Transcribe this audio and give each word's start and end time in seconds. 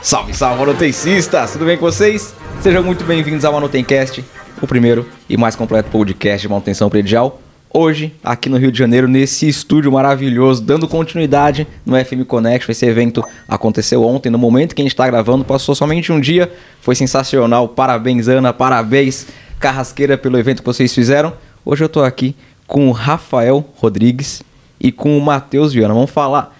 Salve, 0.00 0.32
salve, 0.32 0.60
manutencistas! 0.60 1.52
Tudo 1.52 1.64
bem 1.64 1.76
com 1.76 1.84
vocês? 1.84 2.32
Sejam 2.62 2.84
muito 2.84 3.04
bem-vindos 3.04 3.44
ao 3.44 3.52
Manutencast, 3.52 4.24
o 4.62 4.66
primeiro 4.66 5.04
e 5.28 5.36
mais 5.36 5.56
completo 5.56 5.90
podcast 5.90 6.40
de 6.40 6.48
manutenção 6.48 6.88
predial. 6.88 7.40
Hoje, 7.74 8.14
aqui 8.22 8.48
no 8.48 8.56
Rio 8.56 8.70
de 8.70 8.78
Janeiro, 8.78 9.08
nesse 9.08 9.48
estúdio 9.48 9.90
maravilhoso, 9.90 10.62
dando 10.62 10.86
continuidade 10.86 11.66
no 11.84 11.96
FM 11.96 12.24
Connection. 12.28 12.70
Esse 12.70 12.86
evento 12.86 13.24
aconteceu 13.48 14.04
ontem, 14.04 14.30
no 14.30 14.38
momento 14.38 14.72
que 14.72 14.80
a 14.80 14.84
gente 14.84 14.92
está 14.92 15.04
gravando, 15.04 15.44
passou 15.44 15.74
somente 15.74 16.12
um 16.12 16.20
dia, 16.20 16.50
foi 16.80 16.94
sensacional. 16.94 17.68
Parabéns, 17.68 18.28
Ana, 18.28 18.52
parabéns, 18.52 19.26
Carrasqueira, 19.58 20.16
pelo 20.16 20.38
evento 20.38 20.62
que 20.62 20.66
vocês 20.66 20.94
fizeram. 20.94 21.32
Hoje 21.64 21.82
eu 21.82 21.86
estou 21.86 22.04
aqui 22.04 22.36
com 22.68 22.88
o 22.88 22.92
Rafael 22.92 23.68
Rodrigues 23.76 24.44
e 24.80 24.92
com 24.92 25.18
o 25.18 25.20
Matheus 25.20 25.72
Viana. 25.72 25.92
Vamos 25.92 26.10
falar 26.10 26.56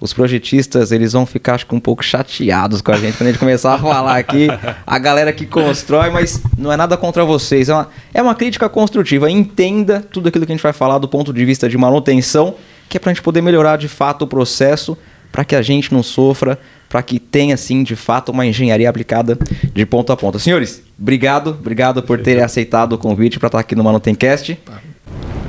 os 0.00 0.14
projetistas 0.14 0.90
eles 0.90 1.12
vão 1.12 1.26
ficar 1.26 1.56
acho 1.56 1.66
que 1.66 1.74
um 1.74 1.80
pouco 1.80 2.02
chateados 2.02 2.80
com 2.80 2.90
a 2.90 2.96
gente 2.96 3.18
quando 3.18 3.28
a 3.28 3.30
gente 3.32 3.38
começar 3.38 3.74
a 3.74 3.78
falar 3.78 4.16
aqui 4.16 4.48
a 4.86 4.98
galera 4.98 5.32
que 5.32 5.44
constrói, 5.44 6.10
mas 6.10 6.40
não 6.56 6.72
é 6.72 6.76
nada 6.76 6.96
contra 6.96 7.24
vocês, 7.24 7.68
é 7.68 7.74
uma, 7.74 7.88
é 8.14 8.22
uma 8.22 8.34
crítica 8.34 8.68
construtiva. 8.68 9.30
Entenda 9.30 10.00
tudo 10.00 10.28
aquilo 10.28 10.46
que 10.46 10.52
a 10.52 10.54
gente 10.54 10.62
vai 10.62 10.72
falar 10.72 10.98
do 10.98 11.06
ponto 11.06 11.32
de 11.32 11.44
vista 11.44 11.68
de 11.68 11.76
manutenção, 11.76 12.54
que 12.88 12.96
é 12.96 13.00
para 13.00 13.10
a 13.10 13.14
gente 13.14 13.22
poder 13.22 13.42
melhorar 13.42 13.76
de 13.76 13.88
fato 13.88 14.22
o 14.22 14.26
processo, 14.26 14.96
para 15.30 15.44
que 15.44 15.54
a 15.54 15.62
gente 15.62 15.92
não 15.92 16.02
sofra, 16.02 16.58
para 16.88 17.02
que 17.02 17.20
tenha 17.20 17.56
sim 17.56 17.82
de 17.82 17.94
fato 17.94 18.32
uma 18.32 18.44
engenharia 18.46 18.88
aplicada 18.88 19.38
de 19.72 19.86
ponta 19.86 20.12
a 20.12 20.16
ponta. 20.16 20.38
Senhores, 20.38 20.82
obrigado, 20.98 21.50
obrigado 21.50 22.02
por 22.02 22.18
terem 22.20 22.42
aceitado 22.42 22.94
o 22.94 22.98
convite 22.98 23.38
para 23.38 23.46
estar 23.48 23.60
aqui 23.60 23.76
no 23.76 23.84
Manutencast. 23.84 24.58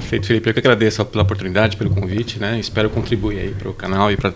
Perfeito, 0.01 0.27
Felipe. 0.27 0.49
Eu 0.49 0.53
que 0.53 0.59
agradeço 0.59 1.05
pela 1.05 1.23
oportunidade, 1.23 1.77
pelo 1.77 1.89
convite, 1.89 2.39
né? 2.39 2.59
Espero 2.59 2.89
contribuir 2.89 3.39
aí 3.39 3.49
para 3.51 3.69
o 3.69 3.73
canal 3.73 4.11
e 4.11 4.17
para 4.17 4.33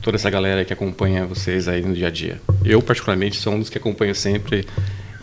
toda 0.00 0.16
essa 0.16 0.30
galera 0.30 0.64
que 0.64 0.72
acompanha 0.72 1.26
vocês 1.26 1.66
aí 1.66 1.82
no 1.82 1.94
dia 1.94 2.08
a 2.08 2.10
dia. 2.10 2.40
Eu, 2.64 2.80
particularmente, 2.80 3.36
sou 3.36 3.54
um 3.54 3.58
dos 3.58 3.68
que 3.68 3.78
acompanho 3.78 4.14
sempre 4.14 4.66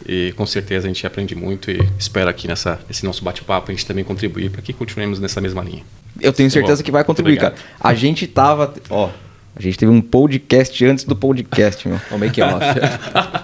e 0.06 0.34
com 0.36 0.45
certeza 0.45 0.88
a 0.88 0.89
gente 0.89 1.06
aprende 1.06 1.36
muito 1.36 1.69
e 1.69 1.80
espero 2.00 2.30
aqui 2.30 2.47
nessa 2.47 2.80
esse 2.89 3.06
nosso 3.06 3.23
bate-papo 3.23 3.72
a 3.72 3.73
gente 3.73 3.86
também 3.86 4.06
contribuir 4.06 4.50
para 4.50 4.61
que 4.61 4.72
continuemos 4.72 5.19
nessa 5.19 5.42
mesma 5.42 5.61
linha. 5.61 5.84
Eu 6.19 6.31
tenho 6.34 6.50
certeza 6.50 6.81
Bom, 6.81 6.86
que 6.86 6.91
vai 6.91 7.03
contribuir, 7.03 7.38
cara. 7.38 7.56
A 7.80 7.94
gente 7.94 8.25
tava, 8.25 8.73
ó, 8.89 9.09
a 9.56 9.62
gente 9.62 9.78
teve 9.78 9.91
um 9.91 10.02
podcast 10.02 10.86
antes 10.86 11.03
do 11.03 11.16
podcast, 11.16 11.88
meu. 11.88 12.00
O 12.12 12.17
make 12.17 12.41
off. 12.41 12.64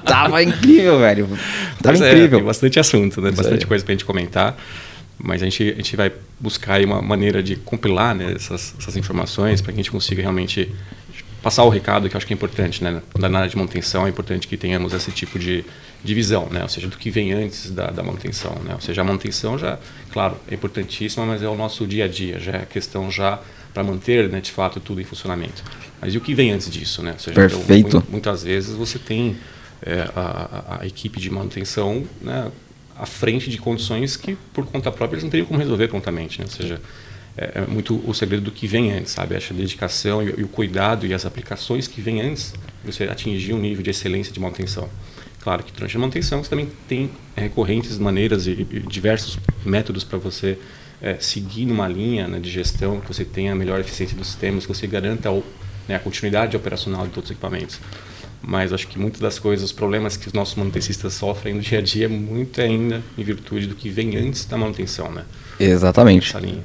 tava 0.05 0.43
incrível, 0.43 0.99
velho. 0.99 1.27
Tava 1.81 1.97
Mas 1.97 2.01
incrível. 2.01 2.37
É, 2.37 2.41
tem 2.41 2.43
bastante 2.43 2.79
assunto, 2.79 3.19
né? 3.19 3.31
Bastante 3.31 3.63
aí. 3.63 3.65
coisa 3.65 3.83
pra 3.83 3.93
gente 3.93 4.05
comentar. 4.05 4.55
Mas 5.23 5.41
a 5.41 5.45
gente, 5.45 5.63
a 5.63 5.75
gente 5.75 5.95
vai 5.95 6.11
buscar 6.37 6.83
uma 6.83 7.01
maneira 7.01 7.41
de 7.41 7.55
compilar 7.55 8.13
né, 8.13 8.33
essas, 8.35 8.75
essas 8.77 8.97
informações 8.97 9.61
para 9.61 9.71
que 9.71 9.79
a 9.79 9.81
gente 9.81 9.89
consiga 9.89 10.21
realmente 10.21 10.69
passar 11.41 11.63
o 11.63 11.69
recado 11.69 12.09
que 12.09 12.15
eu 12.15 12.17
acho 12.17 12.27
que 12.27 12.33
é 12.33 12.35
importante, 12.35 12.83
né? 12.83 13.01
Na 13.17 13.39
área 13.39 13.49
de 13.49 13.55
manutenção 13.55 14.05
é 14.05 14.09
importante 14.09 14.49
que 14.49 14.57
tenhamos 14.57 14.93
esse 14.93 15.11
tipo 15.11 15.39
de 15.39 15.63
divisão, 16.03 16.49
né? 16.51 16.61
Ou 16.61 16.67
seja, 16.67 16.87
do 16.87 16.97
que 16.97 17.09
vem 17.09 17.31
antes 17.31 17.71
da, 17.71 17.87
da 17.87 18.03
manutenção, 18.03 18.53
né? 18.65 18.73
Ou 18.73 18.81
seja, 18.81 19.01
a 19.01 19.03
manutenção 19.05 19.57
já, 19.57 19.79
claro, 20.11 20.37
é 20.49 20.55
importantíssima, 20.55 21.25
mas 21.25 21.41
é 21.41 21.47
o 21.47 21.55
nosso 21.55 21.87
dia 21.87 22.03
a 22.03 22.07
dia, 22.07 22.37
já 22.37 22.53
é 22.53 22.65
questão 22.65 23.09
já 23.09 23.39
para 23.73 23.83
manter, 23.83 24.29
né, 24.29 24.39
de 24.39 24.51
fato, 24.51 24.79
tudo 24.79 25.01
em 25.01 25.03
funcionamento. 25.03 25.63
Mas 26.01 26.13
e 26.13 26.17
o 26.17 26.21
que 26.21 26.33
vem 26.33 26.51
antes 26.51 26.69
disso, 26.69 27.01
né? 27.01 27.13
Ou 27.13 27.19
seja, 27.19 27.35
Perfeito. 27.35 27.87
Então, 27.87 28.03
muitas 28.09 28.43
vezes 28.43 28.75
você 28.75 28.99
tem 28.99 29.37
é, 29.81 30.09
a, 30.15 30.79
a, 30.81 30.87
equipe 30.87 31.19
de 31.19 31.29
manutenção, 31.29 32.03
né? 32.21 32.51
À 32.97 33.05
frente 33.05 33.49
de 33.49 33.57
condições 33.57 34.15
que, 34.15 34.37
por 34.53 34.65
conta 34.65 34.91
própria, 34.91 35.15
eles 35.15 35.23
não 35.23 35.29
teriam 35.31 35.47
como 35.47 35.59
resolver 35.59 35.87
prontamente. 35.87 36.39
Né? 36.39 36.45
Ou 36.45 36.51
seja, 36.51 36.81
é, 37.37 37.51
é 37.55 37.65
muito 37.65 38.01
o 38.07 38.13
segredo 38.13 38.43
do 38.43 38.51
que 38.51 38.67
vem 38.67 38.91
antes, 38.91 39.11
sabe? 39.11 39.35
Essa 39.35 39.53
dedicação 39.53 40.21
e, 40.21 40.33
e, 40.37 40.43
o 40.43 40.47
cuidado 40.47 41.05
e 41.05 41.13
as 41.13 41.25
aplicações 41.25 41.87
que 41.87 42.01
vêm 42.01 42.21
antes 42.21 42.53
você 42.83 43.05
atingir 43.05 43.53
um 43.53 43.59
nível 43.59 43.83
de 43.83 43.89
excelência 43.89 44.31
de 44.31 44.39
manutenção. 44.39 44.89
Claro 45.41 45.63
que 45.63 45.71
durante 45.71 45.97
a 45.97 45.99
manutenção 45.99 46.43
você 46.43 46.49
também 46.49 46.69
tem 46.87 47.09
recorrentes 47.35 47.97
maneiras 47.97 48.47
e, 48.47 48.51
e 48.51 48.79
diversos 48.79 49.37
métodos 49.65 50.03
para 50.03 50.17
você 50.17 50.57
é, 51.01 51.15
seguir 51.19 51.65
numa 51.65 51.87
linha 51.87 52.27
né, 52.27 52.39
de 52.39 52.49
gestão, 52.49 53.01
que 53.01 53.07
você 53.07 53.25
tenha 53.25 53.51
a 53.51 53.55
melhor 53.55 53.79
eficiência 53.79 54.15
dos 54.15 54.27
sistemas, 54.27 54.65
que 54.65 54.73
você 54.73 54.87
garanta 54.87 55.29
o, 55.31 55.43
né, 55.87 55.95
a 55.95 55.99
continuidade 55.99 56.55
operacional 56.55 57.05
de 57.05 57.13
todos 57.13 57.29
os 57.29 57.31
equipamentos 57.31 57.79
mas 58.45 58.73
acho 58.73 58.87
que 58.87 58.99
muitas 58.99 59.21
das 59.21 59.39
coisas, 59.39 59.65
os 59.65 59.71
problemas 59.71 60.17
que 60.17 60.27
os 60.27 60.33
nossos 60.33 60.55
manutencistas 60.55 61.13
sofrem 61.13 61.53
no 61.53 61.61
dia 61.61 61.79
a 61.79 61.81
dia, 61.81 62.05
é 62.05 62.09
muito 62.09 62.59
ainda 62.59 63.01
em 63.17 63.23
virtude 63.23 63.67
do 63.67 63.75
que 63.75 63.89
vem 63.89 64.17
antes 64.17 64.45
da 64.45 64.57
manutenção, 64.57 65.09
né? 65.11 65.23
Exatamente. 65.59 66.29
Essa 66.29 66.39
linha. 66.39 66.63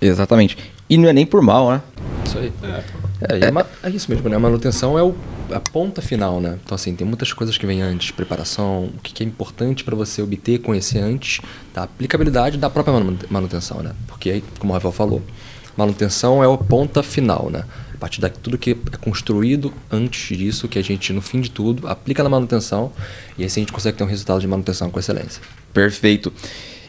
Exatamente. 0.00 0.56
E 0.88 0.96
não 0.96 1.08
é 1.08 1.12
nem 1.12 1.26
por 1.26 1.42
mal, 1.42 1.70
né? 1.70 1.82
Isso 2.24 2.38
aí. 2.38 2.52
É, 2.62 2.84
é, 3.34 3.48
é, 3.48 3.88
é 3.88 3.90
isso 3.90 4.10
mesmo, 4.10 4.28
né? 4.28 4.36
A 4.36 4.40
manutenção 4.40 4.98
é 4.98 5.02
o, 5.02 5.14
a 5.52 5.60
ponta 5.60 6.00
final, 6.00 6.40
né? 6.40 6.58
Então, 6.64 6.74
assim, 6.74 6.94
tem 6.94 7.06
muitas 7.06 7.32
coisas 7.32 7.58
que 7.58 7.66
vêm 7.66 7.82
antes. 7.82 8.10
Preparação, 8.10 8.84
o 8.84 8.98
que 9.02 9.22
é 9.22 9.26
importante 9.26 9.84
para 9.84 9.94
você 9.94 10.22
obter, 10.22 10.60
conhecer 10.60 10.98
antes 10.98 11.40
da 11.74 11.82
aplicabilidade 11.82 12.56
da 12.56 12.70
própria 12.70 12.94
manutenção, 13.28 13.82
né? 13.82 13.92
Porque 14.06 14.30
aí, 14.30 14.44
como 14.58 14.72
o 14.72 14.74
Rafael 14.74 14.92
falou, 14.92 15.22
manutenção 15.76 16.42
é 16.42 16.52
a 16.52 16.56
ponta 16.56 17.02
final, 17.02 17.50
né? 17.50 17.64
A 17.98 18.00
partir 18.00 18.20
de 18.20 18.30
tudo 18.30 18.56
que 18.56 18.70
é 18.70 18.96
construído 19.00 19.74
antes 19.90 20.38
disso, 20.38 20.68
que 20.68 20.78
a 20.78 20.82
gente, 20.82 21.12
no 21.12 21.20
fim 21.20 21.40
de 21.40 21.50
tudo, 21.50 21.88
aplica 21.88 22.22
na 22.22 22.28
manutenção 22.28 22.92
e 23.36 23.44
assim 23.44 23.60
a 23.60 23.62
gente 23.62 23.72
consegue 23.72 23.98
ter 23.98 24.04
um 24.04 24.06
resultado 24.06 24.40
de 24.40 24.46
manutenção 24.46 24.88
com 24.88 25.00
excelência. 25.00 25.42
Perfeito. 25.74 26.32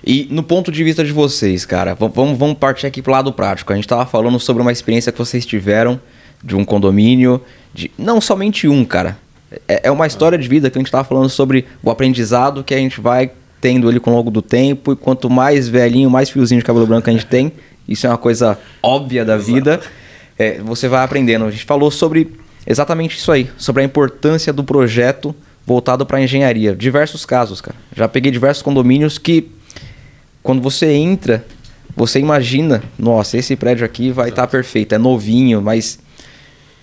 E 0.05 0.27
no 0.29 0.43
ponto 0.43 0.71
de 0.71 0.83
vista 0.83 1.03
de 1.03 1.11
vocês, 1.11 1.65
cara, 1.65 1.95
vamos, 1.95 2.37
vamos 2.37 2.59
partir 2.59 2.85
aqui 2.85 3.01
pro 3.01 3.11
lado 3.11 3.33
prático. 3.33 3.73
A 3.73 3.75
gente 3.75 3.85
estava 3.85 4.05
falando 4.05 4.39
sobre 4.39 4.61
uma 4.61 4.71
experiência 4.71 5.11
que 5.11 5.17
vocês 5.17 5.47
tiveram 5.47 5.99
de 6.43 6.55
um 6.55 6.63
condomínio, 6.63 7.41
de 7.73 7.89
não 7.97 8.21
somente 8.21 8.67
um, 8.67 8.85
cara. 8.85 9.17
É, 9.67 9.87
é 9.87 9.91
uma 9.91 10.05
história 10.05 10.37
de 10.37 10.47
vida 10.47 10.69
que 10.69 10.77
a 10.77 10.79
gente 10.79 10.89
estava 10.89 11.03
falando 11.03 11.27
sobre 11.27 11.65
o 11.81 11.89
aprendizado 11.89 12.63
que 12.63 12.75
a 12.75 12.77
gente 12.77 13.01
vai 13.01 13.31
tendo 13.59 13.89
ele 13.89 13.99
com 13.99 14.11
o 14.11 14.13
longo 14.13 14.29
do 14.29 14.43
tempo. 14.43 14.93
E 14.93 14.95
quanto 14.95 15.27
mais 15.27 15.67
velhinho, 15.67 16.07
mais 16.07 16.29
fiozinho 16.29 16.61
de 16.61 16.65
cabelo 16.65 16.85
branco 16.85 17.09
a 17.09 17.13
gente 17.13 17.25
tem, 17.25 17.51
isso 17.87 18.05
é 18.05 18.09
uma 18.11 18.17
coisa 18.17 18.59
óbvia 18.83 19.25
da 19.25 19.37
vida 19.37 19.81
é, 20.39 20.61
você 20.63 20.87
vai 20.87 21.03
aprendendo. 21.03 21.43
A 21.43 21.51
gente 21.51 21.65
falou 21.65 21.91
sobre 21.91 22.33
exatamente 22.65 23.17
isso 23.17 23.31
aí, 23.31 23.51
sobre 23.57 23.83
a 23.83 23.85
importância 23.85 24.53
do 24.53 24.63
projeto 24.63 25.35
voltado 25.65 26.05
para 26.05 26.21
engenharia. 26.21 26.73
Diversos 26.73 27.25
casos, 27.25 27.59
cara. 27.59 27.77
Já 27.95 28.07
peguei 28.07 28.31
diversos 28.31 28.63
condomínios 28.63 29.17
que, 29.17 29.51
quando 30.41 30.61
você 30.61 30.87
entra, 30.87 31.45
você 31.95 32.19
imagina, 32.19 32.81
nossa, 32.97 33.37
esse 33.37 33.55
prédio 33.55 33.85
aqui 33.85 34.11
vai 34.11 34.29
estar 34.29 34.43
tá 34.43 34.47
perfeito, 34.47 34.95
é 34.95 34.97
novinho, 34.97 35.61
mas 35.61 35.99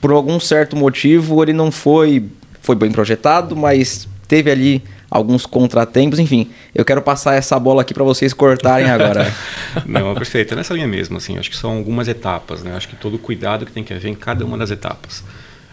por 0.00 0.12
algum 0.12 0.39
certo 0.39 0.77
motivo 0.77 1.43
ele 1.43 1.55
não 1.55 1.72
foi, 1.72 2.27
foi 2.61 2.77
bem 2.77 2.93
projetado, 2.93 3.56
mas 3.56 4.06
teve 4.28 4.50
ali 4.50 4.83
alguns 5.11 5.47
contratempos, 5.47 6.19
enfim. 6.19 6.50
Eu 6.75 6.84
quero 6.84 7.00
passar 7.00 7.34
essa 7.34 7.59
bola 7.59 7.83
aqui 7.83 7.94
para 7.94 8.05
vocês 8.05 8.33
cortarem 8.33 8.89
agora. 8.91 9.33
Não, 9.87 10.15
perfeito. 10.15 10.55
É 10.55 10.56
nessa 10.56 10.75
linha 10.75 10.87
mesmo, 10.87 11.17
assim. 11.17 11.39
Acho 11.39 11.50
que 11.50 11.56
são 11.56 11.77
algumas 11.77 12.09
etapas, 12.09 12.62
né? 12.62 12.75
Acho 12.77 12.89
que 12.89 12.97
todo 12.97 13.15
o 13.15 13.19
cuidado 13.19 13.65
que 13.65 13.72
tem 13.72 13.84
que 13.84 13.93
haver 13.93 14.11
em 14.11 14.15
cada 14.15 14.45
uma 14.45 14.59
das 14.59 14.71
etapas. 14.71 15.22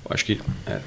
Eu 0.05 0.13
acho 0.13 0.25
que 0.25 0.39
é, 0.67 0.79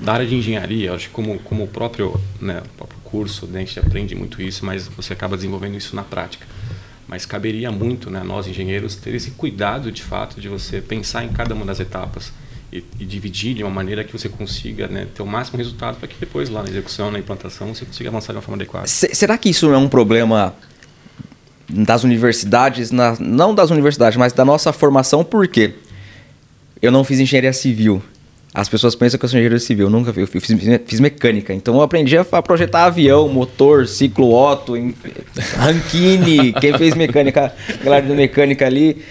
da 0.00 0.12
área 0.14 0.26
de 0.26 0.34
engenharia, 0.34 0.92
acho 0.92 1.08
que 1.08 1.14
como, 1.14 1.38
como 1.40 1.64
o 1.64 1.68
próprio, 1.68 2.20
né, 2.40 2.62
o 2.64 2.76
próprio 2.76 3.00
curso, 3.02 3.46
né, 3.46 3.60
a 3.60 3.64
gente 3.64 3.78
aprende 3.78 4.14
muito 4.14 4.40
isso, 4.40 4.64
mas 4.64 4.86
você 4.86 5.12
acaba 5.12 5.36
desenvolvendo 5.36 5.76
isso 5.76 5.96
na 5.96 6.02
prática. 6.02 6.46
Mas 7.06 7.26
caberia 7.26 7.70
muito, 7.70 8.10
né, 8.10 8.22
nós 8.24 8.46
engenheiros, 8.46 8.96
ter 8.96 9.14
esse 9.14 9.32
cuidado 9.32 9.90
de 9.90 10.02
fato 10.02 10.40
de 10.40 10.48
você 10.48 10.80
pensar 10.80 11.24
em 11.24 11.28
cada 11.28 11.54
uma 11.54 11.64
das 11.64 11.80
etapas 11.80 12.32
e, 12.74 12.84
e, 12.98 13.04
dividir 13.04 13.54
de 13.54 13.62
uma 13.62 13.70
maneira 13.70 14.02
que 14.02 14.12
você 14.12 14.28
consiga 14.28 14.88
né, 14.88 15.06
ter 15.14 15.22
o 15.22 15.26
máximo 15.26 15.56
resultado 15.56 15.96
para 15.96 16.08
que 16.08 16.16
depois 16.18 16.50
lá 16.50 16.60
na 16.60 16.68
execução, 16.68 17.08
na 17.08 17.20
implantação, 17.20 17.72
você 17.72 17.84
consiga 17.84 18.08
avançar 18.08 18.32
de 18.32 18.38
uma 18.38 18.42
forma 18.42 18.56
adequada. 18.56 18.88
será 18.88 19.38
que 19.38 19.48
isso 19.48 19.72
é 19.72 19.78
um 19.78 19.88
problema 19.88 20.52
das 21.70 22.02
universidades, 22.02 22.90
na, 22.90 23.16
não 23.20 23.54
das 23.54 23.70
universidades, 23.70 24.18
mas 24.18 24.32
da 24.32 24.44
nossa 24.44 24.72
formação? 24.72 25.22
Por 25.22 25.46
quê? 25.46 25.74
Eu 26.82 26.90
não 26.90 27.04
fiz 27.04 27.20
engenharia 27.20 27.52
civil. 27.52 28.02
As 28.52 28.68
pessoas 28.68 28.96
pensam 28.96 29.18
que 29.18 29.24
eu 29.24 29.28
sou 29.28 29.38
engenheiro 29.38 29.60
civil, 29.60 29.86
eu 29.86 29.90
nunca 29.90 30.12
eu 30.18 30.26
fiz, 30.26 30.44
fiz, 30.86 31.00
mecânica. 31.00 31.54
Então 31.54 31.76
eu 31.76 31.82
aprendi 31.82 32.16
a 32.16 32.24
projetar 32.24 32.86
avião, 32.86 33.28
motor, 33.28 33.86
ciclo 33.86 34.32
Otto, 34.32 34.74
Rankine, 35.56 36.52
quem 36.52 36.76
fez 36.76 36.94
mecânica, 36.94 37.52
galera 37.82 38.06
de 38.06 38.14
mecânica 38.14 38.66
ali. 38.66 39.02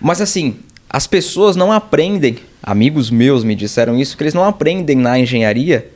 Mas 0.00 0.20
assim, 0.20 0.56
as 0.90 1.06
pessoas 1.06 1.54
não 1.54 1.70
aprendem, 1.70 2.38
amigos 2.62 3.10
meus 3.10 3.44
me 3.44 3.54
disseram 3.54 3.96
isso, 3.96 4.16
que 4.16 4.22
eles 4.22 4.34
não 4.34 4.44
aprendem 4.44 4.96
na 4.96 5.18
engenharia 5.18 5.90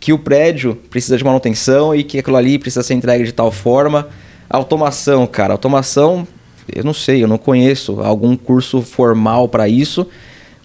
que 0.00 0.12
o 0.12 0.18
prédio 0.18 0.76
precisa 0.88 1.16
de 1.16 1.24
manutenção 1.24 1.94
e 1.94 2.02
que 2.04 2.18
aquilo 2.18 2.36
ali 2.36 2.58
precisa 2.58 2.82
ser 2.82 2.94
entregue 2.94 3.24
de 3.24 3.32
tal 3.32 3.50
forma. 3.50 4.08
Automação, 4.48 5.26
cara, 5.26 5.52
automação, 5.52 6.26
eu 6.72 6.84
não 6.84 6.94
sei, 6.94 7.22
eu 7.22 7.28
não 7.28 7.36
conheço 7.36 8.00
algum 8.00 8.36
curso 8.36 8.80
formal 8.80 9.48
para 9.48 9.68
isso 9.68 10.06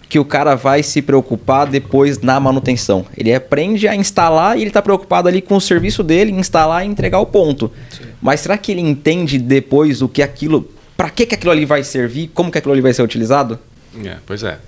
que 0.08 0.18
o 0.18 0.24
cara 0.24 0.54
vai 0.54 0.82
se 0.82 1.02
preocupar 1.02 1.66
depois 1.66 2.20
na 2.20 2.38
manutenção. 2.38 3.04
Ele 3.16 3.34
aprende 3.34 3.88
a 3.88 3.96
instalar 3.96 4.56
e 4.56 4.60
ele 4.60 4.68
está 4.68 4.80
preocupado 4.80 5.28
ali 5.28 5.42
com 5.42 5.56
o 5.56 5.60
serviço 5.60 6.02
dele, 6.04 6.30
instalar 6.30 6.84
e 6.84 6.88
entregar 6.88 7.18
o 7.18 7.26
ponto. 7.26 7.72
Sim. 7.90 8.04
Mas 8.22 8.40
será 8.40 8.56
que 8.56 8.70
ele 8.70 8.80
entende 8.80 9.38
depois 9.38 10.02
o 10.02 10.08
que 10.08 10.22
aquilo, 10.22 10.70
para 10.96 11.10
que, 11.10 11.26
que 11.26 11.34
aquilo 11.34 11.50
ali 11.50 11.64
vai 11.64 11.82
servir, 11.82 12.30
como 12.32 12.50
que 12.50 12.58
aquilo 12.58 12.72
ali 12.72 12.80
vai 12.80 12.92
ser 12.92 13.02
utilizado? 13.02 13.58
É, 14.04 14.18
pois 14.26 14.42
é. 14.42 14.58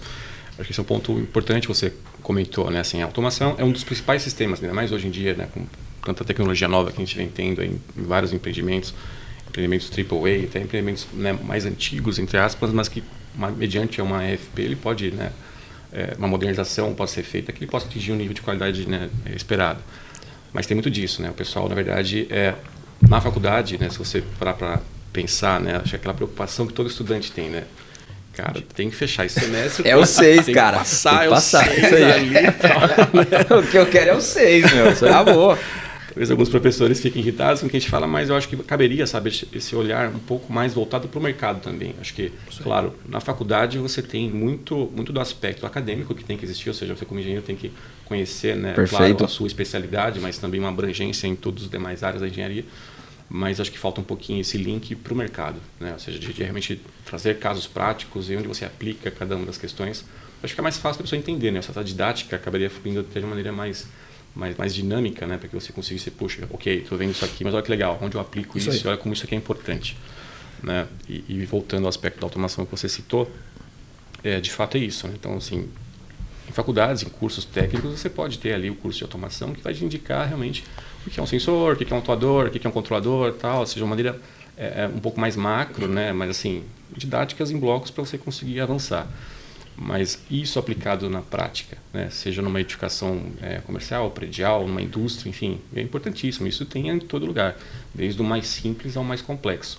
Acho 0.59 0.65
que 0.65 0.73
esse 0.73 0.81
é 0.81 0.83
um 0.83 0.87
ponto 0.87 1.13
importante 1.13 1.69
você 1.69 1.93
comentou, 2.23 2.71
né? 2.71 2.81
Assim, 2.81 3.03
a 3.03 3.05
automação 3.05 3.55
é 3.59 3.65
um 3.65 3.71
dos 3.71 3.85
principais 3.85 4.23
sistemas, 4.23 4.63
ainda 4.63 4.75
mais 4.75 4.91
hoje 4.91 5.07
em 5.07 5.11
dia, 5.11 5.35
né? 5.35 5.49
Com 5.53 5.67
tanta 6.03 6.25
tecnologia 6.25 6.67
nova 6.67 6.91
que 6.91 6.97
a 6.97 7.05
gente 7.05 7.17
vem 7.17 7.29
tendo 7.29 7.63
em, 7.63 7.81
vários 7.95 8.33
empreendimentos, 8.33 8.95
empreendimentos 9.49 9.91
AAA, 9.91 10.45
até 10.45 10.61
empreendimentos 10.61 11.07
né, 11.13 11.33
mais 11.33 11.67
antigos, 11.67 12.19
entre 12.19 12.39
aspas, 12.39 12.73
mas 12.73 12.89
que 12.89 13.03
uma, 13.35 13.51
mediante 13.51 14.01
uma 14.01 14.25
EFP 14.25 14.63
ele 14.63 14.77
pode, 14.77 15.11
né? 15.11 15.31
É, 15.93 16.15
uma 16.19 16.27
modernização 16.27 16.95
pode 16.95 17.11
ser 17.11 17.23
feita 17.23 17.53
que 17.53 17.63
ele 17.63 17.71
possa 17.71 17.87
atingir 17.87 18.13
um 18.13 18.17
nível 18.17 18.35
de 18.35 18.43
qualidade 18.43 18.89
né, 18.89 19.09
esperado. 19.35 19.81
Mas 20.53 20.67
tem 20.67 20.75
muito 20.75 20.91
disso, 20.91 21.21
né? 21.21 21.31
O 21.31 21.35
pessoal, 21.35 21.69
na 21.69 21.75
verdade, 21.75 22.27
é 22.31 22.55
na 23.07 23.21
faculdade, 23.21 23.79
né? 23.79 23.91
Se 23.91 23.99
você 23.99 24.23
parar 24.39 24.55
para 24.55 24.81
pensar, 25.13 25.61
né? 25.61 25.77
Acho 25.77 25.91
que 25.91 25.97
aquela 25.97 26.15
preocupação 26.15 26.67
que 26.67 26.73
todo 26.73 26.89
estudante 26.89 27.31
tem, 27.31 27.51
né? 27.51 27.65
Cara, 28.37 28.63
tem 28.75 28.91
que 28.91 28.97
fechar 28.97 29.25
esse 29.25 29.41
semestre. 29.41 29.89
É 29.89 29.97
o 29.97 30.05
6, 30.05 30.51
cara. 30.51 30.79
Passar, 30.79 31.21
tem 31.21 31.29
que 31.29 31.35
passar. 31.35 31.67
É 31.67 31.87
o 31.87 31.89
6 31.89 31.93
ali. 32.03 32.53
Tal, 32.61 32.81
né? 33.15 33.59
o 33.59 33.71
que 33.71 33.79
eu 33.79 33.87
quero 33.87 34.11
é 34.11 34.15
o 34.15 34.21
6, 34.21 34.73
meu. 34.75 34.91
Acabou. 34.91 35.59
Talvez 36.09 36.31
alguns 36.31 36.49
professores 36.49 37.01
fiquem 37.01 37.21
irritados 37.21 37.61
com 37.61 37.67
o 37.67 37.71
que 37.71 37.77
a 37.77 37.81
gente 37.81 37.91
fala, 37.91 38.07
mas 38.07 38.31
eu 38.31 38.37
acho 38.37 38.49
que 38.49 38.57
caberia, 38.59 39.07
sabe, 39.07 39.29
esse 39.53 39.77
olhar 39.77 40.09
um 40.09 40.19
pouco 40.19 40.51
mais 40.51 40.73
voltado 40.73 41.09
para 41.09 41.19
o 41.19 41.23
mercado 41.23 41.61
também. 41.61 41.95
Acho 42.01 42.15
que, 42.15 42.33
claro, 42.63 42.95
na 43.07 43.21
faculdade 43.21 43.79
você 43.79 44.01
tem 44.01 44.31
muito, 44.31 44.91
muito 44.97 45.13
do 45.13 45.21
aspecto 45.21 45.67
acadêmico 45.67 46.15
que 46.15 46.25
tem 46.25 46.39
que 46.39 46.45
existir, 46.45 46.71
ou 46.71 46.75
seja, 46.75 46.97
você 46.97 47.05
como 47.05 47.21
engenheiro 47.21 47.45
tem 47.45 47.55
que 47.55 47.71
conhecer, 48.07 48.57
né, 48.57 48.73
Perfeito. 48.73 49.17
claro, 49.17 49.25
a 49.27 49.29
sua 49.29 49.47
especialidade, 49.47 50.19
mas 50.19 50.39
também 50.39 50.59
uma 50.59 50.71
abrangência 50.71 51.27
em 51.27 51.37
todas 51.37 51.65
as 51.65 51.71
demais 51.71 52.03
áreas 52.03 52.23
da 52.23 52.29
engenharia. 52.29 52.65
Mas 53.29 53.61
acho 53.61 53.73
que 53.73 53.79
falta 53.79 54.01
um 54.01 54.05
pouquinho 54.05 54.41
esse 54.41 54.57
link 54.57 54.95
para 54.95 55.13
o 55.13 55.17
mercado, 55.17 55.61
né? 55.81 55.93
ou 55.93 55.99
seja, 55.99 56.19
de, 56.19 56.33
de, 56.33 56.43
realmente 56.43 56.81
trazer 57.05 57.39
casos 57.39 57.67
práticos 57.67 58.31
e 58.31 58.37
onde 58.37 58.47
você 58.47 58.65
aplica 58.65 59.11
cada 59.11 59.37
uma 59.37 59.47
das 59.47 59.59
questões. 59.59 60.05
Acho 60.43 60.55
que 60.55 60.61
é 60.61 60.63
mais 60.63 60.77
fácil 60.77 60.99
para 60.99 61.03
a 61.03 61.07
pessoa 61.07 61.19
entender, 61.19 61.51
né? 61.51 61.59
Essa 61.59 61.83
didática 61.83 62.37
acabaria 62.37 62.71
fluindo 62.71 63.03
de 63.03 63.21
maneira 63.21 63.51
mais 63.51 63.89
mais, 64.37 64.57
mais 64.57 64.75
dinâmica, 64.75 65.27
né? 65.27 65.39
Para 65.39 65.49
que 65.49 65.55
você 65.55 65.73
consiga 65.73 65.99
ser, 65.99 66.11
puxa, 66.11 66.47
ok, 66.51 66.83
estou 66.83 66.99
vendo 66.99 67.11
isso 67.11 67.25
aqui, 67.25 67.43
mas 67.43 67.55
olha 67.55 67.63
que 67.63 67.71
legal, 67.71 67.99
onde 68.03 68.17
eu 68.17 68.21
aplico 68.21 68.59
isso, 68.59 68.69
isso 68.69 68.87
olha 68.87 68.99
como 68.99 69.15
isso 69.15 69.25
aqui 69.25 69.35
é 69.35 69.39
importante. 69.39 69.97
Né? 70.63 70.87
E, 71.09 71.25
e, 71.27 71.47
voltando 71.47 71.85
ao 71.85 71.89
aspecto 71.89 72.21
da 72.21 72.27
automação 72.27 72.65
que 72.65 72.71
você 72.71 72.89
citou, 72.89 73.31
é, 74.23 74.39
de 74.41 74.51
fato 74.51 74.77
é 74.77 74.81
isso. 74.81 75.09
Né? 75.09 75.15
Então, 75.19 75.37
assim, 75.37 75.69
em 76.49 76.53
faculdades, 76.53 77.03
em 77.03 77.09
cursos 77.09 77.45
técnicos, 77.45 77.99
você 77.99 78.11
pode 78.11 78.39
ter 78.39 78.53
ali 78.53 78.71
o 78.71 78.75
curso 78.75 78.99
de 78.99 79.05
automação 79.05 79.55
que 79.55 79.63
vai 79.63 79.73
te 79.73 79.85
indicar 79.85 80.27
realmente 80.27 80.65
o 81.07 81.11
que 81.11 81.21
é 81.21 81.23
um 81.23 81.27
sensor, 81.27 81.75
o 81.75 81.77
que 81.77 81.93
é 81.93 81.97
um 81.97 82.01
atuador, 82.01 82.47
o 82.47 82.51
que 82.51 82.67
é 82.67 82.69
um 82.69 82.73
controlador, 82.73 83.33
tal, 83.35 83.61
ou 83.61 83.67
seja, 83.67 83.85
uma 83.85 83.91
maneira 83.91 84.21
é, 84.57 84.85
é 84.85 84.87
um 84.89 84.99
pouco 84.99 85.21
mais 85.21 85.37
macro, 85.37 85.87
né? 85.87 86.13
Mas 86.13 86.31
assim, 86.31 86.65
didáticas 86.95 87.51
em 87.51 87.59
blocos 87.59 87.91
para 87.91 88.05
você 88.05 88.19
conseguir 88.19 88.61
avançar. 88.61 89.07
Mas 89.79 90.23
isso 90.31 90.59
aplicado 90.59 91.11
na 91.11 91.21
prática, 91.21 91.77
né? 91.93 92.09
seja 92.11 92.41
numa 92.41 92.59
edificação 92.61 93.21
é, 93.43 93.59
comercial, 93.59 94.11
predial, 94.11 94.67
numa 94.67 94.81
indústria, 94.81 95.29
enfim, 95.29 95.61
é 95.75 95.83
importantíssimo. 95.83 96.47
Isso 96.47 96.65
tem 96.65 96.89
em 96.89 96.99
todo 96.99 97.27
lugar, 97.27 97.57
desde 97.95 98.21
o 98.23 98.25
mais 98.25 98.47
simples 98.47 98.97
ao 98.97 99.05
mais 99.05 99.21
complexo. 99.21 99.79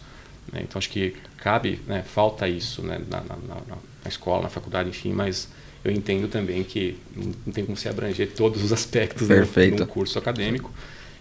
Né? 0.53 0.61
Então 0.63 0.77
acho 0.77 0.91
que 0.91 1.15
cabe, 1.37 1.81
né, 1.87 2.03
falta 2.03 2.47
isso 2.47 2.83
né, 2.83 3.01
na, 3.09 3.21
na, 3.21 3.35
na, 3.35 3.55
na, 3.67 4.09
escola, 4.09 4.43
na 4.43 4.49
faculdade, 4.49 4.89
enfim, 4.89 5.13
mas 5.13 5.49
eu 5.83 5.91
entendo 5.91 6.27
também 6.27 6.63
que 6.63 6.97
não 7.15 7.51
tem 7.51 7.65
como 7.65 7.75
se 7.75 7.89
abranger 7.89 8.31
todos 8.33 8.63
os 8.63 8.71
aspectos 8.71 9.27
no 9.27 9.87
curso 9.87 10.19
acadêmico. 10.19 10.71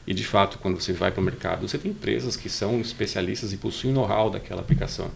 E 0.06 0.14
de 0.14 0.24
fato, 0.24 0.58
quando 0.58 0.80
você 0.80 0.92
vai 0.92 1.10
para 1.10 1.20
o 1.20 1.24
mercado, 1.24 1.68
você 1.68 1.76
tem 1.76 1.90
empresas 1.90 2.36
que 2.36 2.48
são 2.48 2.80
especialistas 2.80 3.52
e 3.52 3.56
possuem 3.56 3.92
know-how 3.92 4.30
daquela 4.30 4.60
aplicação. 4.60 5.10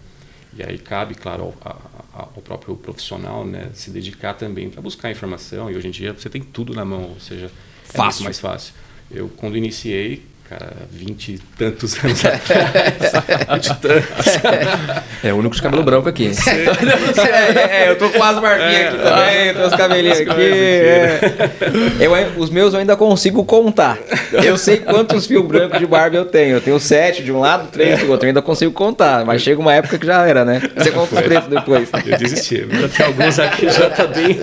E 0.57 0.63
aí 0.63 0.79
cabe, 0.79 1.15
claro, 1.15 1.55
ao, 1.61 2.33
ao 2.35 2.43
próprio 2.43 2.75
profissional 2.77 3.47
né, 3.47 3.71
se 3.73 3.91
dedicar 3.91 4.35
também 4.35 4.69
para 4.69 4.83
buscar 4.83 5.11
informação. 5.11 5.71
E 5.71 5.77
hoje 5.77 5.89
em 5.89 5.93
dia 5.93 6.13
você 6.13 6.29
tem 6.29 6.43
tudo 6.43 6.75
na 6.75 6.85
mão, 6.85 7.11
ou 7.11 7.21
seja, 7.21 7.47
é 7.47 7.93
fácil. 7.93 8.25
mais 8.25 8.41
fácil. 8.41 8.75
Eu, 9.11 9.29
quando 9.29 9.57
iniciei, 9.57 10.27
cara, 10.50 10.73
vinte 10.91 11.35
e 11.35 11.38
tantos 11.56 11.97
anos 12.02 12.25
atrás. 12.26 12.82
vinte 13.55 13.75
tantos. 13.81 14.26
É 15.23 15.32
o 15.32 15.37
único 15.37 15.55
de 15.55 15.62
cabelo 15.62 15.85
branco 15.85 16.08
aqui. 16.08 16.32
é, 16.49 17.85
é, 17.85 17.91
eu 17.91 17.97
tô 17.97 18.11
com 18.11 18.23
as 18.23 18.41
barbinhas 18.41 18.73
é, 18.73 18.88
aqui 18.88 18.99
também, 18.99 19.55
tô 19.55 19.67
os 19.69 19.75
cabelinhos 19.76 20.20
aqui. 20.20 20.31
aqui 20.31 20.43
é. 20.43 21.20
eu, 22.00 22.12
os 22.37 22.50
meus 22.50 22.75
eu 22.75 22.81
ainda 22.81 22.97
consigo 22.97 23.44
contar. 23.44 23.97
Eu 24.32 24.58
sei 24.58 24.79
quantos 24.79 25.25
fios 25.25 25.47
brancos 25.47 25.79
de 25.79 25.87
barba 25.87 26.17
eu 26.17 26.25
tenho. 26.25 26.56
Eu 26.56 26.61
tenho 26.61 26.81
sete 26.81 27.23
de 27.23 27.31
um 27.31 27.38
lado, 27.38 27.69
três 27.70 28.00
do 28.00 28.11
outro. 28.11 28.26
Eu 28.26 28.31
ainda 28.31 28.43
consigo 28.43 28.73
contar. 28.73 29.25
Mas 29.25 29.43
chega 29.43 29.61
uma 29.61 29.73
época 29.73 29.99
que 29.99 30.06
já 30.06 30.26
era, 30.26 30.44
né? 30.44 30.61
Você 30.76 30.91
conta 30.91 31.14
os 31.14 31.20
pretos 31.20 31.49
depois. 31.49 31.88
Eu 32.05 32.19
desisti. 32.19 32.67
Tem 32.97 33.06
alguns 33.06 33.38
aqui 33.38 33.70
já 33.70 33.88
tá 33.91 34.06
bem, 34.08 34.41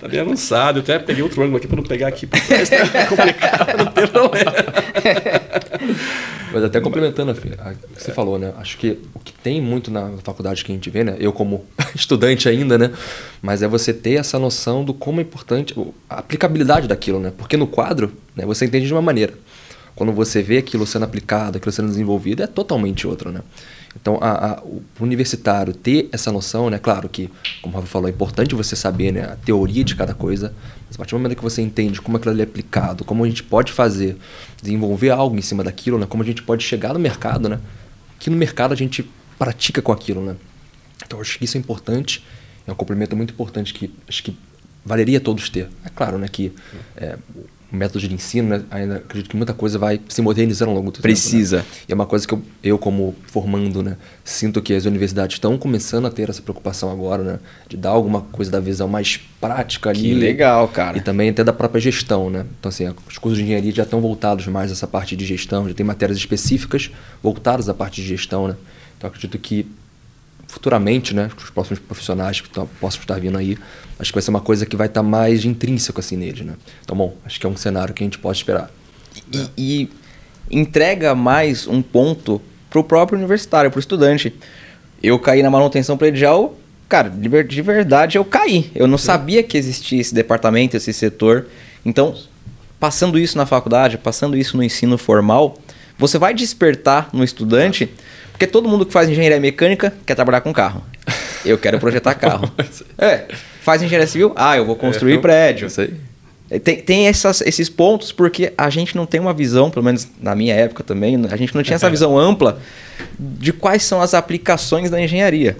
tá 0.00 0.08
bem 0.08 0.20
avançado. 0.20 0.78
Eu 0.78 0.82
até 0.82 0.98
peguei 0.98 1.22
outro 1.22 1.42
ângulo 1.42 1.56
aqui 1.56 1.66
para 1.66 1.76
não 1.76 1.82
pegar 1.82 2.08
aqui. 2.08 2.26
Porque 2.26 2.54
tá 2.66 3.06
complicado, 3.06 3.78
não 3.78 3.92
tem 3.92 4.06
problema. 4.06 4.52
Mas 6.52 6.64
até 6.64 6.80
complementando 6.80 7.30
a 7.30 7.74
você 7.94 8.12
falou, 8.12 8.38
né? 8.38 8.52
Acho 8.56 8.78
que 8.78 8.98
o 9.14 9.18
que 9.18 9.32
tem 9.32 9.60
muito 9.60 9.90
na 9.90 10.12
faculdade 10.24 10.64
que 10.64 10.72
a 10.72 10.74
gente 10.74 10.88
vê, 10.88 11.04
né? 11.04 11.16
Eu 11.18 11.32
como 11.32 11.64
estudante 11.94 12.48
ainda, 12.48 12.78
né? 12.78 12.90
Mas 13.42 13.62
é 13.62 13.68
você 13.68 13.92
ter 13.92 14.14
essa 14.14 14.38
noção 14.38 14.84
do 14.84 14.94
como 14.94 15.20
é 15.20 15.22
importante 15.22 15.74
a 16.08 16.18
aplicabilidade 16.18 16.88
daquilo, 16.88 17.20
né? 17.20 17.32
Porque 17.36 17.56
no 17.56 17.66
quadro, 17.66 18.12
né, 18.34 18.46
você 18.46 18.64
entende 18.64 18.86
de 18.86 18.92
uma 18.92 19.02
maneira. 19.02 19.34
Quando 19.94 20.12
você 20.12 20.42
vê 20.42 20.58
aquilo 20.58 20.86
sendo 20.86 21.04
aplicado, 21.04 21.58
aquilo 21.58 21.72
sendo 21.72 21.88
desenvolvido, 21.88 22.42
é 22.42 22.46
totalmente 22.46 23.06
outro, 23.06 23.30
né? 23.30 23.40
Então, 23.96 24.18
a, 24.20 24.52
a, 24.52 24.62
o 24.62 24.82
universitário 25.00 25.74
ter 25.74 26.08
essa 26.12 26.30
noção, 26.30 26.70
né? 26.70 26.78
Claro 26.78 27.08
que, 27.08 27.30
como 27.62 27.74
o 27.74 27.80
Rafa 27.80 27.88
falou, 27.90 28.08
é 28.08 28.12
importante 28.12 28.54
você 28.54 28.76
saber 28.76 29.12
né, 29.12 29.22
a 29.24 29.36
teoria 29.36 29.82
de 29.82 29.96
cada 29.96 30.14
coisa, 30.14 30.54
mas 30.86 30.94
a 30.94 30.98
partir 30.98 31.12
do 31.12 31.18
momento 31.18 31.36
que 31.36 31.42
você 31.42 31.62
entende 31.62 32.00
como 32.00 32.16
aquilo 32.16 32.32
ali 32.32 32.40
é 32.40 32.44
aplicado, 32.44 33.04
como 33.04 33.24
a 33.24 33.28
gente 33.28 33.42
pode 33.42 33.72
fazer, 33.72 34.16
desenvolver 34.60 35.10
algo 35.10 35.36
em 35.36 35.42
cima 35.42 35.64
daquilo, 35.64 35.98
né? 35.98 36.06
Como 36.06 36.22
a 36.22 36.26
gente 36.26 36.42
pode 36.42 36.62
chegar 36.64 36.92
no 36.92 37.00
mercado, 37.00 37.48
né? 37.48 37.60
Que 38.18 38.30
no 38.30 38.36
mercado 38.36 38.72
a 38.72 38.76
gente 38.76 39.08
pratica 39.38 39.80
com 39.80 39.92
aquilo, 39.92 40.22
né? 40.22 40.36
Então, 41.04 41.20
acho 41.20 41.38
que 41.38 41.44
isso 41.44 41.56
é 41.56 41.60
importante, 41.60 42.24
é 42.66 42.72
um 42.72 42.74
complemento 42.74 43.16
muito 43.16 43.32
importante 43.32 43.72
que 43.72 43.92
acho 44.08 44.22
que 44.22 44.36
valeria 44.84 45.20
todos 45.20 45.48
ter. 45.48 45.68
É 45.84 45.88
claro, 45.88 46.18
né? 46.18 46.28
Que 46.28 46.52
é, 46.96 47.16
métodos 47.70 48.08
de 48.08 48.14
ensino, 48.14 48.48
né? 48.48 48.62
ainda 48.70 48.96
acredito 48.96 49.30
que 49.30 49.36
muita 49.36 49.52
coisa 49.52 49.78
vai 49.78 50.00
se 50.08 50.22
modernizar 50.22 50.68
ao 50.68 50.74
longo 50.74 50.90
do 50.90 50.94
tempo. 50.94 51.02
Precisa. 51.02 51.58
Né? 51.58 51.64
E 51.88 51.92
é 51.92 51.94
uma 51.94 52.06
coisa 52.06 52.26
que 52.26 52.32
eu, 52.32 52.42
eu, 52.62 52.78
como 52.78 53.14
formando, 53.26 53.82
né, 53.82 53.96
sinto 54.24 54.62
que 54.62 54.72
as 54.72 54.86
universidades 54.86 55.36
estão 55.36 55.58
começando 55.58 56.06
a 56.06 56.10
ter 56.10 56.30
essa 56.30 56.40
preocupação 56.40 56.90
agora, 56.90 57.22
né? 57.22 57.38
De 57.68 57.76
dar 57.76 57.90
alguma 57.90 58.22
coisa 58.22 58.50
da 58.50 58.60
visão 58.60 58.88
mais 58.88 59.20
prática 59.40 59.90
ali. 59.90 60.00
Que 60.00 60.14
legal, 60.14 60.66
cara. 60.68 60.96
E 60.96 61.00
também 61.00 61.28
até 61.28 61.44
da 61.44 61.52
própria 61.52 61.80
gestão, 61.80 62.30
né? 62.30 62.46
Então, 62.58 62.70
assim, 62.70 62.88
os 63.06 63.18
cursos 63.18 63.38
de 63.38 63.44
engenharia 63.44 63.72
já 63.72 63.82
estão 63.82 64.00
voltados 64.00 64.46
mais 64.46 64.70
a 64.70 64.72
essa 64.72 64.86
parte 64.86 65.14
de 65.14 65.26
gestão, 65.26 65.68
já 65.68 65.74
tem 65.74 65.84
matérias 65.84 66.16
específicas 66.16 66.90
voltadas 67.22 67.68
à 67.68 67.74
parte 67.74 68.00
de 68.00 68.08
gestão, 68.08 68.48
né? 68.48 68.56
Então, 68.96 69.08
acredito 69.08 69.38
que 69.38 69.66
futuramente, 70.48 71.14
né, 71.14 71.30
os 71.36 71.50
próximos 71.50 71.78
profissionais 71.78 72.40
que 72.40 72.48
possam 72.48 73.00
estar 73.00 73.20
vindo 73.20 73.36
aí, 73.38 73.56
acho 73.98 74.10
que 74.10 74.16
vai 74.16 74.22
ser 74.22 74.30
uma 74.30 74.40
coisa 74.40 74.66
que 74.66 74.74
vai 74.74 74.86
estar 74.86 75.02
mais 75.02 75.44
intrínseco 75.44 76.00
assim 76.00 76.16
neles, 76.16 76.44
né? 76.44 76.54
Então, 76.82 76.96
bom, 76.96 77.14
acho 77.24 77.38
que 77.38 77.46
é 77.46 77.48
um 77.48 77.56
cenário 77.56 77.94
que 77.94 78.02
a 78.02 78.06
gente 78.06 78.18
pode 78.18 78.38
esperar. 78.38 78.70
E, 79.32 79.50
e 79.56 79.90
entrega 80.50 81.14
mais 81.14 81.66
um 81.66 81.82
ponto 81.82 82.40
para 82.70 82.80
o 82.80 82.84
próprio 82.84 83.18
universitário, 83.18 83.70
para 83.70 83.78
o 83.78 83.80
estudante. 83.80 84.34
Eu 85.02 85.18
caí 85.18 85.42
na 85.42 85.50
manutenção 85.50 85.96
predial, 85.96 86.56
cara, 86.88 87.10
de, 87.10 87.44
de 87.44 87.62
verdade 87.62 88.16
eu 88.16 88.24
caí. 88.24 88.70
Eu 88.74 88.86
não 88.86 88.98
sabia 88.98 89.42
que 89.42 89.56
existia 89.56 90.00
esse 90.00 90.14
departamento, 90.14 90.76
esse 90.76 90.92
setor. 90.92 91.46
Então, 91.84 92.16
passando 92.80 93.18
isso 93.18 93.36
na 93.36 93.44
faculdade, 93.44 93.98
passando 93.98 94.36
isso 94.36 94.56
no 94.56 94.62
ensino 94.62 94.96
formal, 94.96 95.58
você 95.98 96.18
vai 96.18 96.32
despertar 96.32 97.10
no 97.12 97.24
estudante 97.24 97.90
porque 98.38 98.46
todo 98.46 98.68
mundo 98.68 98.86
que 98.86 98.92
faz 98.92 99.08
engenharia 99.08 99.40
mecânica 99.40 99.92
quer 100.06 100.14
trabalhar 100.14 100.40
com 100.40 100.52
carro. 100.52 100.84
Eu 101.44 101.58
quero 101.58 101.80
projetar 101.80 102.14
carro. 102.16 102.50
É. 102.96 103.24
Faz 103.62 103.82
engenharia 103.82 104.06
civil? 104.06 104.32
Ah, 104.36 104.56
eu 104.56 104.64
vou 104.64 104.76
construir 104.76 105.14
é, 105.14 105.18
prédio. 105.18 105.66
Isso 105.66 105.80
aí. 105.80 105.92
É, 106.48 106.58
tem, 106.58 106.76
tem 106.76 107.08
essas, 107.08 107.40
esses 107.40 107.68
pontos 107.68 108.12
porque 108.12 108.52
a 108.56 108.70
gente 108.70 108.96
não 108.96 109.04
tem 109.04 109.20
uma 109.20 109.34
visão, 109.34 109.70
pelo 109.70 109.84
menos 109.84 110.06
na 110.20 110.36
minha 110.36 110.54
época 110.54 110.82
também, 110.84 111.16
a 111.28 111.36
gente 111.36 111.54
não 111.54 111.62
tinha 111.64 111.74
essa 111.74 111.90
visão 111.90 112.16
ampla 112.16 112.60
de 113.18 113.52
quais 113.52 113.82
são 113.82 114.00
as 114.00 114.14
aplicações 114.14 114.88
da 114.88 115.00
engenharia. 115.00 115.56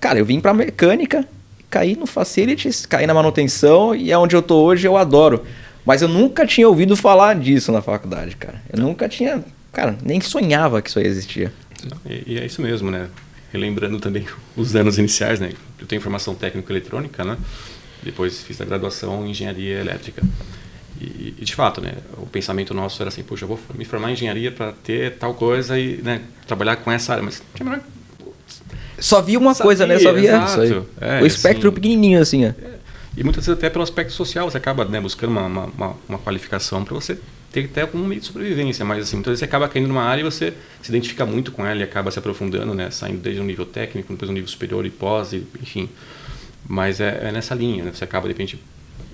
Cara, 0.00 0.18
eu 0.18 0.24
vim 0.24 0.40
para 0.40 0.54
mecânica, 0.54 1.24
caí 1.68 1.94
no 1.94 2.06
facilities, 2.06 2.86
caí 2.86 3.06
na 3.06 3.14
manutenção 3.14 3.94
e 3.94 4.10
é 4.10 4.18
onde 4.18 4.34
eu 4.34 4.40
tô 4.40 4.56
hoje, 4.62 4.86
eu 4.86 4.96
adoro. 4.96 5.44
Mas 5.84 6.02
eu 6.02 6.08
nunca 6.08 6.46
tinha 6.46 6.68
ouvido 6.68 6.96
falar 6.96 7.34
disso 7.34 7.70
na 7.70 7.82
faculdade, 7.82 8.34
cara. 8.36 8.60
Eu 8.72 8.80
nunca 8.80 9.08
tinha, 9.08 9.44
cara, 9.78 9.96
nem 10.02 10.20
sonhava 10.20 10.82
que 10.82 10.90
isso 10.90 10.98
aí 10.98 11.06
existia. 11.06 11.52
E, 12.04 12.34
e, 12.34 12.38
é 12.38 12.44
isso 12.44 12.60
mesmo, 12.60 12.90
né? 12.90 13.08
Relembrando 13.52 14.00
também 14.00 14.26
os 14.56 14.74
anos 14.74 14.98
iniciais, 14.98 15.38
né? 15.38 15.52
Eu 15.78 15.86
tenho 15.86 16.02
formação 16.02 16.34
técnico-eletrônica, 16.34 17.24
né? 17.24 17.38
Depois 18.02 18.42
fiz 18.42 18.60
a 18.60 18.64
graduação 18.64 19.24
em 19.24 19.30
engenharia 19.30 19.78
elétrica. 19.78 20.22
E, 21.00 21.34
e, 21.38 21.44
de 21.44 21.54
fato, 21.54 21.80
né? 21.80 21.92
O 22.16 22.26
pensamento 22.26 22.74
nosso 22.74 23.00
era 23.00 23.08
assim, 23.08 23.22
poxa, 23.22 23.44
eu 23.44 23.48
vou 23.48 23.60
me 23.76 23.84
formar 23.84 24.10
em 24.10 24.14
engenharia 24.14 24.50
para 24.50 24.72
ter 24.72 25.16
tal 25.16 25.32
coisa 25.34 25.78
e 25.78 25.98
né, 26.02 26.22
trabalhar 26.44 26.76
com 26.76 26.90
essa 26.90 27.12
área. 27.12 27.22
Mas 27.22 27.40
só 28.98 29.22
via 29.22 29.38
uma 29.38 29.54
Sabia, 29.54 29.64
coisa, 29.64 29.86
né? 29.86 29.98
Só 30.00 30.12
via 30.12 30.42
é, 31.00 31.22
o 31.22 31.26
espectro 31.26 31.68
assim, 31.68 31.74
pequenininho 31.76 32.20
assim. 32.20 32.46
É, 32.46 32.54
E 33.16 33.22
muitas 33.22 33.46
vezes 33.46 33.56
até 33.56 33.70
pelo 33.70 33.84
aspecto 33.84 34.12
social, 34.12 34.50
você 34.50 34.56
acaba 34.56 34.84
né, 34.84 35.00
buscando 35.00 35.30
uma, 35.30 35.46
uma, 35.46 35.96
uma 36.08 36.18
qualificação 36.18 36.84
para 36.84 36.94
você 36.94 37.16
ter 37.50 37.64
até 37.64 37.82
algum 37.82 38.04
meio 38.04 38.20
de 38.20 38.26
sobrevivência, 38.26 38.84
mas 38.84 39.04
assim, 39.04 39.16
muitas 39.16 39.32
vezes 39.32 39.40
você 39.40 39.44
acaba 39.44 39.68
caindo 39.68 39.88
numa 39.88 40.02
área 40.02 40.20
e 40.20 40.24
você 40.24 40.52
se 40.82 40.90
identifica 40.90 41.24
muito 41.24 41.50
com 41.50 41.64
ela 41.64 41.80
e 41.80 41.82
acaba 41.82 42.10
se 42.10 42.18
aprofundando, 42.18 42.74
né, 42.74 42.90
saindo 42.90 43.18
desde 43.18 43.40
um 43.40 43.44
nível 43.44 43.64
técnico, 43.64 44.12
depois 44.12 44.30
um 44.30 44.34
nível 44.34 44.48
superior 44.48 44.84
e 44.84 44.90
pós, 44.90 45.32
e, 45.32 45.46
enfim. 45.60 45.88
Mas 46.66 47.00
é, 47.00 47.28
é, 47.28 47.32
nessa 47.32 47.54
linha, 47.54 47.84
né, 47.84 47.92
você 47.94 48.04
acaba, 48.04 48.28
de 48.28 48.34
repente, 48.34 48.62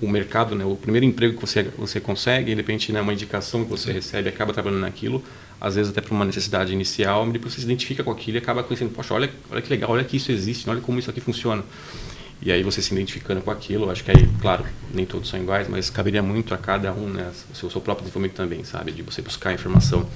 o 0.01 0.09
mercado, 0.09 0.55
né, 0.55 0.65
o 0.65 0.75
primeiro 0.75 1.05
emprego 1.05 1.35
que 1.35 1.41
você, 1.41 1.63
você 1.77 1.99
consegue, 1.99 2.51
de 2.51 2.55
repente, 2.55 2.91
né, 2.91 2.99
uma 2.99 3.13
indicação 3.13 3.63
que 3.63 3.69
você 3.69 3.93
recebe, 3.93 4.27
acaba 4.27 4.51
trabalhando 4.51 4.81
naquilo, 4.81 5.23
às 5.59 5.75
vezes 5.75 5.91
até 5.91 6.01
por 6.01 6.13
uma 6.13 6.25
necessidade 6.25 6.73
inicial, 6.73 7.25
depois 7.31 7.53
você 7.53 7.61
se 7.61 7.65
identifica 7.65 8.03
com 8.03 8.11
aquilo 8.11 8.37
e 8.37 8.39
acaba 8.39 8.61
conhecendo, 8.61 8.91
poxa, 8.91 9.13
olha, 9.13 9.31
olha 9.49 9.61
que 9.61 9.69
legal, 9.69 9.91
olha 9.91 10.03
que 10.03 10.17
isso 10.17 10.31
existe, 10.31 10.69
olha 10.69 10.81
como 10.81 10.99
isso 10.99 11.09
aqui 11.09 11.21
funciona. 11.21 11.63
E 12.41 12.51
aí 12.51 12.61
você 12.63 12.81
se 12.81 12.93
identificando 12.93 13.41
com 13.41 13.49
aquilo, 13.49 13.89
acho 13.89 14.03
que 14.03 14.11
aí, 14.11 14.29
claro, 14.41 14.65
nem 14.93 15.05
todos 15.05 15.29
são 15.29 15.39
iguais, 15.39 15.67
mas 15.67 15.89
caberia 15.89 16.21
muito 16.21 16.53
a 16.53 16.57
cada 16.57 16.91
um, 16.93 17.07
né, 17.07 17.31
o 17.51 17.55
seu, 17.55 17.69
seu 17.69 17.81
próprio 17.81 18.03
desenvolvimento 18.03 18.35
também, 18.35 18.63
sabe, 18.63 18.91
de 18.91 19.01
você 19.01 19.21
buscar 19.21 19.53
informação. 19.53 20.07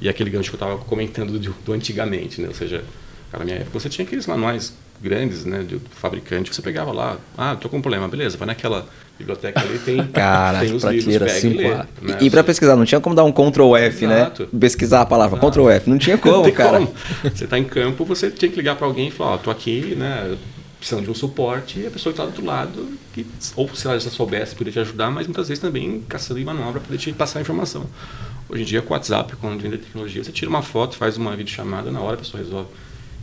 E 0.00 0.08
aquele 0.08 0.30
gancho 0.30 0.50
que 0.50 0.56
eu 0.56 0.66
estava 0.66 0.78
comentando 0.78 1.38
do, 1.38 1.50
do, 1.52 1.72
antigamente, 1.72 2.40
né, 2.40 2.48
ou 2.48 2.54
seja, 2.54 2.84
na 3.32 3.44
minha 3.44 3.56
época 3.56 3.78
você 3.78 3.88
tinha 3.88 4.06
aqueles 4.06 4.26
manuais 4.26 4.72
grandes, 5.02 5.44
né, 5.44 5.62
do, 5.62 5.80
fabricante, 5.90 6.54
você 6.54 6.62
pegava 6.62 6.92
lá, 6.92 7.18
ah, 7.36 7.56
tô 7.56 7.68
com 7.68 7.76
um 7.76 7.82
problema, 7.82 8.08
beleza, 8.08 8.38
vai 8.38 8.46
naquela 8.46 8.86
biblioteca 9.18 9.60
ali, 9.60 9.78
tem, 9.78 10.06
Cara, 10.08 10.60
tem 10.60 10.74
os 10.74 10.84
livros, 10.84 11.32
pega 11.32 11.46
e 11.46 11.56
lê. 11.56 11.68
Né, 11.74 11.86
e, 12.20 12.26
e 12.26 12.30
para 12.30 12.42
pesquisar, 12.42 12.76
não 12.76 12.84
tinha 12.84 13.00
como 13.00 13.14
dar 13.14 13.24
um 13.24 13.32
Ctrl 13.32 13.76
F, 13.76 14.06
né? 14.06 14.20
Exato. 14.20 14.42
né? 14.44 14.48
Pesquisar 14.58 15.02
a 15.02 15.06
palavra, 15.06 15.38
Exato. 15.38 15.52
Ctrl 15.52 15.70
F, 15.70 15.90
não 15.90 15.98
tinha 15.98 16.16
como, 16.18 16.44
não 16.44 16.50
cara. 16.52 16.78
Como. 16.78 16.94
Você 17.22 17.44
está 17.44 17.58
em 17.58 17.64
campo, 17.64 18.04
você 18.04 18.30
tinha 18.30 18.50
que 18.50 18.56
ligar 18.56 18.76
para 18.76 18.86
alguém 18.86 19.08
e 19.08 19.10
falar, 19.10 19.32
ó, 19.32 19.34
oh, 19.34 19.38
tô 19.38 19.50
aqui, 19.50 19.94
né, 19.96 20.36
precisando 20.84 21.04
de 21.04 21.10
um 21.10 21.14
suporte 21.14 21.80
e 21.80 21.86
a 21.86 21.90
pessoa 21.90 22.12
que 22.12 22.20
está 22.20 22.24
do 22.24 22.28
outro 22.28 22.44
lado, 22.44 22.86
que, 23.14 23.26
ou 23.56 23.74
se 23.74 23.86
ela 23.86 23.98
já 23.98 24.10
soubesse, 24.10 24.54
poderia 24.54 24.84
te 24.84 24.86
ajudar, 24.86 25.10
mas 25.10 25.26
muitas 25.26 25.48
vezes 25.48 25.62
também 25.62 26.04
caçando 26.06 26.38
em 26.38 26.44
manobra 26.44 26.72
para 26.72 26.82
poder 26.82 26.98
te 26.98 27.10
passar 27.14 27.38
a 27.38 27.42
informação. 27.42 27.86
Hoje 28.50 28.62
em 28.62 28.66
dia, 28.66 28.82
com 28.82 28.92
o 28.92 28.96
WhatsApp, 28.96 29.34
quando 29.36 29.62
vem 29.62 29.70
da 29.70 29.78
tecnologia, 29.78 30.22
você 30.22 30.30
tira 30.30 30.50
uma 30.50 30.60
foto, 30.60 30.96
faz 30.96 31.16
uma 31.16 31.34
videochamada, 31.34 31.90
na 31.90 32.00
hora 32.00 32.16
a 32.16 32.18
pessoa 32.18 32.42
resolve. 32.42 32.68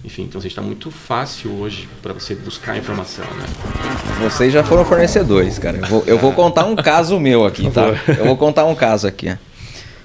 Enfim, 0.03 0.23
então 0.23 0.41
está 0.43 0.63
muito 0.63 0.89
fácil 0.89 1.51
hoje 1.51 1.87
para 2.01 2.13
você 2.13 2.33
buscar 2.33 2.75
informação, 2.75 3.25
né? 3.25 3.45
Vocês 4.23 4.51
já 4.51 4.63
foram 4.63 4.83
fornecedores, 4.83 5.59
cara. 5.59 5.77
Eu 5.77 5.85
vou, 5.85 6.03
eu 6.07 6.17
vou 6.17 6.33
contar 6.33 6.65
um 6.65 6.75
caso 6.75 7.19
meu 7.19 7.45
aqui, 7.45 7.69
tá? 7.69 7.89
Eu 8.17 8.25
vou 8.25 8.35
contar 8.35 8.65
um 8.65 8.73
caso 8.73 9.05
aqui. 9.05 9.37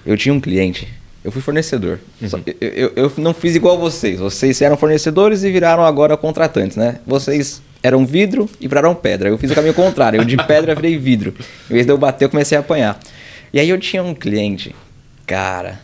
Eu 0.05 0.15
tinha 0.19 0.35
um 0.35 0.41
cliente 0.41 0.87
eu 1.27 1.33
fui 1.33 1.43
fornecedor. 1.43 1.99
Uhum. 2.23 2.41
Eu, 2.61 2.69
eu, 2.69 2.93
eu, 2.95 3.13
não 3.19 3.35
fiz 3.35 3.57
igual 3.57 3.77
vocês. 3.77 4.21
Vocês 4.21 4.63
eram 4.63 4.77
fornecedores 4.77 5.43
e 5.43 5.51
viraram 5.51 5.85
agora 5.85 6.17
contratantes, 6.17 6.77
né? 6.77 7.01
Vocês 7.05 7.61
eram 7.83 8.07
vidro 8.07 8.49
e 8.61 8.69
viraram 8.69 8.95
pedra. 8.95 9.29
Eu 9.29 9.37
fiz 9.37 9.51
o 9.51 9.55
caminho 9.57 9.75
contrário. 9.75 10.21
Eu 10.21 10.25
de 10.25 10.37
pedra 10.37 10.73
virei 10.73 10.97
vidro. 10.97 11.35
Em 11.69 11.75
vez 11.75 11.85
de 11.85 11.91
eu 11.91 11.99
bater, 11.99 12.27
eu 12.27 12.29
comecei 12.29 12.57
a 12.57 12.61
apanhar. 12.61 12.97
E 13.53 13.59
aí 13.59 13.69
eu 13.69 13.77
tinha 13.77 14.05
um 14.05 14.15
cliente. 14.15 14.73
Cara, 15.27 15.81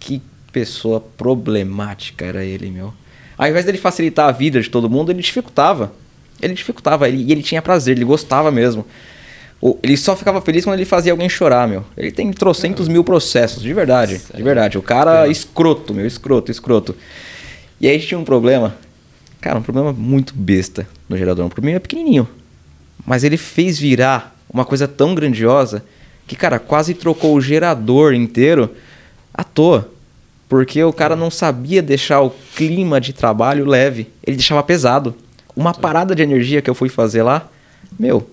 que 0.00 0.22
pessoa 0.50 1.02
problemática 1.02 2.24
era 2.24 2.42
ele, 2.42 2.70
meu. 2.70 2.94
Ao 3.36 3.46
invés 3.46 3.66
dele 3.66 3.76
facilitar 3.76 4.26
a 4.26 4.32
vida 4.32 4.58
de 4.58 4.70
todo 4.70 4.88
mundo, 4.88 5.12
ele 5.12 5.20
dificultava. 5.20 5.92
Ele 6.40 6.54
dificultava. 6.54 7.06
Ele, 7.06 7.24
e 7.24 7.30
ele 7.30 7.42
tinha 7.42 7.60
prazer, 7.60 7.94
ele 7.94 8.06
gostava 8.06 8.50
mesmo. 8.50 8.86
Ele 9.82 9.96
só 9.96 10.14
ficava 10.14 10.40
feliz 10.40 10.64
quando 10.64 10.74
ele 10.76 10.84
fazia 10.84 11.10
alguém 11.10 11.28
chorar, 11.28 11.66
meu. 11.66 11.84
Ele 11.96 12.12
tem 12.12 12.32
trocentos 12.32 12.86
mil 12.86 13.02
processos, 13.02 13.60
de 13.60 13.74
verdade. 13.74 14.18
Sério? 14.18 14.36
De 14.36 14.42
verdade. 14.42 14.78
O 14.78 14.82
cara 14.82 15.26
é. 15.26 15.30
escroto, 15.30 15.92
meu. 15.92 16.06
Escroto, 16.06 16.50
escroto. 16.50 16.96
E 17.80 17.88
aí 17.88 17.96
a 17.96 17.98
gente 17.98 18.08
tinha 18.08 18.18
um 18.18 18.24
problema. 18.24 18.76
Cara, 19.40 19.58
um 19.58 19.62
problema 19.62 19.92
muito 19.92 20.32
besta 20.34 20.86
no 21.08 21.16
gerador. 21.16 21.44
Um 21.44 21.48
problema 21.48 21.80
pequenininho. 21.80 22.28
Mas 23.04 23.24
ele 23.24 23.36
fez 23.36 23.78
virar 23.78 24.36
uma 24.52 24.64
coisa 24.64 24.86
tão 24.86 25.14
grandiosa 25.14 25.84
que, 26.26 26.36
cara, 26.36 26.60
quase 26.60 26.94
trocou 26.94 27.34
o 27.34 27.40
gerador 27.40 28.14
inteiro 28.14 28.70
à 29.34 29.42
toa. 29.42 29.90
Porque 30.48 30.82
o 30.84 30.92
cara 30.92 31.16
não 31.16 31.30
sabia 31.30 31.82
deixar 31.82 32.20
o 32.20 32.30
clima 32.54 33.00
de 33.00 33.12
trabalho 33.12 33.66
leve. 33.66 34.08
Ele 34.24 34.36
deixava 34.36 34.62
pesado. 34.62 35.14
Uma 35.54 35.74
parada 35.74 36.14
de 36.14 36.22
energia 36.22 36.62
que 36.62 36.70
eu 36.70 36.74
fui 36.74 36.88
fazer 36.88 37.22
lá, 37.24 37.48
meu, 37.98 38.28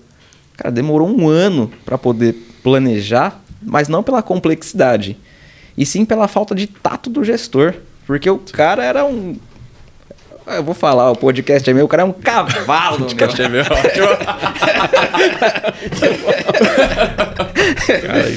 Cara, 0.57 0.71
demorou 0.71 1.07
um 1.07 1.27
ano 1.27 1.71
para 1.83 1.97
poder 1.97 2.33
planejar, 2.63 3.41
mas 3.61 3.87
não 3.87 4.03
pela 4.03 4.21
complexidade, 4.21 5.17
e 5.77 5.85
sim 5.85 6.05
pela 6.05 6.27
falta 6.27 6.55
de 6.55 6.67
tato 6.67 7.09
do 7.09 7.23
gestor. 7.23 7.73
Porque 8.05 8.29
o 8.29 8.37
cara 8.37 8.83
era 8.83 9.05
um. 9.05 9.35
Eu 10.47 10.63
vou 10.63 10.75
falar, 10.75 11.11
o 11.11 11.15
podcast 11.15 11.67
é 11.67 11.73
meu, 11.73 11.85
o 11.85 11.87
cara 11.87 12.03
é 12.03 12.05
um 12.05 12.13
cavalo. 12.13 12.97
o 12.97 12.99
podcast 12.99 13.41
meu. 13.41 13.49
é 13.49 13.49
meu, 13.49 13.65
cara, 18.01 18.29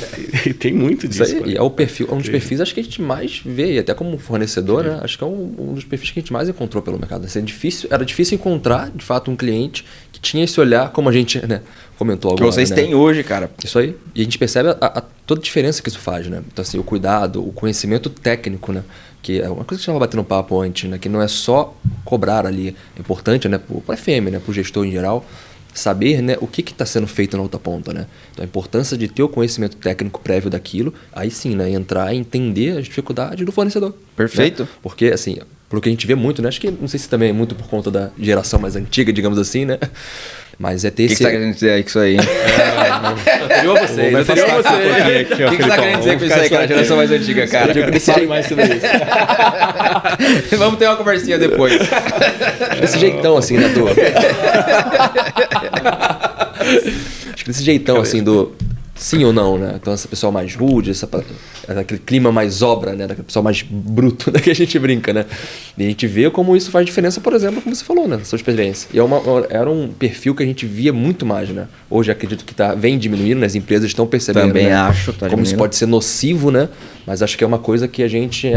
e, 0.46 0.54
tem 0.54 0.72
muito 0.72 1.06
disso. 1.06 1.22
Isso 1.22 1.44
aí, 1.44 1.56
é 1.56 1.62
o 1.62 1.70
perfil, 1.70 2.08
é 2.10 2.14
um 2.14 2.18
dos 2.18 2.28
perfis 2.28 2.60
acho 2.60 2.72
que 2.72 2.80
a 2.80 2.82
gente 2.82 3.02
mais 3.02 3.42
vê, 3.44 3.74
e 3.74 3.78
até 3.78 3.92
como 3.92 4.16
fornecedor, 4.18 4.84
né? 4.84 5.00
Acho 5.02 5.18
que 5.18 5.24
é 5.24 5.26
um, 5.26 5.54
um, 5.58 5.74
dos 5.74 5.84
perfis 5.84 6.10
que 6.10 6.18
a 6.18 6.22
gente 6.22 6.32
mais 6.32 6.48
encontrou 6.48 6.82
pelo 6.82 6.98
mercado. 6.98 7.26
Assim, 7.26 7.40
é 7.40 7.42
difícil, 7.42 7.88
era 7.92 8.04
difícil 8.04 8.36
encontrar, 8.36 8.90
de 8.90 9.04
fato, 9.04 9.30
um 9.30 9.36
cliente 9.36 9.84
que 10.10 10.20
tinha 10.20 10.44
esse 10.44 10.58
olhar, 10.58 10.90
como 10.90 11.08
a 11.08 11.12
gente 11.12 11.44
né, 11.46 11.60
comentou 11.98 12.30
agora. 12.30 12.46
Que 12.46 12.54
vocês 12.54 12.70
né? 12.70 12.76
têm 12.76 12.94
hoje, 12.94 13.22
cara. 13.22 13.50
Isso 13.62 13.78
aí. 13.78 13.94
E 14.14 14.20
a 14.22 14.24
gente 14.24 14.38
percebe 14.38 14.70
a, 14.70 14.76
a, 14.80 15.02
toda 15.26 15.40
a 15.40 15.44
diferença 15.44 15.82
que 15.82 15.88
isso 15.88 15.98
faz, 15.98 16.26
né? 16.26 16.42
Então, 16.50 16.62
assim, 16.62 16.78
o 16.78 16.82
cuidado, 16.82 17.46
o 17.46 17.52
conhecimento 17.52 18.08
técnico, 18.08 18.72
né? 18.72 18.82
Que 19.22 19.40
é 19.40 19.48
uma 19.48 19.64
coisa 19.64 19.66
que 19.66 19.72
a 19.72 19.76
gente 19.76 19.82
estava 19.82 19.98
batendo 19.98 20.24
papo 20.24 20.60
antes, 20.60 20.88
né? 20.88 20.98
Que 20.98 21.08
não 21.08 21.20
é 21.20 21.28
só 21.28 21.74
cobrar 22.04 22.46
ali. 22.46 22.76
É 22.96 23.00
importante, 23.00 23.48
né? 23.48 23.58
Para 23.58 23.94
a 23.94 23.96
FM, 23.96 24.30
né? 24.30 24.38
Para 24.38 24.50
o 24.50 24.54
gestor 24.54 24.84
em 24.84 24.90
geral 24.90 25.24
saber 25.74 26.20
né, 26.20 26.36
o 26.40 26.46
que 26.46 26.60
está 26.60 26.84
sendo 26.84 27.06
feito 27.06 27.36
na 27.36 27.42
outra 27.42 27.58
ponta. 27.58 27.92
Né? 27.92 28.06
Então 28.32 28.42
a 28.42 28.46
importância 28.46 28.96
de 28.96 29.08
ter 29.08 29.22
o 29.22 29.28
conhecimento 29.28 29.76
técnico 29.76 30.20
prévio 30.20 30.50
daquilo, 30.50 30.92
aí 31.12 31.30
sim, 31.30 31.54
né, 31.54 31.70
entrar 31.70 32.12
e 32.12 32.18
entender 32.18 32.78
as 32.78 32.84
dificuldades 32.84 33.44
do 33.44 33.52
fornecedor. 33.52 33.94
Perfeito. 34.16 34.64
Né? 34.64 34.68
Porque, 34.82 35.06
assim, 35.06 35.38
pelo 35.68 35.80
que 35.80 35.88
a 35.88 35.92
gente 35.92 36.06
vê 36.06 36.14
muito, 36.14 36.42
né? 36.42 36.48
Acho 36.48 36.60
que 36.60 36.70
não 36.70 36.88
sei 36.88 36.98
se 36.98 37.08
também 37.08 37.30
é 37.30 37.32
muito 37.32 37.54
por 37.54 37.68
conta 37.68 37.90
da 37.90 38.10
geração 38.18 38.58
mais 38.58 38.74
antiga, 38.74 39.12
digamos 39.12 39.38
assim, 39.38 39.64
né? 39.64 39.78
Mas 40.58 40.84
é 40.84 40.90
ter 40.90 41.04
esse. 41.04 41.14
O 41.14 41.16
que, 41.18 41.24
que 41.24 41.24
tá 41.24 41.30
querendo 41.30 41.54
dizer 41.54 41.70
aí 41.70 41.82
com 41.84 41.88
isso 41.88 41.98
aí? 42.00 42.16
É, 42.16 42.20
anterior 43.44 43.78
a 43.78 43.86
vocês. 43.86 44.14
Anterior 44.14 44.50
a 44.50 44.54
vocês. 44.56 45.30
O 45.30 45.34
que, 45.50 45.56
que 45.56 45.62
você 45.62 45.68
tá 45.68 45.76
querendo 45.78 45.98
dizer 45.98 46.18
com 46.18 46.24
isso 46.24 46.34
aí, 46.34 46.50
cara? 46.50 46.66
Geração 46.66 46.96
mais 46.96 47.10
antiga, 47.12 47.46
cara. 47.46 47.78
Eu 47.78 47.90
desse 47.92 48.26
mais 48.26 48.46
sobre 48.46 48.64
isso. 48.64 48.86
Vamos 50.58 50.80
ter 50.80 50.86
uma 50.86 50.96
conversinha 50.96 51.38
depois. 51.38 51.78
Desse 52.80 52.98
jeitão, 52.98 53.36
assim, 53.36 53.56
né, 53.56 53.68
do... 53.68 53.86
Acho 57.32 57.44
que 57.44 57.50
desse 57.50 57.62
jeitão, 57.62 58.00
assim, 58.00 58.20
do 58.20 58.52
sim 58.98 59.24
ou 59.24 59.32
não, 59.32 59.56
né? 59.56 59.74
Então 59.80 59.92
essa 59.92 60.08
pessoa 60.08 60.32
mais 60.32 60.54
rude, 60.54 60.90
essa, 60.90 61.08
aquele 61.68 62.00
clima 62.00 62.32
mais 62.32 62.60
obra, 62.60 62.92
né? 62.92 63.06
Daquele 63.06 63.24
pessoal 63.24 63.42
mais 63.42 63.62
bruto, 63.62 64.30
né? 64.32 64.40
Que 64.40 64.50
a 64.50 64.54
gente 64.54 64.78
brinca, 64.78 65.12
né? 65.12 65.24
E 65.76 65.84
a 65.84 65.88
gente 65.88 66.06
vê 66.06 66.28
como 66.30 66.56
isso 66.56 66.70
faz 66.70 66.84
diferença, 66.84 67.20
por 67.20 67.32
exemplo, 67.32 67.62
como 67.62 67.74
você 67.74 67.84
falou, 67.84 68.08
né? 68.08 68.16
Na 68.16 68.24
sua 68.24 68.36
experiência. 68.36 68.88
E 68.92 68.98
é 68.98 69.02
uma, 69.02 69.20
era 69.48 69.70
um 69.70 69.88
perfil 69.88 70.34
que 70.34 70.42
a 70.42 70.46
gente 70.46 70.66
via 70.66 70.92
muito 70.92 71.24
mais, 71.24 71.48
né? 71.48 71.68
Hoje 71.88 72.10
acredito 72.10 72.44
que 72.44 72.54
tá, 72.54 72.74
vem 72.74 72.98
diminuindo, 72.98 73.40
né? 73.40 73.46
as 73.46 73.54
empresas 73.54 73.86
estão 73.86 74.06
percebendo. 74.06 74.48
Também 74.48 74.66
né? 74.66 74.74
acho. 74.74 75.12
Tá 75.12 75.28
como 75.28 75.42
isso 75.42 75.56
pode 75.56 75.76
ser 75.76 75.86
nocivo, 75.86 76.50
né? 76.50 76.68
Mas 77.06 77.22
acho 77.22 77.38
que 77.38 77.44
é 77.44 77.46
uma 77.46 77.58
coisa 77.58 77.86
que 77.86 78.02
a 78.02 78.08
gente 78.08 78.52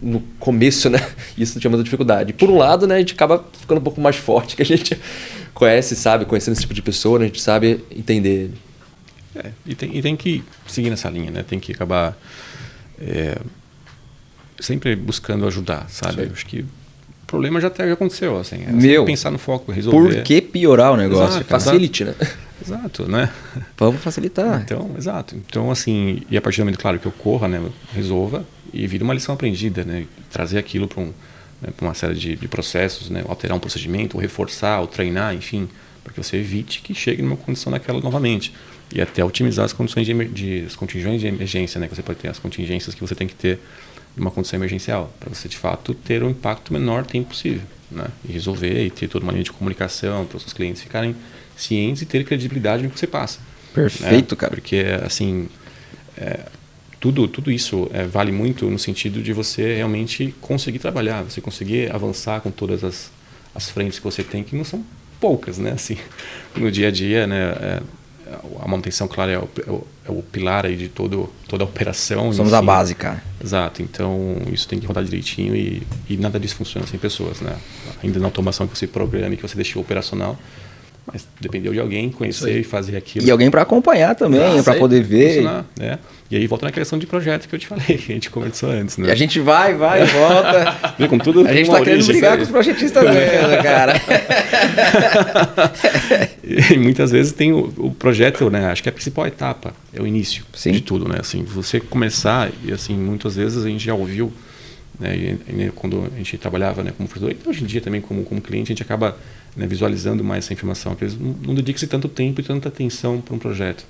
no 0.00 0.22
começo, 0.38 0.88
né? 0.88 0.98
Isso 1.36 1.60
tinha 1.60 1.70
muita 1.70 1.84
dificuldade. 1.84 2.32
Por 2.32 2.48
um 2.48 2.56
lado, 2.56 2.86
né, 2.86 2.94
a 2.94 2.98
gente 2.98 3.12
acaba 3.12 3.44
ficando 3.60 3.78
um 3.78 3.84
pouco 3.84 4.00
mais 4.00 4.16
forte, 4.16 4.56
que 4.56 4.62
a 4.62 4.64
gente 4.64 4.98
conhece, 5.52 5.94
sabe, 5.94 6.24
conhecendo 6.24 6.54
esse 6.54 6.62
tipo 6.62 6.72
de 6.72 6.80
pessoa, 6.80 7.18
né, 7.18 7.26
a 7.26 7.28
gente 7.28 7.42
sabe 7.42 7.84
entender 7.94 8.50
é, 9.34 9.52
e, 9.64 9.74
tem, 9.74 9.96
e 9.96 10.02
tem 10.02 10.16
que 10.16 10.42
seguir 10.66 10.90
nessa 10.90 11.08
linha, 11.08 11.30
né? 11.30 11.42
Tem 11.42 11.60
que 11.60 11.72
acabar 11.72 12.16
é, 13.00 13.38
sempre 14.58 14.96
buscando 14.96 15.46
ajudar, 15.46 15.86
sabe? 15.88 16.30
Acho 16.32 16.46
que 16.46 16.60
o 16.60 17.26
problema 17.26 17.60
já 17.60 17.68
até 17.68 17.90
aconteceu, 17.90 18.38
assim. 18.38 18.64
É 18.66 18.72
Meu, 18.72 19.04
pensar 19.04 19.30
no 19.30 19.38
foco, 19.38 19.70
resolver. 19.70 20.14
Por 20.16 20.22
que 20.22 20.40
piorar 20.40 20.92
o 20.92 20.96
negócio? 20.96 21.36
Exato, 21.36 21.44
Facilite, 21.44 22.02
exato. 22.02 22.24
né? 22.24 22.30
Exato, 22.62 23.08
né? 23.08 23.32
Vamos 23.78 24.02
facilitar. 24.02 24.60
Então, 24.60 24.90
exato. 24.98 25.34
Então, 25.34 25.70
assim, 25.70 26.20
e 26.30 26.36
a 26.36 26.42
partir 26.42 26.58
do 26.58 26.64
momento, 26.66 26.78
claro, 26.78 26.98
que 26.98 27.08
ocorra, 27.08 27.48
né? 27.48 27.58
Resolva 27.94 28.44
e 28.70 28.86
vira 28.86 29.02
uma 29.02 29.14
lição 29.14 29.34
aprendida, 29.34 29.82
né? 29.82 30.04
Trazer 30.30 30.58
aquilo 30.58 30.86
para 30.86 31.00
um, 31.00 31.06
né, 31.62 31.70
uma 31.80 31.94
série 31.94 32.12
de, 32.12 32.36
de 32.36 32.48
processos, 32.48 33.08
né? 33.08 33.24
Alterar 33.26 33.56
um 33.56 33.60
procedimento, 33.60 34.18
ou 34.18 34.20
reforçar, 34.20 34.78
ou 34.80 34.86
treinar, 34.86 35.34
enfim, 35.34 35.70
para 36.04 36.12
que 36.12 36.22
você 36.22 36.36
evite 36.36 36.82
que 36.82 36.94
chegue 36.94 37.22
numa 37.22 37.36
condição 37.36 37.72
daquela 37.72 37.98
novamente 38.00 38.52
e 38.92 39.00
até 39.00 39.24
otimizar 39.24 39.64
as 39.64 39.72
condições 39.72 40.06
de, 40.06 40.24
de 40.28 40.64
as 40.66 40.74
contingências 40.74 41.20
de 41.20 41.26
emergência, 41.28 41.80
né? 41.80 41.86
Que 41.86 41.94
você 41.94 42.02
pode 42.02 42.18
ter 42.18 42.28
as 42.28 42.38
contingências 42.38 42.94
que 42.94 43.00
você 43.00 43.14
tem 43.14 43.26
que 43.26 43.34
ter 43.34 43.58
numa 44.16 44.30
condição 44.30 44.58
emergencial, 44.58 45.12
para 45.20 45.28
você 45.28 45.48
de 45.48 45.56
fato 45.56 45.94
ter 45.94 46.22
o 46.22 46.26
um 46.26 46.30
impacto 46.30 46.72
menor 46.72 47.06
tempo 47.06 47.28
possível, 47.28 47.62
né? 47.90 48.06
E 48.28 48.32
resolver 48.32 48.84
e 48.84 48.90
ter 48.90 49.08
toda 49.08 49.24
uma 49.24 49.32
linha 49.32 49.44
de 49.44 49.52
comunicação 49.52 50.26
para 50.26 50.36
os 50.36 50.42
seus 50.42 50.52
clientes 50.52 50.82
ficarem 50.82 51.14
cientes 51.56 52.02
e 52.02 52.06
ter 52.06 52.24
credibilidade 52.24 52.82
no 52.82 52.90
que 52.90 52.98
você 52.98 53.06
passa. 53.06 53.38
Perfeito, 53.72 54.34
né? 54.34 54.40
cara. 54.40 54.54
Porque 54.54 54.84
assim, 55.04 55.48
é, 56.16 56.40
tudo 56.98 57.28
tudo 57.28 57.52
isso 57.52 57.88
é, 57.92 58.04
vale 58.04 58.32
muito 58.32 58.68
no 58.68 58.78
sentido 58.78 59.22
de 59.22 59.32
você 59.32 59.76
realmente 59.76 60.34
conseguir 60.40 60.80
trabalhar, 60.80 61.22
você 61.22 61.40
conseguir 61.40 61.94
avançar 61.94 62.40
com 62.40 62.50
todas 62.50 62.82
as, 62.82 63.12
as 63.54 63.70
frentes 63.70 63.98
que 63.98 64.04
você 64.04 64.24
tem 64.24 64.42
que 64.42 64.56
não 64.56 64.64
são 64.64 64.84
poucas, 65.20 65.58
né? 65.58 65.72
Assim, 65.72 65.96
no 66.56 66.72
dia 66.72 66.88
a 66.88 66.90
dia, 66.90 67.26
né? 67.28 67.36
É, 67.36 67.82
a 68.60 68.68
manutenção, 68.68 69.08
claro, 69.08 69.30
é 69.30 69.38
o, 69.38 69.48
é 69.66 69.70
o, 69.70 69.86
é 70.08 70.10
o 70.10 70.22
pilar 70.22 70.66
aí 70.66 70.76
de 70.76 70.88
todo, 70.88 71.28
toda 71.48 71.64
a 71.64 71.66
operação. 71.66 72.32
Somos 72.32 72.52
a 72.52 72.62
base, 72.62 72.94
cara. 72.94 73.22
Exato. 73.42 73.82
Então, 73.82 74.36
isso 74.52 74.68
tem 74.68 74.78
que 74.78 74.86
rodar 74.86 75.04
direitinho 75.04 75.54
e, 75.56 75.82
e 76.08 76.16
nada 76.16 76.38
disso 76.38 76.56
funciona 76.56 76.86
sem 76.86 76.98
pessoas, 76.98 77.40
né? 77.40 77.56
Ainda 78.02 78.18
na 78.18 78.26
automação 78.26 78.66
que 78.66 78.76
você 78.76 78.86
programa 78.86 79.34
e 79.34 79.36
que 79.36 79.42
você 79.42 79.56
deixou 79.56 79.82
operacional, 79.82 80.38
mas 81.06 81.26
dependeu 81.40 81.72
de 81.72 81.80
alguém 81.80 82.10
conhecer 82.10 82.60
e 82.60 82.64
fazer 82.64 82.96
aquilo. 82.96 83.26
E 83.26 83.30
alguém 83.30 83.50
para 83.50 83.62
acompanhar 83.62 84.14
também, 84.14 84.62
para 84.62 84.74
poder 84.74 85.02
ver. 85.02 85.42
Né? 85.78 85.98
E 86.30 86.36
aí 86.36 86.46
volta 86.46 86.66
na 86.66 86.72
questão 86.72 86.96
de 86.96 87.06
projeto 87.06 87.48
que 87.48 87.54
eu 87.54 87.58
te 87.58 87.66
falei, 87.66 87.84
que 87.98 88.12
a 88.12 88.14
gente 88.14 88.30
conversou 88.30 88.70
antes, 88.70 88.96
né? 88.96 89.08
E 89.08 89.10
a 89.10 89.14
gente 89.16 89.40
vai, 89.40 89.74
vai, 89.74 90.04
volta. 90.06 90.94
Vê, 90.96 91.08
com 91.08 91.18
tudo, 91.18 91.46
a 91.46 91.52
gente 91.52 91.66
está 91.66 91.82
querendo 91.82 92.06
brigar 92.06 92.36
com 92.36 92.44
os 92.44 92.48
projetistas 92.48 93.02
mesmo, 93.12 93.48
né, 93.48 93.62
cara. 93.62 94.00
e 96.44 96.78
muitas 96.78 97.10
vezes 97.10 97.32
tem 97.32 97.52
o, 97.52 97.72
o, 97.76 97.90
projeto, 97.90 98.48
né? 98.48 98.66
Acho 98.66 98.82
que 98.82 98.88
a 98.88 98.92
principal 98.92 99.26
etapa 99.26 99.74
é 99.92 100.00
o 100.00 100.06
início 100.06 100.44
Sim. 100.54 100.70
de 100.70 100.82
tudo, 100.82 101.08
né? 101.08 101.16
Assim, 101.18 101.42
você 101.42 101.80
começar, 101.80 102.50
e 102.64 102.72
assim, 102.72 102.94
muitas 102.96 103.34
vezes 103.34 103.64
a 103.64 103.68
gente 103.68 103.84
já 103.84 103.94
ouviu, 103.94 104.32
né? 105.00 105.16
E, 105.16 105.38
e, 105.48 105.72
quando 105.74 106.08
a 106.14 106.16
gente 106.16 106.38
trabalhava 106.38 106.84
né, 106.84 106.92
como 106.96 107.08
professor, 107.08 107.32
e 107.32 107.48
hoje 107.48 107.64
em 107.64 107.66
dia 107.66 107.80
também 107.80 108.00
como, 108.00 108.22
como 108.22 108.40
cliente, 108.40 108.70
a 108.70 108.72
gente 108.72 108.82
acaba 108.82 109.16
né, 109.56 109.66
visualizando 109.66 110.22
mais 110.22 110.44
essa 110.44 110.52
informação, 110.52 110.94
porque 110.94 111.14
não, 111.18 111.34
não 111.48 111.54
dedica-se 111.54 111.86
tanto 111.86 112.08
tempo 112.08 112.40
e 112.40 112.44
tanta 112.44 112.68
atenção 112.68 113.20
para 113.20 113.34
um 113.34 113.38
projeto. 113.38 113.84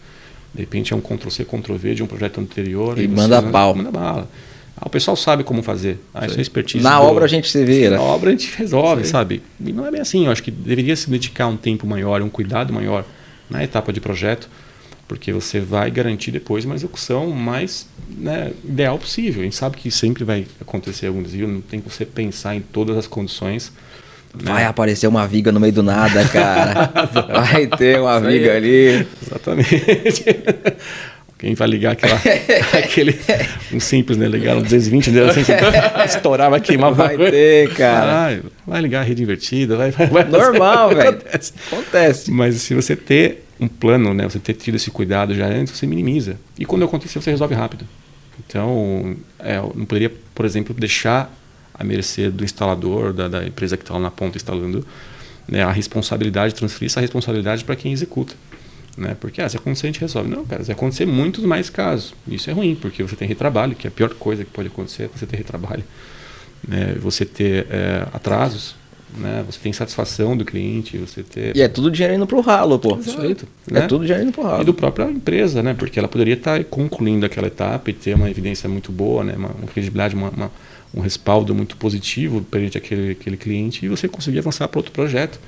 De 0.55 0.61
repente 0.61 0.93
é 0.93 0.97
um 0.97 1.01
Ctrl-C, 1.01 1.45
Ctrl-V 1.45 1.95
de 1.95 2.03
um 2.03 2.07
projeto 2.07 2.41
anterior. 2.41 2.99
E, 2.99 3.05
e 3.05 3.09
manda 3.09 3.41
você, 3.41 3.51
pau. 3.51 3.75
Manda 3.75 3.91
bala. 3.91 4.29
Ah, 4.77 4.87
o 4.87 4.91
pessoal 4.91 5.17
sabe 5.17 5.45
como 5.45 5.63
fazer. 5.63 5.99
Ah, 6.13 6.27
isso 6.27 6.39
é 6.39 6.43
expertise. 6.43 6.83
Na 6.83 6.99
do... 6.99 7.07
obra 7.07 7.27
a 7.27 7.29
gente 7.29 7.49
se 7.49 7.65
vira. 7.65 7.97
Na 7.97 8.03
obra 8.03 8.31
a 8.31 8.33
gente 8.33 8.51
resolve, 8.57 9.05
sabe? 9.05 9.43
E 9.65 9.73
não 9.73 9.87
é 9.87 9.91
bem 9.91 10.01
assim. 10.01 10.27
Eu 10.27 10.33
acho 10.33 10.43
que 10.43 10.51
deveria 10.51 10.97
se 10.97 11.09
dedicar 11.09 11.47
um 11.47 11.57
tempo 11.57 11.87
maior, 11.87 12.21
um 12.23 12.29
cuidado 12.29 12.73
maior 12.73 13.05
na 13.49 13.63
etapa 13.63 13.93
de 13.93 14.01
projeto, 14.01 14.49
porque 15.07 15.33
você 15.33 15.61
vai 15.61 15.91
garantir 15.91 16.31
depois 16.31 16.65
uma 16.65 16.75
execução 16.75 17.31
mais 17.31 17.87
né, 18.09 18.53
ideal 18.65 18.99
possível. 18.99 19.43
A 19.43 19.45
gente 19.45 19.57
sabe 19.57 19.77
que 19.77 19.91
sempre 19.91 20.25
vai 20.25 20.47
acontecer 20.61 21.09
algum 21.09 21.23
desvio, 21.23 21.47
não 21.47 21.61
tem 21.61 21.81
que 21.81 21.89
você 21.89 22.05
pensar 22.05 22.55
em 22.55 22.61
todas 22.61 22.97
as 22.97 23.07
condições 23.07 23.73
Vai 24.33 24.65
aparecer 24.65 25.07
uma 25.07 25.27
viga 25.27 25.51
no 25.51 25.59
meio 25.59 25.73
do 25.73 25.83
nada, 25.83 26.25
cara. 26.29 26.91
vai 27.33 27.67
ter 27.67 28.01
uma 28.01 28.21
viga 28.21 28.55
ali. 28.55 29.07
Exatamente. 29.23 30.25
Quem 31.41 31.55
vai 31.55 31.69
ligar 31.69 31.93
aquela, 31.93 32.17
aquele. 32.79 33.19
Um 33.73 33.81
simples, 33.81 34.19
né? 34.19 34.29
Ligar 34.29 34.59
um 34.59 34.63
220, 34.63 35.11
né? 35.11 35.23
assim, 35.23 35.41
estourar, 36.05 36.51
vai 36.51 36.61
queimar. 36.61 36.93
Vai 36.93 37.17
ter, 37.17 37.73
cara. 37.75 38.13
Vai, 38.13 38.43
vai 38.67 38.81
ligar 38.83 39.01
a 39.01 39.03
rede 39.03 39.23
invertida, 39.23 39.75
vai. 39.75 39.91
vai, 39.91 40.07
vai 40.07 40.25
Normal, 40.25 40.91
velho. 40.91 41.09
Acontece. 41.09 41.55
Acontece. 41.73 42.31
Mas 42.31 42.57
se 42.57 42.75
você 42.75 42.95
ter 42.95 43.47
um 43.59 43.67
plano, 43.67 44.13
né? 44.13 44.25
Você 44.25 44.39
ter 44.39 44.53
tido 44.53 44.75
esse 44.75 44.91
cuidado 44.91 45.35
já 45.35 45.47
antes, 45.47 45.79
você 45.79 45.87
minimiza. 45.87 46.37
E 46.59 46.67
quando 46.67 46.85
acontecer, 46.85 47.23
você 47.23 47.31
resolve 47.31 47.55
rápido. 47.55 47.87
Então, 48.47 49.17
é, 49.39 49.57
não 49.57 49.87
poderia, 49.87 50.13
por 50.35 50.45
exemplo, 50.45 50.75
deixar 50.79 51.35
à 51.81 51.85
mercê 51.85 52.31
do 52.31 52.45
instalador, 52.45 53.13
da, 53.13 53.27
da 53.27 53.47
empresa 53.47 53.77
que 53.77 53.83
está 53.83 53.95
lá 53.95 54.01
na 54.01 54.11
ponta 54.11 54.37
instalando, 54.37 54.87
né, 55.49 55.63
a 55.63 55.73
responsabilidade, 55.73 56.55
transferir 56.55 56.87
essa 56.87 57.01
responsabilidade 57.01 57.65
para 57.65 57.75
quem 57.75 57.93
executa. 57.93 58.35
Né? 58.97 59.17
Porque 59.19 59.41
ah, 59.41 59.49
se 59.49 59.57
acontecer, 59.57 59.87
a 59.87 59.89
gente 59.89 60.01
resolve. 60.01 60.29
Não, 60.29 60.45
cara, 60.45 60.63
se 60.63 60.71
acontecer 60.71 61.07
muitos 61.07 61.43
mais 61.45 61.71
casos. 61.71 62.15
Isso 62.29 62.51
é 62.51 62.53
ruim, 62.53 62.75
porque 62.75 63.03
você 63.03 63.17
tem 63.17 63.27
retrabalho, 63.27 63.75
que 63.75 63.87
é 63.87 63.89
a 63.89 63.91
pior 63.91 64.13
coisa 64.15 64.45
que 64.45 64.51
pode 64.51 64.69
acontecer 64.69 65.05
é 65.05 65.09
você 65.09 65.27
ter 65.27 65.39
retrabalho. 65.39 65.85
Né? 66.67 66.95
Você 67.01 67.25
ter 67.25 67.67
é, 67.71 68.07
atrasos, 68.13 68.75
né? 69.17 69.45
Você 69.47 69.59
tem 69.61 69.73
satisfação 69.73 70.37
do 70.37 70.45
cliente, 70.45 70.99
você 70.99 71.23
ter... 71.23 71.57
E 71.57 71.63
é 71.63 71.69
tudo 71.69 71.91
dinheiro 71.91 72.15
indo 72.15 72.27
pro 72.27 72.41
ralo, 72.41 72.79
pô. 72.79 72.97
Exato, 72.97 73.47
é 73.71 73.75
né? 73.75 73.87
tudo 73.87 74.05
dinheiro 74.05 74.25
indo 74.25 74.33
pro 74.33 74.43
ralo. 74.43 74.63
E 74.63 74.65
do 74.65 74.75
própria 74.75 75.11
empresa, 75.11 75.63
né? 75.63 75.75
Porque 75.75 75.99
ela 75.99 76.09
poderia 76.09 76.35
estar 76.35 76.63
concluindo 76.65 77.27
aquela 77.27 77.47
etapa 77.47 77.91
e 77.91 77.93
ter 77.93 78.15
uma 78.15 78.31
evidência 78.31 78.69
muito 78.69 78.91
boa, 78.93 79.25
né? 79.25 79.35
Uma, 79.37 79.49
uma 79.49 79.67
credibilidade, 79.67 80.15
uma, 80.15 80.31
uma 80.31 80.51
um 80.95 81.01
respaldo 81.01 81.55
muito 81.55 81.77
positivo 81.77 82.43
perante 82.43 82.77
aquele, 82.77 83.13
aquele 83.13 83.37
cliente 83.37 83.85
e 83.87 83.89
você 83.89 84.09
conseguir 84.09 84.41
avançar 84.41 84.67
para 84.69 84.79
outro 84.79 84.93
projeto. 84.93 85.39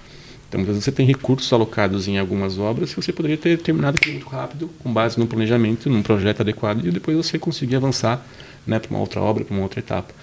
Então, 0.49 0.59
muitas 0.59 0.77
vezes 0.77 0.85
você 0.85 0.93
tem 0.93 1.07
recursos 1.07 1.51
alocados 1.53 2.07
em 2.07 2.19
algumas 2.19 2.59
obras 2.59 2.91
que 2.91 3.01
você 3.01 3.13
poderia 3.13 3.39
ter 3.39 3.59
terminado 3.59 3.99
muito 4.07 4.29
rápido, 4.29 4.71
com 4.81 4.93
base 4.93 5.19
no 5.19 5.27
planejamento, 5.27 5.89
num 5.89 6.03
projeto 6.03 6.43
adequado, 6.43 6.85
e 6.85 6.91
depois 6.91 7.17
você 7.17 7.39
conseguir 7.39 7.77
avançar 7.77 8.25
né, 8.67 8.79
para 8.79 8.91
uma 8.91 9.01
outra 9.01 9.21
obra, 9.21 9.45
para 9.45 9.55
uma 9.55 9.63
outra 9.63 9.81
etapa. 9.81 10.15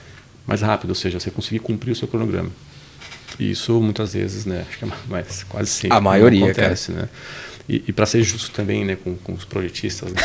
Mais 0.46 0.62
rápido, 0.62 0.90
ou 0.90 0.96
seja, 0.96 1.20
você 1.20 1.32
conseguir 1.32 1.60
cumprir 1.60 1.92
o 1.92 1.96
seu 1.96 2.08
cronograma. 2.08 2.52
E 3.38 3.52
isso 3.52 3.80
muitas 3.82 4.14
vezes, 4.14 4.46
né, 4.46 4.66
acho 4.68 4.78
que 4.80 4.86
é 4.86 4.88
mais, 5.08 5.44
quase 5.44 5.70
sempre 5.70 5.98
a 5.98 6.02
maioria 6.02 6.46
acontece, 6.46 6.92
cara. 6.92 7.04
né? 7.04 7.10
E, 7.70 7.84
e 7.88 7.94
para 7.94 8.08
ser 8.08 8.24
justo 8.24 8.50
também 8.50 8.84
né, 8.84 8.96
com, 8.96 9.16
com 9.16 9.32
os 9.32 9.46
projetistas, 9.46 10.12
né? 10.12 10.20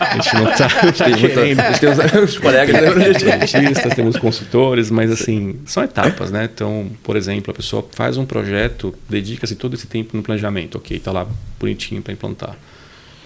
a 0.00 0.14
gente 0.14 0.34
não 0.34 0.50
está 0.50 0.68
tá 0.70 0.90
querendo. 1.14 1.62
Temos 2.10 2.30
os 2.32 2.38
colegas 2.38 2.80
né, 2.80 2.90
projetistas, 2.90 3.94
temos 3.94 4.16
consultores, 4.16 4.90
mas 4.90 5.10
assim, 5.10 5.60
são 5.66 5.84
etapas, 5.84 6.30
né? 6.30 6.48
Então, 6.50 6.90
por 7.02 7.14
exemplo, 7.14 7.50
a 7.50 7.54
pessoa 7.54 7.86
faz 7.92 8.16
um 8.16 8.24
projeto, 8.24 8.94
dedica-se 9.06 9.54
todo 9.54 9.74
esse 9.74 9.86
tempo 9.86 10.16
no 10.16 10.22
planejamento, 10.22 10.78
ok, 10.78 10.96
está 10.96 11.12
lá 11.12 11.26
bonitinho 11.60 12.00
para 12.00 12.14
implantar. 12.14 12.56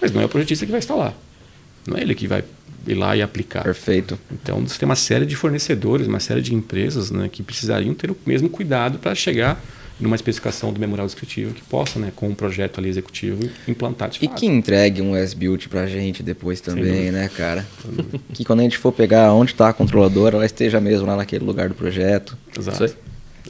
Mas 0.01 0.11
não 0.11 0.21
é 0.21 0.25
o 0.25 0.29
projetista 0.29 0.65
que 0.65 0.71
vai 0.71 0.79
instalar. 0.79 1.13
Não 1.87 1.97
é 1.97 2.01
ele 2.01 2.13
que 2.13 2.27
vai 2.27 2.43
ir 2.87 2.95
lá 2.95 3.15
e 3.15 3.21
aplicar. 3.21 3.63
Perfeito. 3.63 4.17
Então, 4.31 4.59
você 4.61 4.79
tem 4.79 4.85
uma 4.85 4.95
série 4.95 5.25
de 5.25 5.35
fornecedores, 5.35 6.07
uma 6.07 6.19
série 6.19 6.41
de 6.41 6.53
empresas 6.53 7.11
né, 7.11 7.29
que 7.31 7.43
precisariam 7.43 7.93
ter 7.93 8.11
o 8.11 8.17
mesmo 8.25 8.49
cuidado 8.49 8.99
para 8.99 9.13
chegar 9.15 9.61
numa 9.99 10.15
especificação 10.15 10.71
do 10.71 10.79
memorial 10.79 11.05
descritivo 11.05 11.53
que 11.53 11.61
possa, 11.61 11.99
né, 11.99 12.11
com 12.15 12.29
um 12.29 12.35
projeto 12.35 12.79
ali 12.79 12.87
executivo, 12.87 13.49
implantar 13.67 14.09
de 14.09 14.23
E 14.23 14.27
que 14.27 14.45
entregue 14.45 15.01
um 15.01 15.15
S-Build 15.15 15.67
para 15.67 15.81
a 15.81 15.87
gente 15.87 16.23
depois 16.23 16.61
também, 16.61 17.11
né, 17.11 17.29
cara? 17.35 17.67
que 18.33 18.45
quando 18.45 18.61
a 18.61 18.63
gente 18.63 18.77
for 18.77 18.93
pegar 18.93 19.33
onde 19.33 19.51
está 19.51 19.69
a 19.69 19.73
controladora, 19.73 20.37
ela 20.37 20.45
esteja 20.45 20.79
mesmo 20.79 21.05
lá 21.05 21.17
naquele 21.17 21.43
lugar 21.43 21.67
do 21.67 21.75
projeto. 21.75 22.37
Exato. 22.57 22.95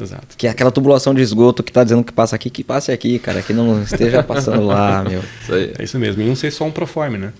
Exato. 0.02 0.38
Que 0.38 0.48
é 0.48 0.50
aquela 0.50 0.72
tubulação 0.72 1.14
de 1.14 1.22
esgoto 1.22 1.62
que 1.62 1.72
está 1.72 1.84
dizendo 1.84 2.04
que 2.04 2.14
passa 2.14 2.36
aqui, 2.36 2.50
que 2.50 2.64
passe 2.64 2.92
aqui, 2.92 3.20
cara, 3.20 3.42
que 3.42 3.52
não 3.52 3.84
esteja 3.84 4.24
passando 4.24 4.66
lá, 4.66 5.04
meu. 5.08 5.22
Isso 5.42 5.54
é 5.54 5.84
isso 5.84 6.00
mesmo. 6.00 6.22
E 6.22 6.26
não 6.26 6.36
ser 6.36 6.52
só 6.52 6.66
um 6.66 6.72
proforme, 6.72 7.18
né? 7.18 7.34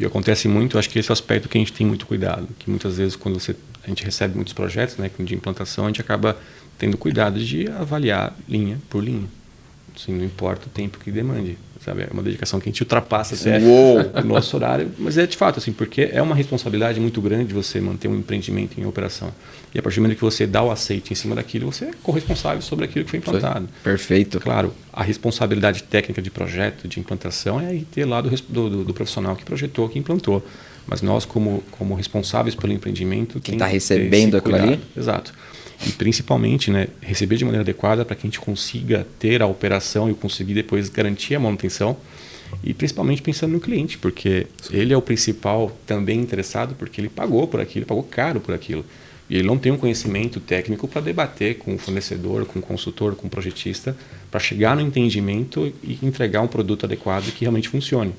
E 0.00 0.06
acontece 0.06 0.48
muito, 0.48 0.78
acho 0.78 0.88
que 0.88 0.98
esse 0.98 1.10
é 1.10 1.12
aspecto 1.12 1.46
que 1.46 1.58
a 1.58 1.60
gente 1.60 1.74
tem 1.74 1.86
muito 1.86 2.06
cuidado, 2.06 2.48
que 2.58 2.70
muitas 2.70 2.96
vezes 2.96 3.14
quando 3.14 3.38
você, 3.38 3.54
a 3.84 3.88
gente 3.88 4.02
recebe 4.02 4.34
muitos 4.34 4.54
projetos, 4.54 4.96
né, 4.96 5.10
de 5.20 5.34
implantação, 5.34 5.84
a 5.84 5.88
gente 5.88 6.00
acaba 6.00 6.38
tendo 6.78 6.96
cuidado 6.96 7.38
de 7.38 7.68
avaliar 7.68 8.34
linha 8.48 8.78
por 8.88 9.04
linha. 9.04 9.28
Assim, 9.94 10.14
não 10.14 10.24
importa 10.24 10.68
o 10.68 10.70
tempo 10.70 10.98
que 10.98 11.10
demande. 11.10 11.58
Sabe? 11.84 12.02
É 12.02 12.08
uma 12.12 12.22
dedicação 12.22 12.60
que 12.60 12.68
a 12.68 12.72
gente 12.72 12.82
ultrapassa 12.82 13.34
até 13.34 13.58
o 13.58 14.24
nosso 14.24 14.54
horário. 14.54 14.92
Mas 14.98 15.16
é 15.16 15.26
de 15.26 15.36
fato, 15.36 15.58
assim, 15.58 15.72
porque 15.72 16.10
é 16.12 16.20
uma 16.20 16.34
responsabilidade 16.34 17.00
muito 17.00 17.20
grande 17.22 17.54
você 17.54 17.80
manter 17.80 18.06
um 18.06 18.16
empreendimento 18.16 18.78
em 18.78 18.84
operação. 18.84 19.32
E 19.74 19.78
a 19.78 19.82
partir 19.82 19.96
do 19.96 20.02
momento 20.02 20.18
que 20.18 20.24
você 20.24 20.46
dá 20.46 20.62
o 20.62 20.70
aceite 20.70 21.12
em 21.12 21.16
cima 21.16 21.34
daquilo, 21.34 21.72
você 21.72 21.86
é 21.86 21.90
corresponsável 22.02 22.60
sobre 22.60 22.84
aquilo 22.84 23.04
que 23.06 23.10
foi 23.10 23.18
implantado. 23.18 23.66
Perfeito. 23.82 24.38
Claro, 24.40 24.74
a 24.92 25.02
responsabilidade 25.02 25.82
técnica 25.84 26.20
de 26.20 26.30
projeto, 26.30 26.86
de 26.86 27.00
implantação, 27.00 27.58
é 27.58 27.80
ter 27.90 28.04
lá 28.04 28.20
do, 28.20 28.30
do, 28.48 28.84
do 28.84 28.94
profissional 28.94 29.34
que 29.34 29.44
projetou, 29.44 29.88
que 29.88 29.98
implantou. 29.98 30.44
Mas 30.86 31.00
nós, 31.00 31.24
como, 31.24 31.62
como 31.70 31.94
responsáveis 31.94 32.54
pelo 32.54 32.72
empreendimento... 32.72 33.40
Quem 33.40 33.54
está 33.54 33.66
recebendo 33.66 34.36
aquilo 34.36 34.56
ali? 34.56 34.80
Exato 34.96 35.32
e 35.86 35.92
principalmente 35.92 36.70
né, 36.70 36.88
receber 37.00 37.36
de 37.36 37.44
maneira 37.44 37.62
adequada 37.62 38.04
para 38.04 38.14
que 38.14 38.26
a 38.26 38.28
gente 38.28 38.40
consiga 38.40 39.06
ter 39.18 39.42
a 39.42 39.46
operação 39.46 40.10
e 40.10 40.14
conseguir 40.14 40.54
depois 40.54 40.88
garantir 40.88 41.34
a 41.34 41.40
manutenção 41.40 41.96
e 42.62 42.74
principalmente 42.74 43.22
pensando 43.22 43.52
no 43.52 43.60
cliente, 43.60 43.96
porque 43.96 44.46
ele 44.70 44.92
é 44.92 44.96
o 44.96 45.02
principal 45.02 45.70
também 45.86 46.20
interessado 46.20 46.74
porque 46.74 47.00
ele 47.00 47.08
pagou 47.08 47.46
por 47.46 47.60
aquilo, 47.60 47.86
pagou 47.86 48.02
caro 48.02 48.40
por 48.40 48.54
aquilo. 48.54 48.84
E 49.28 49.36
ele 49.36 49.46
não 49.46 49.56
tem 49.56 49.70
um 49.70 49.76
conhecimento 49.76 50.40
técnico 50.40 50.88
para 50.88 51.00
debater 51.00 51.58
com 51.58 51.74
o 51.74 51.78
fornecedor, 51.78 52.44
com 52.46 52.58
o 52.58 52.62
consultor, 52.62 53.14
com 53.14 53.28
o 53.28 53.30
projetista, 53.30 53.96
para 54.28 54.40
chegar 54.40 54.74
no 54.74 54.82
entendimento 54.82 55.72
e 55.84 55.98
entregar 56.02 56.40
um 56.40 56.48
produto 56.48 56.84
adequado 56.84 57.30
que 57.32 57.42
realmente 57.42 57.68
funcione 57.68 58.12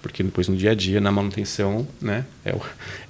porque 0.00 0.22
depois 0.22 0.48
no 0.48 0.56
dia 0.56 0.72
a 0.72 0.74
dia, 0.74 1.00
na 1.00 1.10
manutenção, 1.10 1.86
né, 2.00 2.24
é 2.44 2.52
o, 2.52 2.60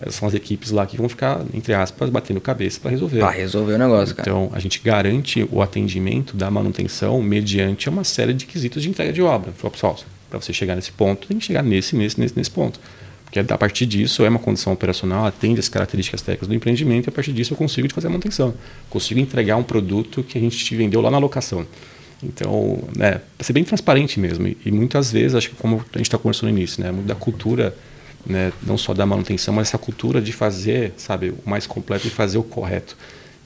é, 0.01 0.11
são 0.11 0.27
as 0.27 0.35
equipes 0.35 0.71
lá 0.71 0.87
que 0.87 0.97
vão 0.97 1.09
ficar, 1.09 1.43
entre 1.53 1.75
aspas, 1.75 2.11
batendo 2.11 2.41
cabeça 2.41 2.81
para 2.81 2.91
resolver. 2.91 3.21
Para 3.21 3.31
resolver 3.31 3.75
o 3.75 3.79
negócio, 3.79 4.15
cara. 4.15 4.29
Então, 4.29 4.51
a 4.53 4.59
gente 4.59 4.81
garante 4.81 5.47
o 5.51 5.63
atendimento 5.63 6.37
da 6.37 6.51
manutenção 6.51 7.21
mediante 7.23 7.89
uma 7.89 8.05
série 8.05 8.33
de 8.33 8.47
quesitos 8.47 8.83
de 8.83 8.89
entrega 8.89 9.13
de 9.13 9.23
obra. 9.23 9.53
Pessoal, 9.53 9.99
para 10.31 10.41
você 10.41 10.53
chegar 10.53 10.75
nesse 10.75 10.93
ponto, 10.93 11.27
tem 11.27 11.39
que 11.39 11.45
chegar 11.45 11.63
nesse, 11.63 11.97
nesse, 11.97 12.21
nesse, 12.21 12.37
nesse 12.37 12.51
ponto. 12.51 12.81
Porque 13.25 13.41
a 13.41 13.59
partir 13.59 13.85
disso 13.85 14.25
é 14.25 14.29
uma 14.29 14.39
condição 14.39 14.73
operacional, 14.73 15.27
atende 15.27 15.61
as 15.61 15.69
características 15.69 16.23
técnicas 16.23 16.49
do 16.49 16.55
empreendimento 16.55 17.09
e 17.09 17.11
a 17.11 17.13
partir 17.13 17.33
disso 17.33 17.53
eu 17.53 17.59
consigo 17.59 17.93
fazer 17.93 18.07
a 18.07 18.11
manutenção. 18.11 18.55
Consigo 18.89 19.21
entregar 19.21 19.57
um 19.57 19.63
produto 19.63 20.23
que 20.23 20.39
a 20.39 20.41
gente 20.41 20.57
te 20.57 20.75
vendeu 20.75 21.03
lá 21.03 21.11
na 21.11 21.19
locação. 21.19 21.67
Então, 22.23 22.83
né, 22.97 23.21
ser 23.41 23.53
bem 23.53 23.65
transparente 23.65 24.19
mesmo. 24.19 24.47
E, 24.47 24.57
e, 24.67 24.73
muitas 24.73 25.13
vezes, 25.13 25.35
acho 25.35 25.51
que 25.51 25.57
como 25.57 25.77
a 25.77 25.99
gente 25.99 26.07
está 26.07 26.19
conversando 26.19 26.51
no 26.51 26.59
início, 26.59 26.83
né, 26.83 26.93
da 27.05 27.15
cultura, 27.15 27.75
né, 28.27 28.53
não 28.63 28.77
só 28.77 28.93
da 28.93 29.07
manutenção, 29.07 29.55
mas 29.55 29.69
essa 29.69 29.79
cultura 29.79 30.21
de 30.21 30.33
fazer, 30.33 30.93
sabe, 30.97 31.31
o 31.31 31.49
mais 31.49 31.67
completo 31.67 32.07
e 32.07 32.11
fazer 32.11 32.39
o 32.39 32.43
correto. 32.43 32.97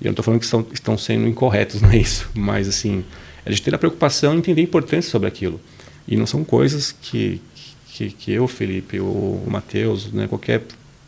E 0.01 0.05
eu 0.05 0.09
não 0.09 0.13
estou 0.13 0.25
falando 0.25 0.41
que 0.41 0.47
estão, 0.47 0.67
estão 0.73 0.99
sendo 0.99 1.29
incorretos, 1.29 1.81
não 1.83 1.91
é 1.91 1.99
isso. 1.99 2.29
Mas, 2.35 2.69
assim, 2.69 3.05
É 3.45 3.51
de 3.51 3.61
ter 3.61 3.75
a 3.75 3.79
preocupação 3.79 4.35
e 4.35 4.39
entender 4.39 4.61
a 4.61 4.65
importância 4.65 5.11
sobre 5.11 5.29
aquilo. 5.29 5.61
E 6.07 6.17
não 6.17 6.27
são 6.27 6.45
coisas 6.45 6.93
que, 6.93 7.41
que, 7.89 8.11
que 8.11 8.33
eu, 8.33 8.47
Felipe, 8.49 9.01
ou 9.01 9.43
o 9.47 9.49
Matheus, 9.49 10.13
né, 10.13 10.27
qualquer 10.29 10.63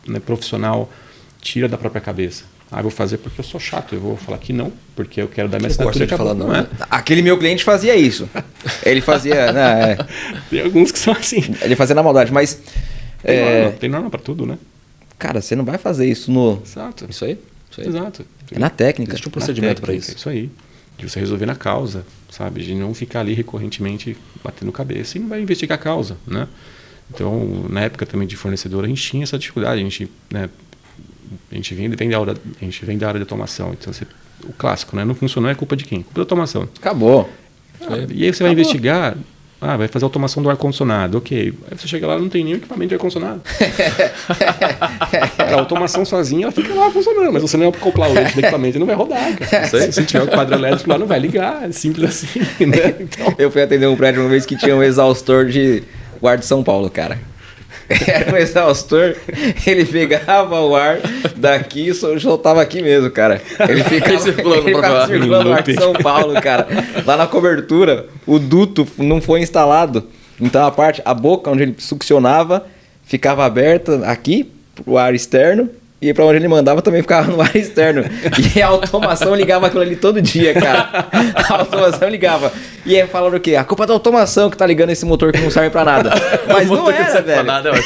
né, 0.05 0.19
profissional 0.19 0.91
tira 1.41 1.67
da 1.67 1.77
própria 1.77 2.01
cabeça. 2.01 2.43
Ah, 2.71 2.81
vou 2.81 2.91
fazer 2.91 3.17
porque 3.19 3.39
eu 3.39 3.45
sou 3.45 3.59
chato. 3.59 3.95
Eu 3.95 4.01
vou 4.01 4.17
falar 4.17 4.37
que 4.37 4.51
não, 4.51 4.73
porque 4.95 5.21
eu 5.21 5.27
quero 5.27 5.47
dar 5.47 5.59
minha 5.59 5.69
assinatura. 5.69 6.05
de 6.05 6.17
falar 6.17 6.33
não, 6.33 6.53
é? 6.53 6.61
né? 6.61 6.67
Aquele 6.89 7.21
meu 7.21 7.37
cliente 7.37 7.63
fazia 7.63 7.95
isso. 7.95 8.27
Ele 8.83 9.01
fazia. 9.01 9.51
né, 9.51 9.91
é, 9.91 9.97
Tem 10.49 10.61
alguns 10.61 10.91
que 10.91 10.99
são 10.99 11.13
assim. 11.13 11.43
ele 11.61 11.75
fazia 11.75 11.95
na 11.95 12.03
maldade, 12.03 12.31
mas. 12.31 12.59
Tem 13.23 13.35
é, 13.35 13.61
norma, 13.61 13.77
tem 13.77 13.89
norma 13.89 14.09
para 14.09 14.21
tudo, 14.21 14.45
né? 14.45 14.57
cara, 15.17 15.41
você 15.41 15.55
não 15.55 15.65
vai 15.65 15.77
fazer 15.77 16.07
isso 16.07 16.31
no. 16.31 16.61
Exato. 16.63 17.05
Isso 17.09 17.25
aí? 17.25 17.39
Isso 17.71 17.81
aí. 17.81 17.87
Exato. 17.87 18.25
É 18.51 18.59
na 18.59 18.69
técnica. 18.69 19.13
Existe 19.13 19.27
um 19.27 19.31
procedimento 19.31 19.81
para 19.81 19.93
isso. 19.93 20.15
Isso 20.15 20.29
aí. 20.29 20.49
De 20.97 21.09
você 21.09 21.19
resolver 21.19 21.45
na 21.45 21.55
causa, 21.55 22.05
sabe? 22.29 22.63
De 22.63 22.73
não 22.73 22.93
ficar 22.93 23.21
ali 23.21 23.33
recorrentemente 23.33 24.15
batendo 24.43 24.71
cabeça 24.71 25.17
e 25.17 25.21
não 25.21 25.27
vai 25.27 25.41
investigar 25.41 25.77
a 25.77 25.81
causa, 25.81 26.17
né? 26.25 26.47
Então, 27.13 27.65
na 27.69 27.81
época 27.81 28.05
também 28.05 28.27
de 28.27 28.35
fornecedor, 28.35 28.83
a 28.83 28.87
gente 28.87 29.01
tinha 29.01 29.23
essa 29.23 29.37
dificuldade. 29.37 29.79
A 29.79 29.83
gente, 29.83 30.09
né, 30.31 30.49
a 31.55 31.57
gente 31.57 31.73
vem, 31.73 31.89
vem, 31.89 32.09
da, 32.09 32.19
área, 32.19 32.33
a 32.61 32.65
gente 32.65 32.85
vem 32.85 32.97
da 32.97 33.07
área 33.07 33.17
de 33.17 33.23
automação. 33.23 33.73
Então, 33.79 33.91
você, 33.91 34.05
o 34.43 34.53
clássico, 34.53 34.95
né? 34.95 35.05
Não 35.05 35.15
funcionou, 35.15 35.49
é 35.49 35.55
culpa 35.55 35.75
de 35.75 35.85
quem? 35.85 36.01
Culpa 36.01 36.15
da 36.15 36.21
automação. 36.23 36.67
Acabou. 36.77 37.29
Ah, 37.81 38.05
e 38.13 38.25
aí 38.25 38.33
você 38.33 38.43
vai 38.43 38.51
investigar, 38.51 39.15
ah, 39.61 39.77
vai 39.77 39.87
fazer 39.87 40.03
automação 40.03 40.43
do 40.43 40.49
ar-condicionado, 40.49 41.17
ok. 41.17 41.53
Aí 41.71 41.77
você 41.77 41.87
chega 41.87 42.05
lá 42.07 42.19
não 42.19 42.27
tem 42.27 42.43
nenhum 42.43 42.57
equipamento 42.57 42.89
de 42.89 42.95
ar-condicionado. 42.95 43.41
a 45.39 45.53
automação 45.55 46.03
sozinha, 46.03 46.43
ela 46.43 46.51
fica 46.51 46.73
lá 46.73 46.91
funcionando, 46.91 47.31
mas 47.31 47.41
você 47.41 47.55
não 47.55 47.71
vai 47.71 47.79
acoplar 47.79 48.09
o 48.09 48.13
leite 48.13 48.33
do 48.33 48.39
equipamento 48.41 48.77
e 48.77 48.79
não 48.79 48.87
vai 48.87 48.95
rodar, 48.95 49.33
cara. 49.37 49.67
Se, 49.67 49.91
se 49.93 50.05
tiver 50.05 50.23
o 50.23 50.27
quadro 50.27 50.55
elétrico 50.55 50.89
lá, 50.89 50.97
não 50.97 51.07
vai 51.07 51.19
ligar, 51.19 51.69
é 51.69 51.71
simples 51.71 52.09
assim, 52.09 52.39
né? 52.65 52.95
Então, 52.99 53.33
Eu 53.37 53.49
fui 53.49 53.61
atender 53.61 53.87
um 53.87 53.95
prédio 53.95 54.21
uma 54.21 54.29
vez 54.29 54.45
que 54.45 54.57
tinha 54.57 54.75
um 54.75 54.83
exaustor 54.83 55.45
de 55.45 55.83
guarda 56.19 56.41
de 56.41 56.47
São 56.47 56.61
Paulo, 56.61 56.89
cara. 56.89 57.17
Era 58.07 58.33
um 58.33 58.37
exaustor, 58.37 59.15
ele 59.65 59.85
pegava 59.85 60.59
o 60.61 60.75
ar 60.75 60.99
daqui 61.35 61.89
e 61.89 61.93
soltava 61.93 62.61
aqui 62.61 62.81
mesmo, 62.81 63.09
cara. 63.11 63.41
Ele 63.67 63.83
ficava 63.85 64.19
Circulando 64.19 64.67
ele 64.67 64.75
ficava 64.75 65.07
circulando 65.07 65.49
o 65.49 65.53
ar 65.53 65.63
de 65.63 65.73
São 65.75 65.93
Paulo, 65.93 66.33
cara. 66.41 66.67
Lá 67.05 67.15
na 67.15 67.27
cobertura, 67.27 68.07
o 68.25 68.39
duto 68.39 68.87
não 68.97 69.21
foi 69.21 69.41
instalado. 69.41 70.07
Então 70.41 70.65
a 70.65 70.71
parte, 70.71 71.01
a 71.05 71.13
boca 71.13 71.51
onde 71.51 71.63
ele 71.63 71.75
succionava 71.77 72.65
ficava 73.03 73.45
aberta 73.45 74.05
aqui 74.07 74.51
pro 74.75 74.97
ar 74.97 75.13
externo 75.13 75.69
e 76.01 76.13
pra 76.13 76.25
onde 76.25 76.37
ele 76.37 76.47
mandava 76.47 76.81
também 76.81 77.01
ficava 77.01 77.31
no 77.31 77.41
ar 77.41 77.55
externo. 77.55 78.03
E 78.55 78.61
a 78.61 78.67
automação 78.67 79.33
ligava 79.33 79.67
aquilo 79.67 79.81
ali 79.81 79.95
todo 79.95 80.21
dia, 80.21 80.53
cara. 80.53 81.07
A 81.35 81.53
automação 81.59 82.07
ligava. 82.09 82.51
E 82.85 82.99
aí 82.99 83.07
falaram 83.07 83.37
o 83.37 83.39
quê? 83.39 83.55
A 83.55 83.63
culpa 83.63 83.83
é 83.83 83.87
da 83.87 83.93
automação 83.93 84.49
que 84.49 84.57
tá 84.57 84.65
ligando 84.65 84.91
esse 84.91 85.05
motor 85.05 85.31
que 85.31 85.39
não 85.39 85.49
serve 85.49 85.69
pra 85.69 85.83
nada. 85.83 86.11
Mas 86.47 86.69
não 86.69 86.89
era, 86.89 87.21
velho. 87.21 87.43
Nada, 87.43 87.71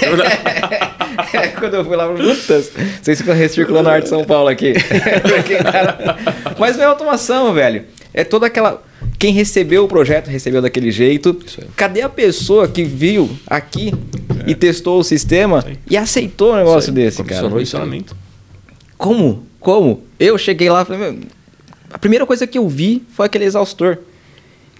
É, 1.34 1.48
Quando 1.48 1.76
eu 1.76 1.86
fui 1.86 1.95
lá, 1.95 2.08
putas, 2.08 2.72
vocês 3.02 3.19
ficam 3.19 3.36
recirculando 3.36 3.89
a 3.89 3.93
arte 3.93 4.04
de 4.04 4.10
São 4.10 4.24
Paulo 4.24 4.48
aqui. 4.48 4.74
Mas 6.58 6.78
não 6.78 6.84
é 6.84 6.88
automação, 6.88 7.54
velho. 7.54 7.84
É 8.13 8.24
toda 8.24 8.48
aquela. 8.48 8.82
Quem 9.17 9.34
recebeu 9.34 9.84
o 9.84 9.88
projeto 9.88 10.28
recebeu 10.28 10.62
daquele 10.62 10.91
jeito. 10.91 11.38
Cadê 11.76 12.02
a 12.02 12.10
pessoa 12.10 12.67
que 12.67 12.84
viu 12.84 13.30
aqui 13.48 13.93
e 14.47 14.56
testou 14.56 14.99
o 14.99 15.04
sistema 15.04 15.63
e 15.89 15.97
aceitou 15.97 16.54
um 16.54 16.58
negócio 16.58 16.91
desse, 16.91 17.23
cara? 17.23 17.49
Funcionamento. 17.49 18.15
Como? 18.97 19.43
Como? 19.60 20.04
Eu 20.19 20.38
cheguei 20.38 20.69
lá 20.69 20.82
e 20.82 20.86
falei, 20.86 21.12
meu, 21.12 21.19
a 21.91 21.97
primeira 21.97 22.25
coisa 22.25 22.45
que 22.45 22.58
eu 22.58 22.67
vi 22.67 23.04
foi 23.12 23.25
aquele 23.25 23.45
exaustor. 23.45 23.99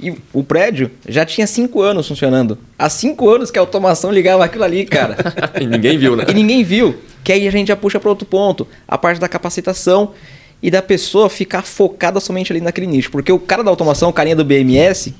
E 0.02 0.13
o 0.32 0.41
prédio 0.43 0.89
já 1.08 1.26
tinha 1.26 1.45
cinco 1.45 1.82
anos 1.82 2.08
funcionando. 2.08 2.58
Há 2.78 2.89
cinco 2.89 3.30
anos 3.30 3.52
que 3.52 3.60
a 3.60 3.62
automação 3.62 4.12
ligava 4.12 4.45
aquilo 4.45 4.63
ali, 4.63 4.86
cara. 4.86 5.17
e 5.60 5.65
ninguém 5.65 5.98
viu, 5.98 6.15
né? 6.15 6.26
e 6.30 6.34
ninguém 6.34 6.63
viu. 6.63 6.95
Que 7.22 7.34
aí 7.34 7.48
a 7.48 7.52
gente 7.52 7.67
já 7.67 7.76
puxa 7.76 8.00
para 8.00 8.10
outro 8.10 8.26
ponto. 8.26 8.65
A 8.88 8.98
parte 8.98 9.19
da 9.19 9.28
capacitação 9.28 10.13
e 10.62 10.72
da 10.72 10.82
pessoa 10.82 11.30
ficar 11.30 11.63
focada 11.63 12.19
somente 12.19 12.52
ali 12.54 12.62
naquele 12.62 12.88
nicho. 12.88 13.12
Porque 13.12 13.32
o 13.32 13.39
cara 13.39 13.63
da 13.63 13.69
automação, 13.69 14.10
o 14.10 14.13
carinha 14.13 14.36
do 14.38 14.45
BMS, 14.45 15.13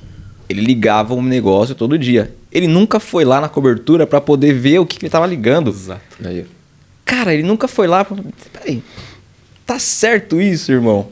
ele 0.50 0.60
ligava 0.62 1.14
um 1.14 1.22
negócio 1.22 1.74
todo 1.74 1.96
dia. 1.98 2.34
Ele 2.50 2.66
nunca 2.66 2.98
foi 2.98 3.24
lá 3.24 3.40
na 3.40 3.48
cobertura 3.48 4.06
para 4.06 4.20
poder 4.20 4.52
ver 4.52 4.78
o 4.80 4.86
que, 4.86 4.98
que 4.98 5.04
ele 5.06 5.10
tava 5.10 5.26
ligando. 5.26 5.70
Exato. 5.70 6.00
Aí. 6.24 6.44
Cara, 7.04 7.32
ele 7.32 7.42
nunca 7.42 7.68
foi 7.68 7.86
lá. 7.86 8.04
pra- 8.04 8.16
Peraí. 8.52 8.82
Tá 9.64 9.78
certo 9.78 10.40
isso, 10.40 10.72
irmão? 10.72 11.08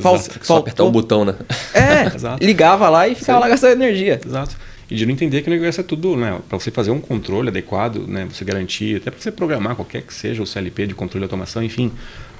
Fal-. 0.00 0.18
Só 0.42 0.56
apertar 0.58 0.84
o 0.84 0.90
botão, 0.90 1.24
né? 1.24 1.34
É, 1.72 2.10
ligava 2.44 2.88
lá 2.88 3.06
e 3.08 3.14
ficava 3.14 3.38
lá 3.38 3.48
gastando 3.48 3.72
energia. 3.82 4.20
Exato. 4.24 4.56
E 4.90 4.96
de 4.96 5.04
não 5.06 5.12
entender 5.12 5.42
que 5.42 5.48
o 5.48 5.52
negócio 5.52 5.80
é 5.80 5.84
tudo, 5.84 6.16
né? 6.16 6.38
Para 6.48 6.58
você 6.58 6.70
fazer 6.70 6.90
um 6.90 7.00
controle 7.00 7.48
adequado, 7.48 8.06
né? 8.08 8.26
Você 8.32 8.44
garantir, 8.44 8.96
até 8.96 9.10
para 9.10 9.20
você 9.20 9.30
programar 9.30 9.76
qualquer 9.76 10.02
que 10.02 10.12
seja 10.12 10.42
o 10.42 10.46
CLP 10.46 10.86
de 10.88 10.94
controle 10.94 11.20
de 11.20 11.24
automação, 11.26 11.62
enfim, 11.62 11.92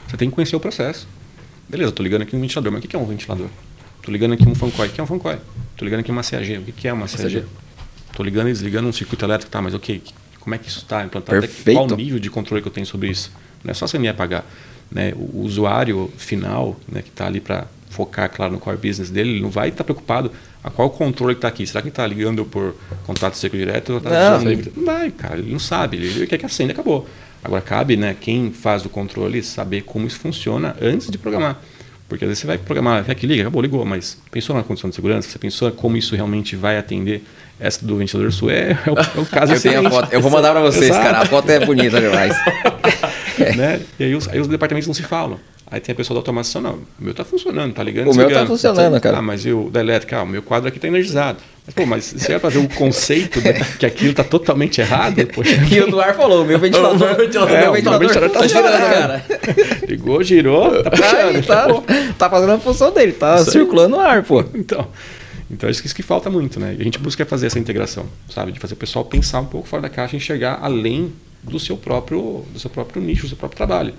você 0.09 0.16
tem 0.16 0.28
que 0.28 0.35
conhecer 0.35 0.57
o 0.57 0.61
processo. 0.61 1.07
Beleza, 1.68 1.92
tô 1.92 2.02
ligando 2.02 2.22
aqui 2.22 2.35
um 2.35 2.40
ventilador, 2.40 2.72
mas 2.72 2.83
o 2.83 2.88
que 2.88 2.96
é 2.96 2.98
um 2.98 3.04
ventilador? 3.04 3.46
Tô 4.02 4.11
ligando 4.11 4.33
aqui 4.33 4.48
um 4.48 4.54
fancoil, 4.54 4.88
o 4.88 4.92
que 4.92 5.00
é 5.00 5.04
um 5.04 5.07
fancoil? 5.07 5.38
Tô 5.79 5.85
ligando 5.85 6.01
aqui 6.01 6.11
uma 6.11 6.23
CAG, 6.25 6.59
o 6.59 6.62
que 6.62 6.73
que 6.73 6.88
é 6.88 6.93
uma 6.93 7.07
CAG? 7.07 7.45
Tô 8.12 8.25
ligando 8.25 8.49
e 8.49 8.53
desligando 8.53 8.88
um 8.88 8.93
circuito 8.93 9.25
elétrico, 9.25 9.51
tá, 9.51 9.62
mas 9.62 9.75
ok, 9.75 10.03
como 10.41 10.55
é 10.55 10.59
que 10.59 10.69
isso 10.69 10.81
está 10.81 11.05
implantado? 11.05 11.38
Até 11.38 11.47
Perfeito. 11.47 11.77
Qual 11.79 11.87
o 11.87 11.97
nível 11.97 12.19
de 12.19 12.29
controle 12.29 12.61
que 12.61 12.67
eu 12.67 12.73
tenho 12.73 12.85
sobre 12.87 13.09
isso? 13.09 13.33
Não 13.62 13.71
é 13.71 13.75
só 13.75 13.87
você 13.87 13.97
me 13.97 14.09
apagar. 14.09 14.45
Né? 14.91 15.12
O 15.17 15.43
usuário 15.43 16.11
final, 16.17 16.77
né, 16.88 17.01
que 17.01 17.11
está 17.11 17.27
ali 17.27 17.41
para 17.41 17.67
focar, 17.91 18.29
claro, 18.29 18.53
no 18.53 18.59
core 18.59 18.77
business 18.77 19.09
dele, 19.09 19.31
ele 19.31 19.41
não 19.41 19.51
vai 19.51 19.69
estar 19.69 19.85
preocupado 19.85 20.33
a 20.64 20.69
qual 20.69 20.91
controle 20.91 21.35
que 21.35 21.38
está 21.38 21.49
aqui. 21.49 21.64
Será 21.64 21.81
que 21.81 21.87
ele 21.87 21.93
está 21.93 22.05
ligando 22.05 22.45
por 22.45 22.75
contato 23.07 23.37
seco 23.37 23.57
direto 23.57 23.91
ou 23.91 23.99
está 23.99 24.11
Não. 24.75 24.83
Não 24.83 24.85
vai, 24.85 25.11
cara, 25.12 25.38
ele 25.38 25.53
não 25.53 25.61
sabe. 25.61 25.97
Ele, 25.97 26.09
ele 26.09 26.27
quer 26.27 26.38
que 26.38 26.47
acenda 26.47 26.73
acabou. 26.73 27.09
Agora 27.45 27.62
cabe, 27.62 27.97
né, 27.97 28.17
quem 28.21 28.51
faz 28.53 28.85
o 28.85 28.88
controle 28.88 29.45
saber 29.45 29.83
como 29.83 30.09
isso 30.09 30.19
funciona 30.19 30.75
antes 30.81 31.09
de 31.09 31.19
programar. 31.19 31.61
Porque 32.09 32.25
às 32.25 32.29
vezes 32.29 32.40
você 32.40 32.47
vai 32.47 32.57
programar, 32.57 33.05
quer 33.05 33.14
que 33.14 33.27
liga, 33.27 33.42
acabou, 33.42 33.61
ligou, 33.61 33.85
mas 33.85 34.16
pensou 34.31 34.57
na 34.57 34.62
condição 34.62 34.88
de 34.88 34.97
segurança? 34.97 35.29
Você 35.29 35.38
pensou 35.38 35.71
como 35.73 35.97
isso 35.97 36.16
realmente 36.16 36.57
vai 36.57 36.79
atender 36.79 37.23
essa 37.61 37.85
do 37.85 37.97
ventilador 37.97 38.33
sul? 38.33 38.51
É, 38.51 38.71
é, 38.71 38.90
o, 38.90 38.99
é 38.99 39.21
o 39.21 39.27
caso 39.31 39.53
Eu 39.53 39.61
tenho 39.61 39.87
a 39.87 39.90
foto. 39.90 40.12
Eu 40.12 40.21
vou 40.23 40.31
mandar 40.31 40.53
pra 40.53 40.61
vocês, 40.62 40.87
Exato. 40.87 41.05
cara. 41.05 41.18
A 41.18 41.27
foto 41.27 41.51
é 41.51 41.64
bonita 41.64 42.01
demais. 42.01 42.35
né? 43.57 43.81
E 44.01 44.05
aí 44.05 44.14
os, 44.14 44.27
aí 44.29 44.40
os 44.40 44.49
departamentos 44.49 44.87
não 44.87 44.94
se 44.94 45.03
falam. 45.03 45.38
Aí 45.70 45.81
tem 45.81 45.92
a 45.92 45.96
pessoa 45.96 46.14
da 46.14 46.20
automação, 46.20 46.62
não, 46.62 46.72
o 46.74 46.81
meu 46.98 47.12
tá 47.12 47.24
funcionando, 47.24 47.74
tá 47.74 47.83
ligando, 47.83 48.11
O 48.11 48.16
meu 48.16 48.31
tá 48.31 48.46
funcionando, 48.46 48.98
cara. 49.00 49.18
Ah, 49.18 49.22
mas 49.22 49.44
e 49.44 49.52
o 49.52 49.68
da 49.68 49.81
elétrica? 49.81 50.16
Ah, 50.16 50.22
o 50.22 50.26
meu 50.26 50.42
quadro 50.42 50.66
aqui 50.68 50.81
tá 50.81 50.88
energizado. 50.88 51.38
Mas, 51.66 51.74
pô, 51.74 51.85
mas 51.85 52.31
é 52.31 52.38
pra 52.38 52.48
ver 52.48 52.61
o 52.61 52.68
conceito 52.70 53.38
de 53.42 53.52
que 53.78 53.85
aquilo 53.85 54.14
tá 54.14 54.24
totalmente 54.24 54.81
errado, 54.81 55.26
poxa, 55.26 55.50
E 55.70 55.78
o 55.81 55.90
Duar 55.90 56.14
falou: 56.16 56.42
meu 56.46 56.59
ventilador. 56.59 56.94
O 56.96 56.98
meu 56.98 57.16
ventilador- 57.16 57.52
meu 57.52 57.66
é, 57.66 57.68
o 57.68 57.72
ventilador 57.74 58.09
ventilador 58.09 58.31
tá 58.31 58.40
tá 58.40 58.46
girando, 58.46 58.72
girando. 58.72 58.90
cara. 58.94 59.24
ligou, 59.87 60.22
girou, 60.22 60.83
tá 60.83 60.90
puxando. 60.90 61.46
tá, 61.46 61.66
tá 62.16 62.31
fazendo 62.31 62.52
a 62.52 62.59
função 62.59 62.90
dele, 62.90 63.12
tá 63.12 63.44
circulando 63.44 63.96
o 63.96 64.00
ar, 64.00 64.22
pô. 64.22 64.42
Então, 64.54 64.88
então 65.50 65.70
que 65.70 65.87
isso 65.87 65.94
que 65.94 66.02
falta 66.02 66.31
muito, 66.31 66.59
né? 66.59 66.74
E 66.78 66.81
a 66.81 66.85
gente 66.85 66.98
busca 66.98 67.26
fazer 67.26 67.48
essa 67.48 67.59
integração, 67.59 68.07
sabe? 68.31 68.52
De 68.52 68.59
fazer 68.59 68.72
o 68.72 68.76
pessoal 68.78 69.04
pensar 69.04 69.40
um 69.40 69.46
pouco 69.46 69.68
fora 69.68 69.83
da 69.83 69.90
caixa 69.90 70.14
e 70.14 70.18
enxergar 70.18 70.61
além 70.62 71.12
do 71.42 71.61
seu 71.61 71.76
próprio, 71.76 72.46
do 72.50 72.59
seu 72.59 72.70
próprio 72.70 73.02
nicho, 73.02 73.22
do 73.24 73.28
seu 73.28 73.37
próprio 73.37 73.57
trabalho. 73.59 73.92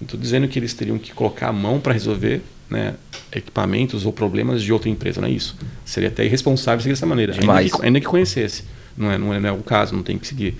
Não 0.00 0.06
estou 0.06 0.18
dizendo 0.18 0.48
que 0.48 0.58
eles 0.58 0.74
teriam 0.74 0.98
que 0.98 1.12
colocar 1.12 1.48
a 1.48 1.52
mão 1.52 1.80
para 1.80 1.92
resolver 1.92 2.42
né, 2.68 2.94
equipamentos 3.32 4.04
ou 4.04 4.12
problemas 4.12 4.62
de 4.62 4.72
outra 4.72 4.88
empresa, 4.88 5.20
não 5.20 5.28
é 5.28 5.30
isso. 5.30 5.56
Seria 5.84 6.08
até 6.08 6.24
irresponsável 6.24 6.80
seguir 6.80 6.94
dessa 6.94 7.06
maneira, 7.06 7.34
ainda 7.34 7.64
que, 7.64 7.84
ainda 7.84 8.00
que 8.00 8.06
conhecesse. 8.06 8.64
Não 8.96 9.10
é, 9.10 9.18
não, 9.18 9.34
é, 9.34 9.40
não 9.40 9.48
é 9.48 9.52
o 9.52 9.62
caso, 9.62 9.94
não 9.94 10.02
tem 10.02 10.18
que 10.18 10.26
seguir. 10.26 10.56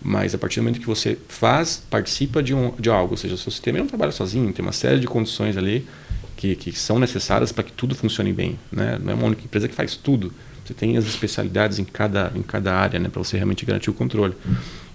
Mas 0.00 0.34
a 0.34 0.38
partir 0.38 0.60
do 0.60 0.62
momento 0.62 0.80
que 0.80 0.86
você 0.86 1.18
faz, 1.28 1.82
participa 1.90 2.42
de, 2.42 2.54
um, 2.54 2.72
de 2.78 2.88
algo, 2.88 3.14
ou 3.14 3.16
seja, 3.16 3.34
o 3.34 3.38
seu 3.38 3.50
sistema 3.50 3.78
não 3.78 3.86
trabalha 3.86 4.12
sozinho, 4.12 4.52
tem 4.52 4.64
uma 4.64 4.72
série 4.72 5.00
de 5.00 5.06
condições 5.06 5.56
ali 5.56 5.86
que, 6.36 6.54
que 6.54 6.72
são 6.72 6.98
necessárias 6.98 7.50
para 7.50 7.64
que 7.64 7.72
tudo 7.72 7.94
funcione 7.94 8.32
bem. 8.32 8.58
Né? 8.70 8.98
Não 9.02 9.12
é 9.12 9.14
uma 9.14 9.26
única 9.26 9.42
empresa 9.44 9.66
que 9.66 9.74
faz 9.74 9.96
tudo. 9.96 10.32
Você 10.64 10.72
tem 10.72 10.96
as 10.96 11.06
especialidades 11.06 11.78
em 11.78 11.84
cada, 11.84 12.30
em 12.34 12.42
cada 12.42 12.74
área 12.74 13.00
né, 13.00 13.08
para 13.08 13.22
você 13.22 13.36
realmente 13.36 13.66
garantir 13.66 13.90
o 13.90 13.94
controle. 13.94 14.34